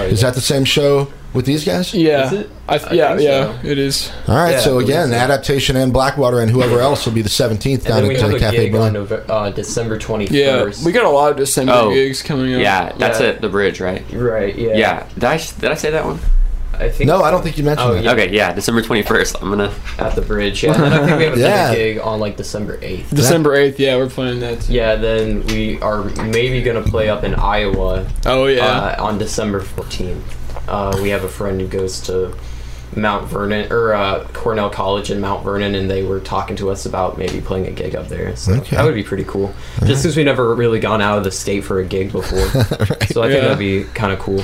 is 0.00 0.20
that 0.20 0.34
the 0.34 0.40
same 0.40 0.64
show 0.64 1.08
with 1.34 1.44
these 1.46 1.64
guys? 1.64 1.92
Yeah, 1.94 2.26
Is 2.26 2.32
it? 2.32 2.50
I 2.68 2.78
th- 2.78 2.90
I 2.90 2.94
yeah, 2.94 3.08
think 3.16 3.22
yeah, 3.28 3.62
so. 3.62 3.68
it 3.68 3.78
is. 3.78 4.10
All 4.26 4.34
right, 4.36 4.52
Yeah, 4.52 4.60
so 4.60 4.78
again, 4.78 5.08
so. 5.08 5.14
adaptation 5.14 5.76
and 5.76 5.92
Blackwater 5.92 6.40
and 6.40 6.50
whoever 6.50 6.80
else 6.80 7.04
will 7.06 7.12
be 7.12 7.22
the 7.22 7.28
17th 7.28 7.84
down 7.84 8.02
then 8.06 8.16
at 8.16 8.30
the 8.30 8.38
Cafe 8.38 8.56
gig 8.56 8.74
on 8.74 8.92
Berlin. 8.92 9.06
Nove- 9.06 9.24
uh, 9.30 9.50
December 9.50 9.98
21st. 9.98 10.30
Yeah, 10.30 10.84
we 10.84 10.92
got 10.92 11.04
a 11.04 11.10
lot 11.10 11.30
of 11.32 11.36
December 11.36 11.72
Oh, 11.74 11.92
gigs 11.92 12.22
coming 12.22 12.54
up. 12.54 12.60
Yeah, 12.60 12.92
that's 12.98 13.20
Yeah. 13.20 13.26
it. 13.28 13.40
The 13.40 13.48
bridge, 13.48 13.80
right? 13.80 14.04
Right, 14.12 14.54
yeah. 14.56 14.74
Yeah. 14.76 15.06
Did 15.14 15.24
I 15.24 15.36
did 15.60 15.70
I 15.70 15.74
say 15.74 15.90
that 15.90 16.04
one? 16.04 16.18
I 16.80 16.88
think 16.90 17.08
No, 17.08 17.22
I 17.24 17.32
don't 17.32 17.42
think 17.42 17.58
you 17.58 17.64
mentioned 17.64 17.90
Oh, 17.90 17.94
that. 17.94 18.04
yeah. 18.04 18.12
Okay, 18.12 18.30
yeah, 18.32 18.52
December 18.52 18.82
twenty 18.82 19.02
first. 19.02 19.34
I'm 19.42 19.50
gonna. 19.50 19.72
At 19.98 20.14
the 20.14 20.20
bridge, 20.22 20.62
yeah. 20.62 20.74
And 20.74 20.84
then 20.84 20.92
I 20.92 21.06
think 21.06 21.18
we 21.18 21.24
have 21.24 21.34
a 21.36 21.40
Yeah. 21.40 21.74
gig 21.74 21.98
on 21.98 22.20
like 22.20 22.36
December 22.36 22.78
8th. 22.78 23.10
December 23.10 23.56
eighth. 23.56 23.80
Yeah, 23.80 23.96
we're 23.96 24.08
playing 24.08 24.38
that. 24.40 24.60
Too. 24.60 24.74
Yeah, 24.74 24.94
then 24.94 25.44
we 25.48 25.80
are 25.80 26.04
maybe 26.04 26.62
gonna 26.62 26.82
play 26.82 27.08
up 27.08 27.24
in 27.24 27.34
Iowa 27.34 28.06
Oh 28.26 28.46
yeah. 28.46 28.64
uh, 28.64 29.04
on 29.04 29.18
December 29.18 29.60
14th. 29.60 30.20
Uh, 30.68 30.98
we 31.02 31.08
have 31.10 31.24
a 31.24 31.28
friend 31.28 31.60
who 31.60 31.66
goes 31.66 32.00
to 32.02 32.36
Mount 32.96 33.28
Vernon 33.28 33.70
or 33.72 33.92
uh, 33.94 34.26
Cornell 34.32 34.70
College 34.70 35.10
in 35.10 35.20
Mount 35.20 35.44
Vernon, 35.44 35.74
and 35.74 35.90
they 35.90 36.02
were 36.02 36.20
talking 36.20 36.56
to 36.56 36.70
us 36.70 36.86
about 36.86 37.18
maybe 37.18 37.40
playing 37.40 37.66
a 37.66 37.70
gig 37.70 37.94
up 37.94 38.08
there. 38.08 38.34
So 38.36 38.54
Okay. 38.54 38.76
that 38.76 38.84
would 38.84 38.94
be 38.94 39.02
pretty 39.02 39.24
cool. 39.24 39.54
Just 39.84 40.02
because 40.02 40.16
we've 40.16 40.24
never 40.26 40.54
really 40.54 40.80
gone 40.80 41.00
out 41.02 41.18
of 41.18 41.24
the 41.24 41.30
state 41.30 41.64
for 41.64 41.78
a 41.80 41.84
gig 41.84 42.12
before, 42.12 42.38
so 42.48 42.62
I 43.22 43.28
think 43.28 43.32
Yeah. 43.34 43.40
that'd 43.40 43.58
be 43.58 43.84
kind 43.94 44.12
of 44.12 44.18
cool. 44.18 44.42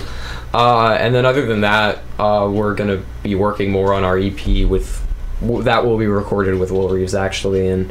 Uh, 0.52 0.96
and 1.00 1.14
then 1.14 1.24
other 1.26 1.46
than 1.46 1.62
that, 1.62 1.98
uh, 2.18 2.48
we're 2.50 2.74
gonna 2.74 3.02
be 3.22 3.34
working 3.34 3.70
more 3.70 3.92
on 3.92 4.04
our 4.04 4.16
EP 4.18 4.64
with 4.64 5.04
w- 5.40 5.62
that 5.64 5.84
will 5.84 5.98
be 5.98 6.06
recorded 6.06 6.58
with 6.58 6.70
Will 6.70 6.88
Reeves 6.88 7.14
actually, 7.14 7.66
and 7.66 7.90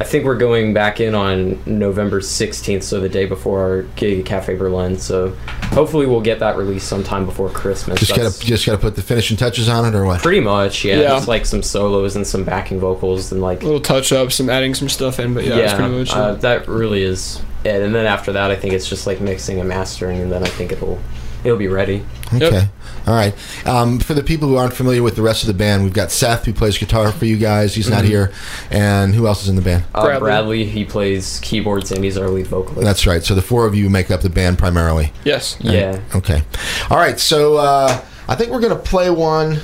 I 0.00 0.04
think 0.04 0.24
we're 0.24 0.38
going 0.38 0.72
back 0.72 0.98
in 0.98 1.14
on 1.14 1.60
November 1.66 2.20
16th, 2.20 2.82
so 2.82 3.00
the 3.00 3.08
day 3.10 3.26
before 3.26 3.60
our 3.60 3.82
gig 3.96 4.20
at 4.20 4.24
Cafe 4.24 4.56
Berlin. 4.56 4.96
So 4.96 5.36
hopefully 5.72 6.06
we'll 6.06 6.22
get 6.22 6.38
that 6.38 6.56
released 6.56 6.88
sometime 6.88 7.26
before 7.26 7.50
Christmas. 7.50 8.00
Just 8.00 8.16
That's 8.16 8.38
gotta 8.38 8.46
just 8.46 8.64
gotta 8.64 8.78
put 8.78 8.96
the 8.96 9.02
finishing 9.02 9.36
touches 9.36 9.68
on 9.68 9.84
it, 9.84 9.94
or 9.94 10.06
what? 10.06 10.22
pretty 10.22 10.40
much, 10.40 10.86
yeah, 10.86 11.00
Yeah. 11.00 11.08
Just 11.10 11.28
like 11.28 11.44
some 11.44 11.62
solos 11.62 12.16
and 12.16 12.26
some 12.26 12.44
backing 12.44 12.80
vocals 12.80 13.30
and 13.30 13.42
like 13.42 13.62
little 13.62 13.78
touch 13.78 14.10
ups, 14.10 14.36
some 14.36 14.48
adding 14.48 14.74
some 14.74 14.88
stuff 14.88 15.20
in, 15.20 15.34
but 15.34 15.44
yeah, 15.44 15.56
that's 15.56 15.74
pretty 15.74 15.94
much 15.94 16.16
uh, 16.16 16.32
it. 16.34 16.40
that 16.40 16.66
really 16.66 17.02
is 17.02 17.42
it. 17.64 17.82
And 17.82 17.94
then 17.94 18.06
after 18.06 18.32
that, 18.32 18.50
I 18.50 18.56
think 18.56 18.72
it's 18.72 18.88
just 18.88 19.06
like 19.06 19.20
mixing 19.20 19.60
and 19.60 19.68
mastering, 19.68 20.20
and 20.20 20.32
then 20.32 20.42
I 20.42 20.48
think 20.48 20.72
it'll 20.72 20.98
it'll 21.44 21.58
be 21.58 21.68
ready. 21.68 22.06
Okay. 22.32 22.68
All 23.06 23.14
right. 23.14 23.34
Um, 23.66 23.98
for 23.98 24.14
the 24.14 24.22
people 24.22 24.48
who 24.48 24.56
aren't 24.56 24.74
familiar 24.74 25.02
with 25.02 25.16
the 25.16 25.22
rest 25.22 25.42
of 25.42 25.46
the 25.46 25.54
band, 25.54 25.84
we've 25.84 25.92
got 25.92 26.10
Seth 26.10 26.44
who 26.44 26.52
plays 26.52 26.78
guitar 26.78 27.10
for 27.12 27.24
you 27.24 27.36
guys. 27.36 27.74
He's 27.74 27.88
not 27.90 28.04
here, 28.04 28.32
and 28.70 29.14
who 29.14 29.26
else 29.26 29.42
is 29.42 29.48
in 29.48 29.56
the 29.56 29.62
band? 29.62 29.84
Uh, 29.94 30.04
Bradley. 30.04 30.20
Bradley. 30.20 30.64
he 30.64 30.84
plays 30.84 31.40
keyboards 31.42 31.92
and 31.92 32.04
he's 32.04 32.16
our 32.16 32.28
lead 32.28 32.46
vocalist. 32.46 32.82
That's 32.82 33.06
right. 33.06 33.22
So 33.22 33.34
the 33.34 33.42
four 33.42 33.66
of 33.66 33.74
you 33.74 33.88
make 33.90 34.10
up 34.10 34.20
the 34.20 34.30
band 34.30 34.58
primarily. 34.58 35.12
Yes. 35.24 35.56
yeah. 35.60 36.00
Okay. 36.14 36.42
All 36.90 36.98
right. 36.98 37.18
So 37.18 37.56
uh, 37.56 38.04
I 38.28 38.34
think 38.36 38.50
we're 38.50 38.60
going 38.60 38.76
to 38.76 38.82
play 38.82 39.10
one 39.10 39.58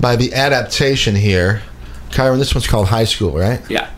by 0.00 0.16
the 0.16 0.34
adaptation 0.34 1.14
here. 1.16 1.62
Kyren, 2.10 2.38
this 2.38 2.54
one's 2.54 2.66
called 2.66 2.88
High 2.88 3.04
School, 3.04 3.36
right? 3.38 3.60
Yeah. 3.70 3.90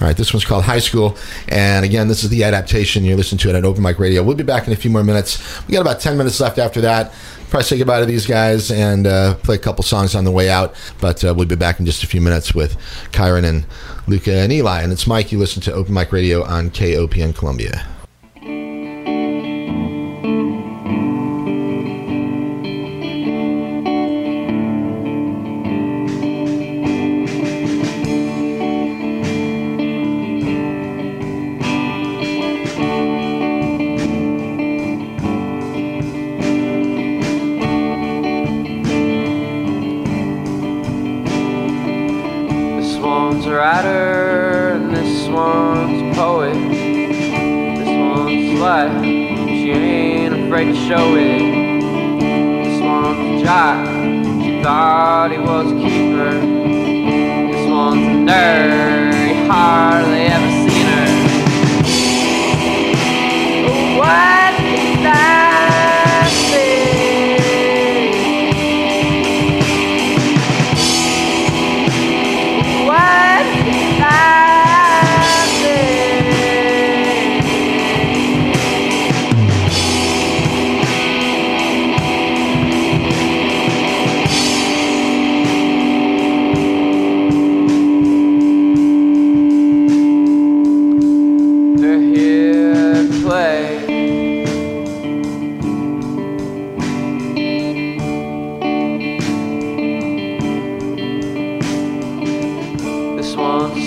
All 0.00 0.06
right, 0.06 0.16
this 0.16 0.32
one's 0.32 0.44
called 0.44 0.64
High 0.64 0.78
School. 0.78 1.16
And 1.48 1.84
again, 1.84 2.08
this 2.08 2.24
is 2.24 2.30
the 2.30 2.44
adaptation. 2.44 3.04
You're 3.04 3.16
listening 3.16 3.38
to 3.40 3.50
it 3.50 3.54
on 3.56 3.64
Open 3.64 3.82
Mic 3.82 3.98
Radio. 3.98 4.22
We'll 4.22 4.36
be 4.36 4.44
back 4.44 4.66
in 4.66 4.72
a 4.72 4.76
few 4.76 4.90
more 4.90 5.04
minutes. 5.04 5.66
We 5.66 5.72
got 5.72 5.80
about 5.80 6.00
10 6.00 6.16
minutes 6.16 6.40
left 6.40 6.58
after 6.58 6.80
that. 6.82 7.12
Probably 7.50 7.64
say 7.64 7.78
goodbye 7.78 8.00
to 8.00 8.06
these 8.06 8.26
guys 8.26 8.70
and 8.70 9.06
uh, 9.06 9.34
play 9.36 9.54
a 9.54 9.58
couple 9.58 9.84
songs 9.84 10.14
on 10.14 10.24
the 10.24 10.32
way 10.32 10.50
out. 10.50 10.74
But 11.00 11.24
uh, 11.24 11.32
we'll 11.34 11.46
be 11.46 11.56
back 11.56 11.78
in 11.78 11.86
just 11.86 12.02
a 12.02 12.06
few 12.06 12.20
minutes 12.20 12.54
with 12.54 12.76
Kyren 13.12 13.44
and 13.44 13.66
Luca 14.08 14.32
and 14.32 14.52
Eli. 14.52 14.82
And 14.82 14.92
it's 14.92 15.06
Mike. 15.06 15.32
You 15.32 15.38
listen 15.38 15.62
to 15.62 15.72
Open 15.72 15.94
Mic 15.94 16.12
Radio 16.12 16.44
on 16.44 16.70
KOPN 16.70 17.34
Columbia. 17.36 17.95
Show 50.86 51.16
it. 51.16 51.40
This 52.62 52.80
one's 52.80 53.18
a 53.18 53.44
jock, 53.44 53.86
she 54.40 54.62
thought 54.62 55.32
he 55.32 55.38
was 55.38 55.72
a 55.72 55.74
keeper. 55.74 56.30
This 57.50 57.66
one's 57.68 58.06
a 58.06 58.10
nerd, 58.30 59.12
he 59.12 59.34
hardly 59.48 60.22
ever 60.34 60.50
seen 60.62 60.86
her. 60.86 61.10
What 63.98 64.45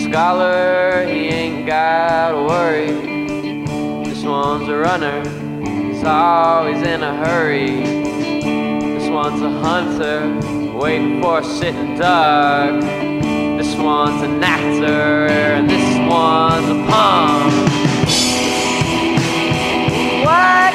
scholar, 0.10 1.06
he 1.06 1.28
ain't 1.28 1.68
got 1.68 2.32
to 2.32 2.38
worry. 2.38 2.92
This 4.04 4.24
one's 4.24 4.68
a 4.68 4.76
runner, 4.76 5.22
he's 5.64 6.04
always 6.04 6.82
in 6.82 7.04
a 7.04 7.16
hurry. 7.24 7.84
This 8.98 9.08
one's 9.08 9.42
a 9.42 9.52
hunter, 9.52 10.22
waiting 10.76 11.22
for 11.22 11.40
a 11.40 11.44
sitting 11.44 11.96
duck. 11.96 12.82
This 12.82 13.76
one's 13.76 14.24
an 14.24 14.44
actor, 14.44 15.28
and 15.28 15.70
this 15.70 15.98
one's 16.10 16.70
a 16.70 16.80
punk. 16.90 17.54
What 20.26 20.74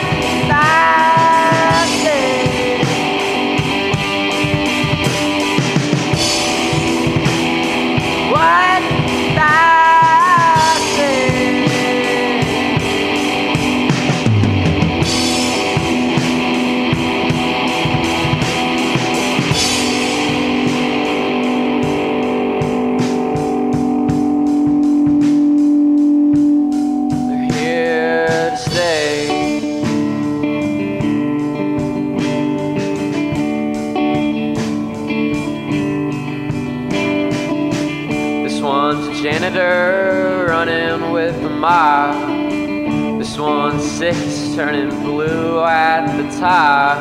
This 41.64 43.38
one's 43.38 43.82
six 43.82 44.54
turning 44.54 44.90
blue 45.02 45.64
at 45.64 46.14
the 46.14 46.38
top. 46.38 46.98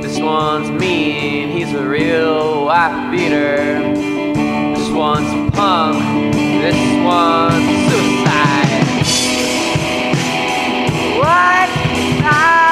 This 0.00 0.18
one's 0.18 0.70
mean, 0.70 1.50
he's 1.50 1.74
a 1.74 1.86
real 1.86 2.64
wife 2.64 3.10
beater. 3.10 3.92
This 4.74 4.88
one's 4.88 5.30
a 5.34 5.50
punk, 5.54 5.98
this 6.32 6.74
one's 7.04 7.68
suicide. 7.90 8.96
What 11.18 11.68
I 12.24 12.69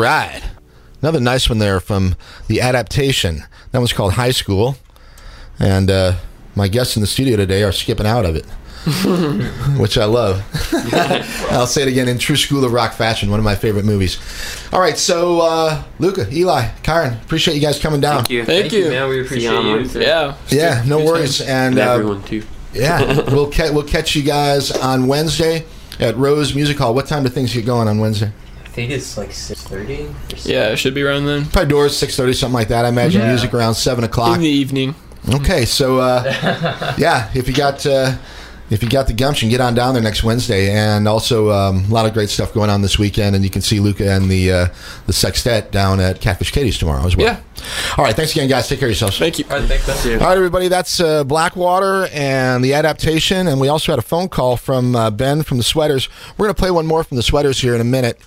right. 0.00 0.42
Another 1.02 1.20
nice 1.20 1.48
one 1.48 1.58
there 1.58 1.80
from 1.80 2.14
the 2.48 2.60
adaptation. 2.60 3.44
That 3.72 3.78
one's 3.78 3.92
called 3.92 4.14
High 4.14 4.32
School. 4.32 4.76
And 5.58 5.90
uh, 5.90 6.14
my 6.54 6.68
guests 6.68 6.96
in 6.96 7.00
the 7.00 7.06
studio 7.06 7.36
today 7.36 7.62
are 7.62 7.72
skipping 7.72 8.06
out 8.06 8.24
of 8.24 8.34
it, 8.36 8.44
which 9.78 9.96
I 9.98 10.04
love. 10.06 10.42
I'll 11.52 11.66
say 11.66 11.82
it 11.82 11.88
again 11.88 12.08
in 12.08 12.18
true 12.18 12.36
School 12.36 12.64
of 12.64 12.72
Rock 12.72 12.92
fashion, 12.94 13.30
one 13.30 13.38
of 13.38 13.44
my 13.44 13.54
favorite 13.54 13.84
movies. 13.84 14.18
All 14.72 14.80
right, 14.80 14.96
so 14.96 15.40
uh, 15.40 15.82
Luca, 15.98 16.26
Eli, 16.32 16.62
Kyren, 16.82 17.22
appreciate 17.22 17.54
you 17.54 17.60
guys 17.60 17.78
coming 17.78 18.00
down. 18.00 18.24
Thank 18.24 18.30
you. 18.30 18.44
Thank, 18.44 18.72
you. 18.72 18.88
man. 18.88 19.08
We 19.08 19.20
appreciate 19.20 19.50
you 19.50 19.56
on 19.56 19.84
you. 19.84 20.00
Yeah. 20.00 20.36
Yeah, 20.48 20.82
no 20.86 20.98
Good 20.98 21.06
worries. 21.06 21.40
And 21.42 21.78
And 21.78 21.78
uh, 21.78 21.92
everyone 21.94 22.22
too. 22.24 22.42
yeah, 22.72 23.04
we'll, 23.30 23.50
ca- 23.50 23.70
we'll 23.72 23.84
catch 23.84 24.14
you 24.16 24.22
guys 24.22 24.70
on 24.70 25.06
Wednesday 25.06 25.64
at 25.98 26.16
Rose 26.16 26.54
Music 26.54 26.78
Hall. 26.78 26.94
What 26.94 27.06
time 27.06 27.22
do 27.22 27.28
things 27.28 27.52
get 27.52 27.66
going 27.66 27.86
on 27.88 27.98
Wednesday? 27.98 28.32
I 28.70 28.72
think 28.72 28.92
it's 28.92 29.18
like 29.18 29.32
six 29.32 29.64
thirty. 29.64 30.08
Yeah, 30.44 30.68
it 30.68 30.76
should 30.76 30.94
be 30.94 31.02
around 31.02 31.26
then. 31.26 31.44
Probably 31.46 31.68
doors 31.70 31.96
six 31.96 32.16
thirty, 32.16 32.32
something 32.32 32.54
like 32.54 32.68
that. 32.68 32.84
I 32.84 32.88
imagine 32.88 33.20
Yeah. 33.20 33.26
music 33.30 33.52
around 33.52 33.74
seven 33.74 34.04
o'clock. 34.04 34.36
In 34.36 34.42
the 34.42 34.48
evening. 34.48 34.94
Okay, 35.34 35.64
so 35.64 35.98
uh, 35.98 36.94
yeah, 36.96 37.28
if 37.34 37.48
you 37.48 37.52
got 37.52 37.84
uh, 37.84 38.12
if 38.70 38.80
you 38.84 38.88
got 38.88 39.08
the 39.08 39.12
gumption, 39.12 39.48
get 39.48 39.60
on 39.60 39.74
down 39.74 39.94
there 39.94 40.02
next 40.04 40.22
Wednesday. 40.22 40.70
And 40.70 41.08
also 41.08 41.50
um, 41.50 41.84
a 41.86 41.92
lot 41.92 42.06
of 42.06 42.14
great 42.14 42.28
stuff 42.30 42.54
going 42.54 42.70
on 42.70 42.80
this 42.80 42.96
weekend. 42.96 43.34
And 43.34 43.42
you 43.42 43.50
can 43.50 43.60
see 43.60 43.80
Luca 43.80 44.08
and 44.08 44.30
the 44.30 44.52
uh, 44.52 44.68
the 45.06 45.12
sextet 45.12 45.72
down 45.72 45.98
at 45.98 46.20
Catfish 46.20 46.52
Katie's 46.52 46.78
tomorrow 46.78 47.04
as 47.04 47.16
well. 47.16 47.26
Yeah. 47.26 47.40
All 47.98 48.04
right. 48.04 48.14
Thanks 48.14 48.30
again, 48.30 48.48
guys. 48.48 48.68
Take 48.68 48.78
care 48.78 48.86
of 48.86 48.90
yourselves. 48.92 49.18
Thank 49.18 49.40
you. 49.40 49.46
All 49.50 49.58
right, 49.58 49.68
thanks, 49.68 50.06
man. 50.06 50.20
All 50.20 50.28
right, 50.28 50.36
everybody. 50.36 50.68
That's 50.68 51.00
uh, 51.00 51.24
Blackwater 51.24 52.06
and 52.12 52.62
the 52.62 52.74
adaptation. 52.74 53.48
And 53.48 53.60
we 53.60 53.66
also 53.66 53.90
had 53.90 53.98
a 53.98 54.02
phone 54.02 54.28
call 54.28 54.56
from 54.56 54.94
uh, 54.94 55.10
Ben 55.10 55.42
from 55.42 55.58
the 55.58 55.64
Sweaters. 55.64 56.08
We're 56.38 56.46
going 56.46 56.54
to 56.54 56.60
play 56.60 56.70
one 56.70 56.86
more 56.86 57.02
from 57.02 57.16
the 57.16 57.24
Sweaters 57.24 57.60
here 57.60 57.74
in 57.74 57.80
a 57.80 57.84
minute. 57.84 58.20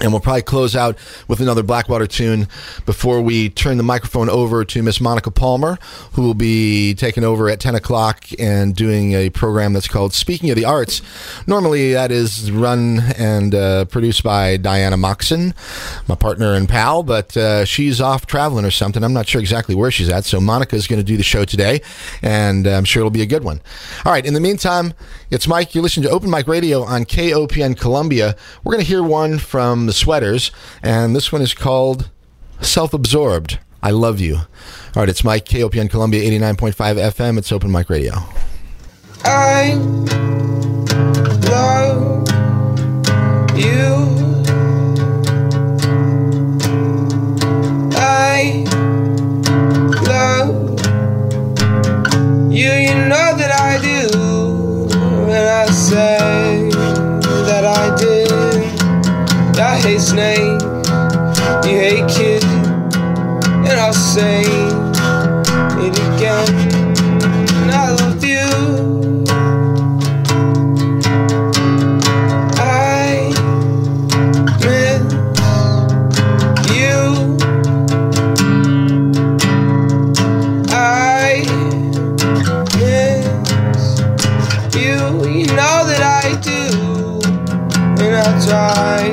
And 0.00 0.12
we'll 0.12 0.20
probably 0.20 0.42
close 0.42 0.74
out 0.74 0.96
with 1.28 1.40
another 1.40 1.62
Blackwater 1.62 2.06
tune 2.06 2.48
before 2.86 3.20
we 3.20 3.50
turn 3.50 3.76
the 3.76 3.82
microphone 3.82 4.30
over 4.30 4.64
to 4.64 4.82
Miss 4.82 4.98
Monica 5.00 5.30
Palmer, 5.30 5.78
who 6.12 6.22
will 6.22 6.34
be 6.34 6.94
taking 6.94 7.22
over 7.22 7.50
at 7.50 7.60
10 7.60 7.74
o'clock 7.74 8.24
and 8.38 8.74
doing 8.74 9.12
a 9.12 9.28
program 9.28 9.74
that's 9.74 9.88
called 9.88 10.14
Speaking 10.14 10.48
of 10.48 10.56
the 10.56 10.64
Arts. 10.64 11.02
Normally, 11.46 11.92
that 11.92 12.10
is 12.10 12.50
run 12.50 13.00
and 13.18 13.54
uh, 13.54 13.84
produced 13.86 14.22
by 14.22 14.56
Diana 14.56 14.96
Moxon, 14.96 15.52
my 16.08 16.14
partner 16.14 16.54
and 16.54 16.66
pal, 16.66 17.02
but 17.02 17.36
uh, 17.36 17.66
she's 17.66 18.00
off 18.00 18.24
traveling 18.26 18.64
or 18.64 18.70
something. 18.70 19.04
I'm 19.04 19.12
not 19.12 19.28
sure 19.28 19.40
exactly 19.40 19.74
where 19.74 19.90
she's 19.90 20.08
at. 20.08 20.24
So 20.24 20.40
Monica 20.40 20.76
is 20.76 20.86
going 20.86 21.00
to 21.00 21.04
do 21.04 21.18
the 21.18 21.22
show 21.22 21.44
today, 21.44 21.82
and 22.22 22.66
I'm 22.66 22.84
sure 22.84 23.00
it'll 23.00 23.10
be 23.10 23.22
a 23.22 23.26
good 23.26 23.44
one. 23.44 23.60
All 24.06 24.12
right, 24.12 24.24
in 24.24 24.32
the 24.32 24.40
meantime, 24.40 24.94
it's 25.30 25.46
Mike. 25.46 25.74
You're 25.74 25.82
listening 25.82 26.08
to 26.08 26.10
Open 26.10 26.30
Mic 26.30 26.48
Radio 26.48 26.82
on 26.82 27.04
KOPN 27.04 27.78
Columbia. 27.78 28.34
We're 28.64 28.72
going 28.72 28.84
to 28.84 28.88
hear 28.88 29.02
one 29.02 29.38
from 29.38 29.89
the 29.90 29.94
Sweaters, 29.94 30.52
and 30.84 31.16
this 31.16 31.32
one 31.32 31.42
is 31.42 31.52
called 31.52 32.10
Self 32.60 32.94
Absorbed. 32.94 33.58
I 33.82 33.90
Love 33.90 34.20
You. 34.20 34.36
All 34.36 34.46
right, 34.94 35.08
it's 35.08 35.24
Mike, 35.24 35.46
KOPN 35.46 35.90
Columbia 35.90 36.22
89.5 36.30 36.74
FM. 37.10 37.38
It's 37.38 37.50
Open 37.50 37.72
Mic 37.72 37.90
Radio. 37.90 38.12
I 39.24 39.72
love 41.50 42.28
you. 43.58 43.90
I 47.96 48.64
love 50.06 50.70
you. 52.52 52.70
You 52.70 52.94
know 53.08 53.34
that 53.40 53.50
I 53.50 53.80
do. 53.82 54.88
And 55.28 55.48
I 55.48 55.66
say 55.66 56.39
I 59.80 59.82
hate 59.82 60.00
snakes. 60.02 60.64
You 61.66 61.78
hate 61.80 62.08
kids. 62.10 62.44
And 62.44 63.80
I'll 63.80 63.94
say 63.94 64.42
it 64.44 65.96
again. 65.96 66.48
I 67.70 67.90
love 67.92 68.22
you. 68.22 69.24
I 72.58 73.32
miss 74.60 75.02
you. 76.76 77.38
I 80.68 81.44
miss 82.76 84.00
you. 84.76 84.98
You 85.30 85.46
know 85.56 85.78
that 85.88 86.02
I 86.02 86.38
do. 86.42 86.60
And 88.04 88.16
I'll 88.16 88.46
try 88.46 89.09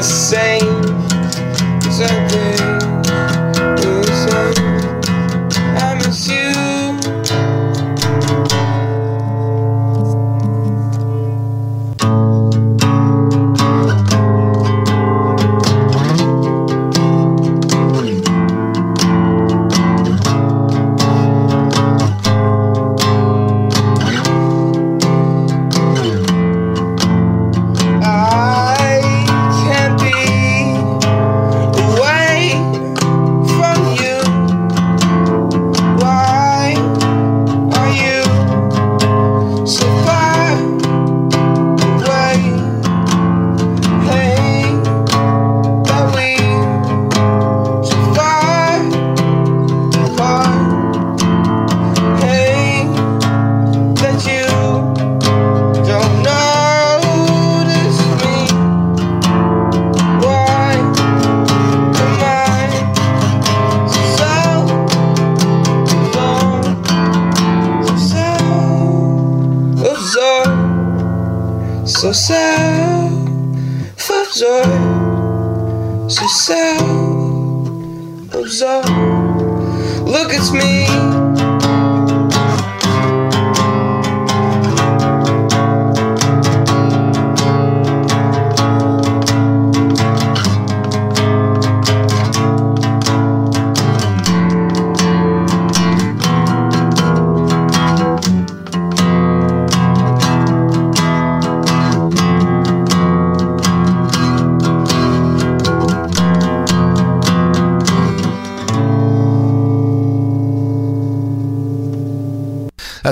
We're 0.00 0.04
same. 0.04 0.59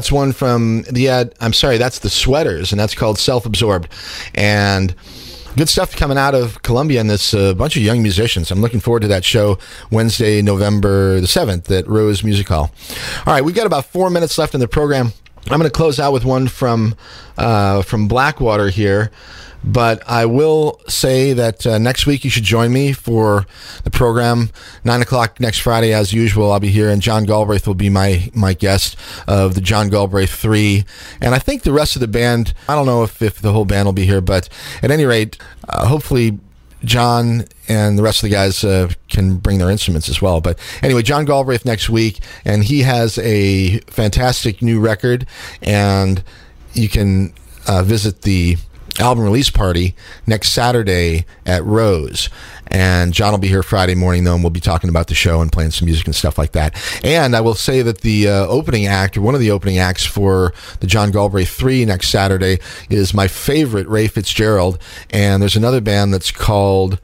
That's 0.08 0.14
one 0.14 0.32
from 0.32 0.84
the 0.90 1.10
ad. 1.10 1.34
I'm 1.38 1.52
sorry, 1.52 1.76
that's 1.76 1.98
the 1.98 2.08
Sweaters, 2.08 2.72
and 2.72 2.80
that's 2.80 2.94
called 2.94 3.18
Self 3.18 3.44
Absorbed. 3.44 3.90
And 4.34 4.94
good 5.54 5.68
stuff 5.68 5.94
coming 5.94 6.16
out 6.16 6.34
of 6.34 6.62
Columbia 6.62 6.98
and 6.98 7.10
this 7.10 7.34
uh, 7.34 7.52
bunch 7.52 7.76
of 7.76 7.82
young 7.82 8.00
musicians. 8.00 8.50
I'm 8.50 8.62
looking 8.62 8.80
forward 8.80 9.00
to 9.00 9.08
that 9.08 9.22
show 9.22 9.58
Wednesday, 9.90 10.40
November 10.40 11.20
the 11.20 11.26
7th 11.26 11.70
at 11.70 11.86
Rose 11.86 12.24
Music 12.24 12.48
Hall. 12.48 12.70
All 13.26 13.34
right, 13.34 13.44
we've 13.44 13.54
got 13.54 13.66
about 13.66 13.84
four 13.84 14.08
minutes 14.08 14.38
left 14.38 14.54
in 14.54 14.60
the 14.60 14.68
program. 14.68 15.12
I'm 15.50 15.58
going 15.58 15.64
to 15.64 15.70
close 15.70 16.00
out 16.00 16.14
with 16.14 16.24
one 16.24 16.48
from 16.48 16.94
uh, 17.36 17.82
from 17.82 18.08
Blackwater 18.08 18.70
here. 18.70 19.10
But 19.64 20.02
I 20.08 20.24
will 20.26 20.80
say 20.86 21.32
that 21.32 21.66
uh, 21.66 21.78
next 21.78 22.06
week 22.06 22.24
you 22.24 22.30
should 22.30 22.44
join 22.44 22.72
me 22.72 22.92
for 22.92 23.46
the 23.84 23.90
program. 23.90 24.50
Nine 24.84 25.02
o'clock 25.02 25.40
next 25.40 25.58
Friday, 25.58 25.92
as 25.92 26.12
usual. 26.12 26.52
I'll 26.52 26.60
be 26.60 26.70
here, 26.70 26.88
and 26.88 27.02
John 27.02 27.24
Galbraith 27.24 27.66
will 27.66 27.74
be 27.74 27.90
my 27.90 28.30
my 28.34 28.54
guest 28.54 28.96
of 29.28 29.54
the 29.54 29.60
John 29.60 29.90
Galbraith 29.90 30.30
Three. 30.30 30.84
And 31.20 31.34
I 31.34 31.38
think 31.38 31.62
the 31.62 31.72
rest 31.72 31.94
of 31.94 32.00
the 32.00 32.08
band. 32.08 32.54
I 32.68 32.74
don't 32.74 32.86
know 32.86 33.04
if 33.04 33.22
if 33.22 33.40
the 33.40 33.52
whole 33.52 33.64
band 33.64 33.86
will 33.86 33.92
be 33.92 34.06
here, 34.06 34.20
but 34.20 34.48
at 34.82 34.90
any 34.90 35.04
rate, 35.04 35.38
uh, 35.68 35.86
hopefully. 35.86 36.40
John 36.84 37.44
and 37.66 37.98
the 37.98 38.04
rest 38.04 38.22
of 38.22 38.30
the 38.30 38.34
guys 38.36 38.62
uh, 38.62 38.92
can 39.08 39.38
bring 39.38 39.58
their 39.58 39.68
instruments 39.68 40.08
as 40.08 40.22
well. 40.22 40.40
But 40.40 40.60
anyway, 40.80 41.02
John 41.02 41.24
Galbraith 41.24 41.64
next 41.64 41.90
week, 41.90 42.20
and 42.44 42.62
he 42.62 42.82
has 42.82 43.18
a 43.18 43.80
fantastic 43.88 44.62
new 44.62 44.78
record, 44.78 45.26
and 45.60 46.22
you 46.74 46.88
can 46.88 47.34
uh, 47.66 47.82
visit 47.82 48.22
the 48.22 48.58
album 49.00 49.24
release 49.24 49.50
party 49.50 49.96
next 50.24 50.52
Saturday 50.52 51.26
at 51.44 51.64
Rose. 51.64 52.28
And 52.68 53.12
John 53.12 53.32
will 53.32 53.38
be 53.38 53.48
here 53.48 53.62
Friday 53.62 53.94
morning, 53.94 54.24
though, 54.24 54.34
and 54.34 54.42
we'll 54.42 54.50
be 54.50 54.60
talking 54.60 54.90
about 54.90 55.08
the 55.08 55.14
show 55.14 55.40
and 55.40 55.50
playing 55.50 55.70
some 55.70 55.86
music 55.86 56.06
and 56.06 56.14
stuff 56.14 56.38
like 56.38 56.52
that. 56.52 56.74
And 57.04 57.34
I 57.34 57.40
will 57.40 57.54
say 57.54 57.82
that 57.82 58.02
the 58.02 58.28
uh, 58.28 58.46
opening 58.46 58.86
act, 58.86 59.16
or 59.16 59.22
one 59.22 59.34
of 59.34 59.40
the 59.40 59.50
opening 59.50 59.78
acts 59.78 60.04
for 60.04 60.52
the 60.80 60.86
John 60.86 61.10
Galbraith 61.10 61.48
3 61.48 61.84
next 61.84 62.08
Saturday, 62.08 62.58
is 62.90 63.14
my 63.14 63.28
favorite, 63.28 63.88
Ray 63.88 64.08
Fitzgerald. 64.08 64.78
And 65.10 65.42
there's 65.42 65.56
another 65.56 65.80
band 65.80 66.12
that's 66.12 66.30
called 66.30 67.00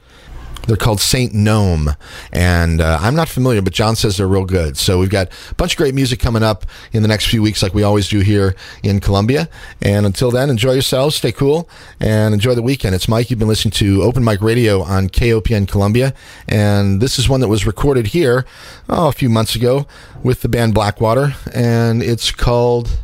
They're 0.67 0.77
called 0.77 0.99
Saint 0.99 1.33
Gnome, 1.33 1.95
and 2.31 2.81
uh, 2.81 2.97
I'm 2.99 3.15
not 3.15 3.29
familiar, 3.29 3.61
but 3.61 3.73
John 3.73 3.95
says 3.95 4.17
they're 4.17 4.27
real 4.27 4.45
good. 4.45 4.77
So 4.77 4.99
we've 4.99 5.09
got 5.09 5.29
a 5.51 5.55
bunch 5.55 5.73
of 5.73 5.77
great 5.77 5.93
music 5.93 6.19
coming 6.19 6.41
up 6.41 6.65
in 6.91 7.03
the 7.03 7.07
next 7.07 7.27
few 7.27 7.41
weeks, 7.41 7.61
like 7.61 7.73
we 7.73 7.83
always 7.83 8.09
do 8.09 8.21
here 8.21 8.55
in 8.81 8.99
Columbia. 8.99 9.47
And 9.81 10.05
until 10.05 10.31
then, 10.31 10.49
enjoy 10.49 10.73
yourselves, 10.73 11.15
stay 11.15 11.31
cool, 11.31 11.69
and 11.99 12.33
enjoy 12.33 12.55
the 12.55 12.63
weekend. 12.63 12.95
It's 12.95 13.07
Mike. 13.07 13.29
You've 13.29 13.39
been 13.39 13.47
listening 13.47 13.73
to 13.73 14.01
Open 14.01 14.23
Mic 14.23 14.41
Radio 14.41 14.81
on 14.81 15.07
KOPN 15.09 15.67
Columbia, 15.67 16.13
and 16.47 16.99
this 16.99 17.19
is 17.19 17.29
one 17.29 17.41
that 17.41 17.47
was 17.47 17.67
recorded 17.67 18.07
here 18.07 18.45
oh, 18.89 19.07
a 19.07 19.11
few 19.11 19.29
months 19.29 19.55
ago 19.55 19.85
with 20.23 20.41
the 20.41 20.49
band 20.49 20.73
Blackwater, 20.73 21.35
and 21.53 22.01
it's 22.01 22.31
called, 22.31 22.97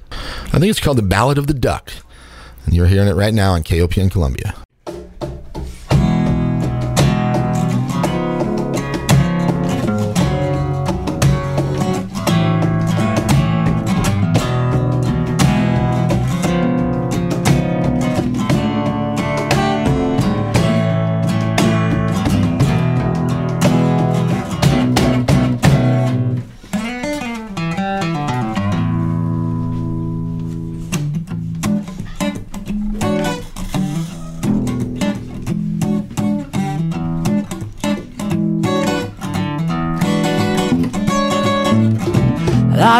I 0.48 0.58
think 0.58 0.72
it's 0.72 0.80
called 0.80 0.98
The 0.98 1.04
Ballad 1.04 1.38
of 1.38 1.48
the 1.48 1.54
Duck. 1.54 1.92
And 2.66 2.76
you're 2.76 2.88
hearing 2.88 3.08
it 3.08 3.16
right 3.16 3.34
now 3.34 3.54
on 3.54 3.64
KOPN 3.64 4.12
Columbia. 4.12 4.56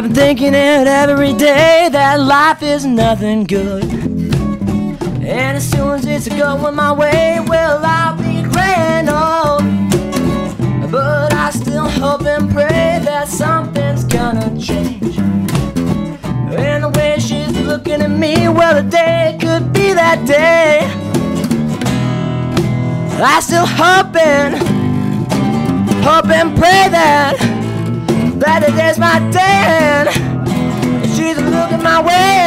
I've 0.02 0.08
been 0.08 0.16
thinking 0.16 0.56
it 0.56 0.88
every 0.88 1.32
day 1.34 1.88
that 1.92 2.20
life 2.20 2.64
is 2.64 2.88
nothing 2.88 3.44
good. 3.44 3.84
And 3.84 5.58
as 5.58 5.70
soon 5.70 5.92
as 5.92 6.06
it's 6.08 6.28
going 6.28 6.74
my 6.74 6.92
way, 6.92 7.40
well, 7.46 7.80
I'll 7.86 8.18
be 8.18 8.42
grand 8.42 9.10
old. 9.10 9.62
But 10.92 11.36
I 11.36 11.52
still 11.52 11.88
hope 11.88 12.24
and 12.24 12.50
pray 12.50 13.00
that 13.04 13.28
something's 13.28 14.04
gonna 14.04 14.50
change. 14.60 15.20
And 15.20 16.84
the 16.84 16.92
way 16.96 17.20
she's 17.20 17.56
looking 17.60 18.02
at 18.02 18.10
me, 18.10 18.50
well, 18.50 18.82
the 18.82 18.90
day 18.90 19.38
could 19.40 19.72
be 19.72 19.94
that 19.94 20.26
day. 20.26 20.80
I 23.22 23.40
still 23.40 23.68
hoping, 23.68 24.58
hope 26.02 26.26
and 26.26 26.58
pray 26.58 26.90
that 26.90 27.61
that 28.42 28.64
it 28.64 28.74
is 28.90 28.98
my 28.98 29.20
day 29.30 29.40
and 29.40 30.10
she's 31.14 31.38
looking 31.38 31.84
my 31.84 32.02
way 32.02 32.42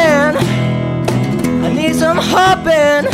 I 1.63 1.73
need 1.73 1.95
some 1.95 2.17
hoping. 2.17 3.07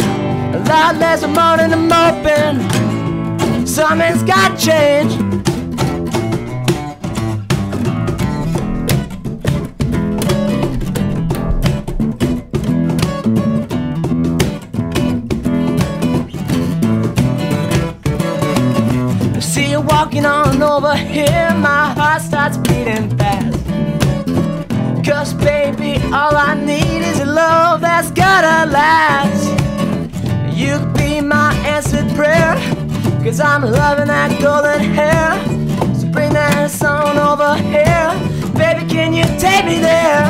A 0.55 0.59
lot 0.67 0.95
less 0.95 1.21
moaning 1.21 1.71
and 1.71 1.87
moping. 1.87 3.67
Something's 3.67 4.23
got 4.23 4.57
change. 4.57 5.13
See 19.41 19.69
you 19.69 19.81
walking 19.81 20.25
on 20.25 20.61
over 20.63 20.95
here, 20.95 21.53
my 21.55 21.60
heart 22.11 22.21
starts 22.21 22.57
beating 22.57 23.09
fast. 23.17 23.65
Cause 25.05 25.33
baby, 25.33 25.95
all 26.11 26.35
I 26.35 26.55
need 26.55 27.01
is 27.11 27.19
a 27.21 27.25
love 27.25 27.79
that's 27.79 28.11
gotta 28.11 28.69
last. 28.69 29.45
You 30.53 30.77
could 30.79 30.93
be 30.93 31.21
my 31.21 31.53
answered 31.65 32.09
prayer, 32.15 32.55
cause 33.23 33.39
I'm 33.39 33.61
loving 33.61 34.07
that 34.07 34.31
golden 34.41 34.81
hair. 34.93 35.29
So 35.95 36.07
bring 36.11 36.33
that 36.33 36.69
song 36.69 37.17
over 37.17 37.55
here, 37.55 38.09
baby, 38.55 38.83
can 38.89 39.13
you 39.13 39.23
take 39.39 39.63
me 39.65 39.79
there? 39.79 40.25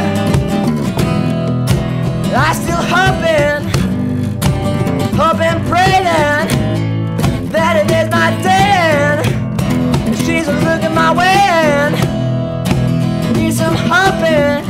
I 2.48 2.54
still 2.62 2.84
hoping, 2.96 3.62
hoping, 5.22 5.58
praying 5.70 6.06
that 7.52 7.74
it 7.82 7.90
is 8.00 8.10
my 8.12 8.30
day. 8.44 9.21
And 10.38 10.46
She's 10.46 10.64
looking 10.64 10.94
my 10.94 11.14
way. 11.14 11.26
and 11.26 11.96
Need 13.36 13.54
some 13.54 13.76
hoping, 13.76 14.66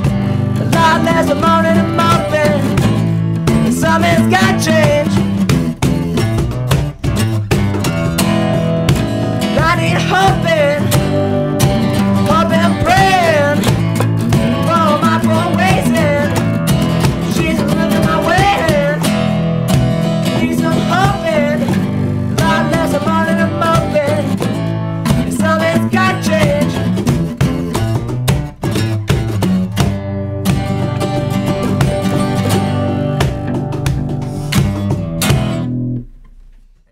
a 0.61 0.65
lot 0.73 1.03
less 1.03 1.29
of 1.29 1.37
moaning 1.37 1.77
and 1.77 1.95
moping. 1.95 3.71
Something's 3.71 4.27
got 4.29 4.61
change. 4.63 5.20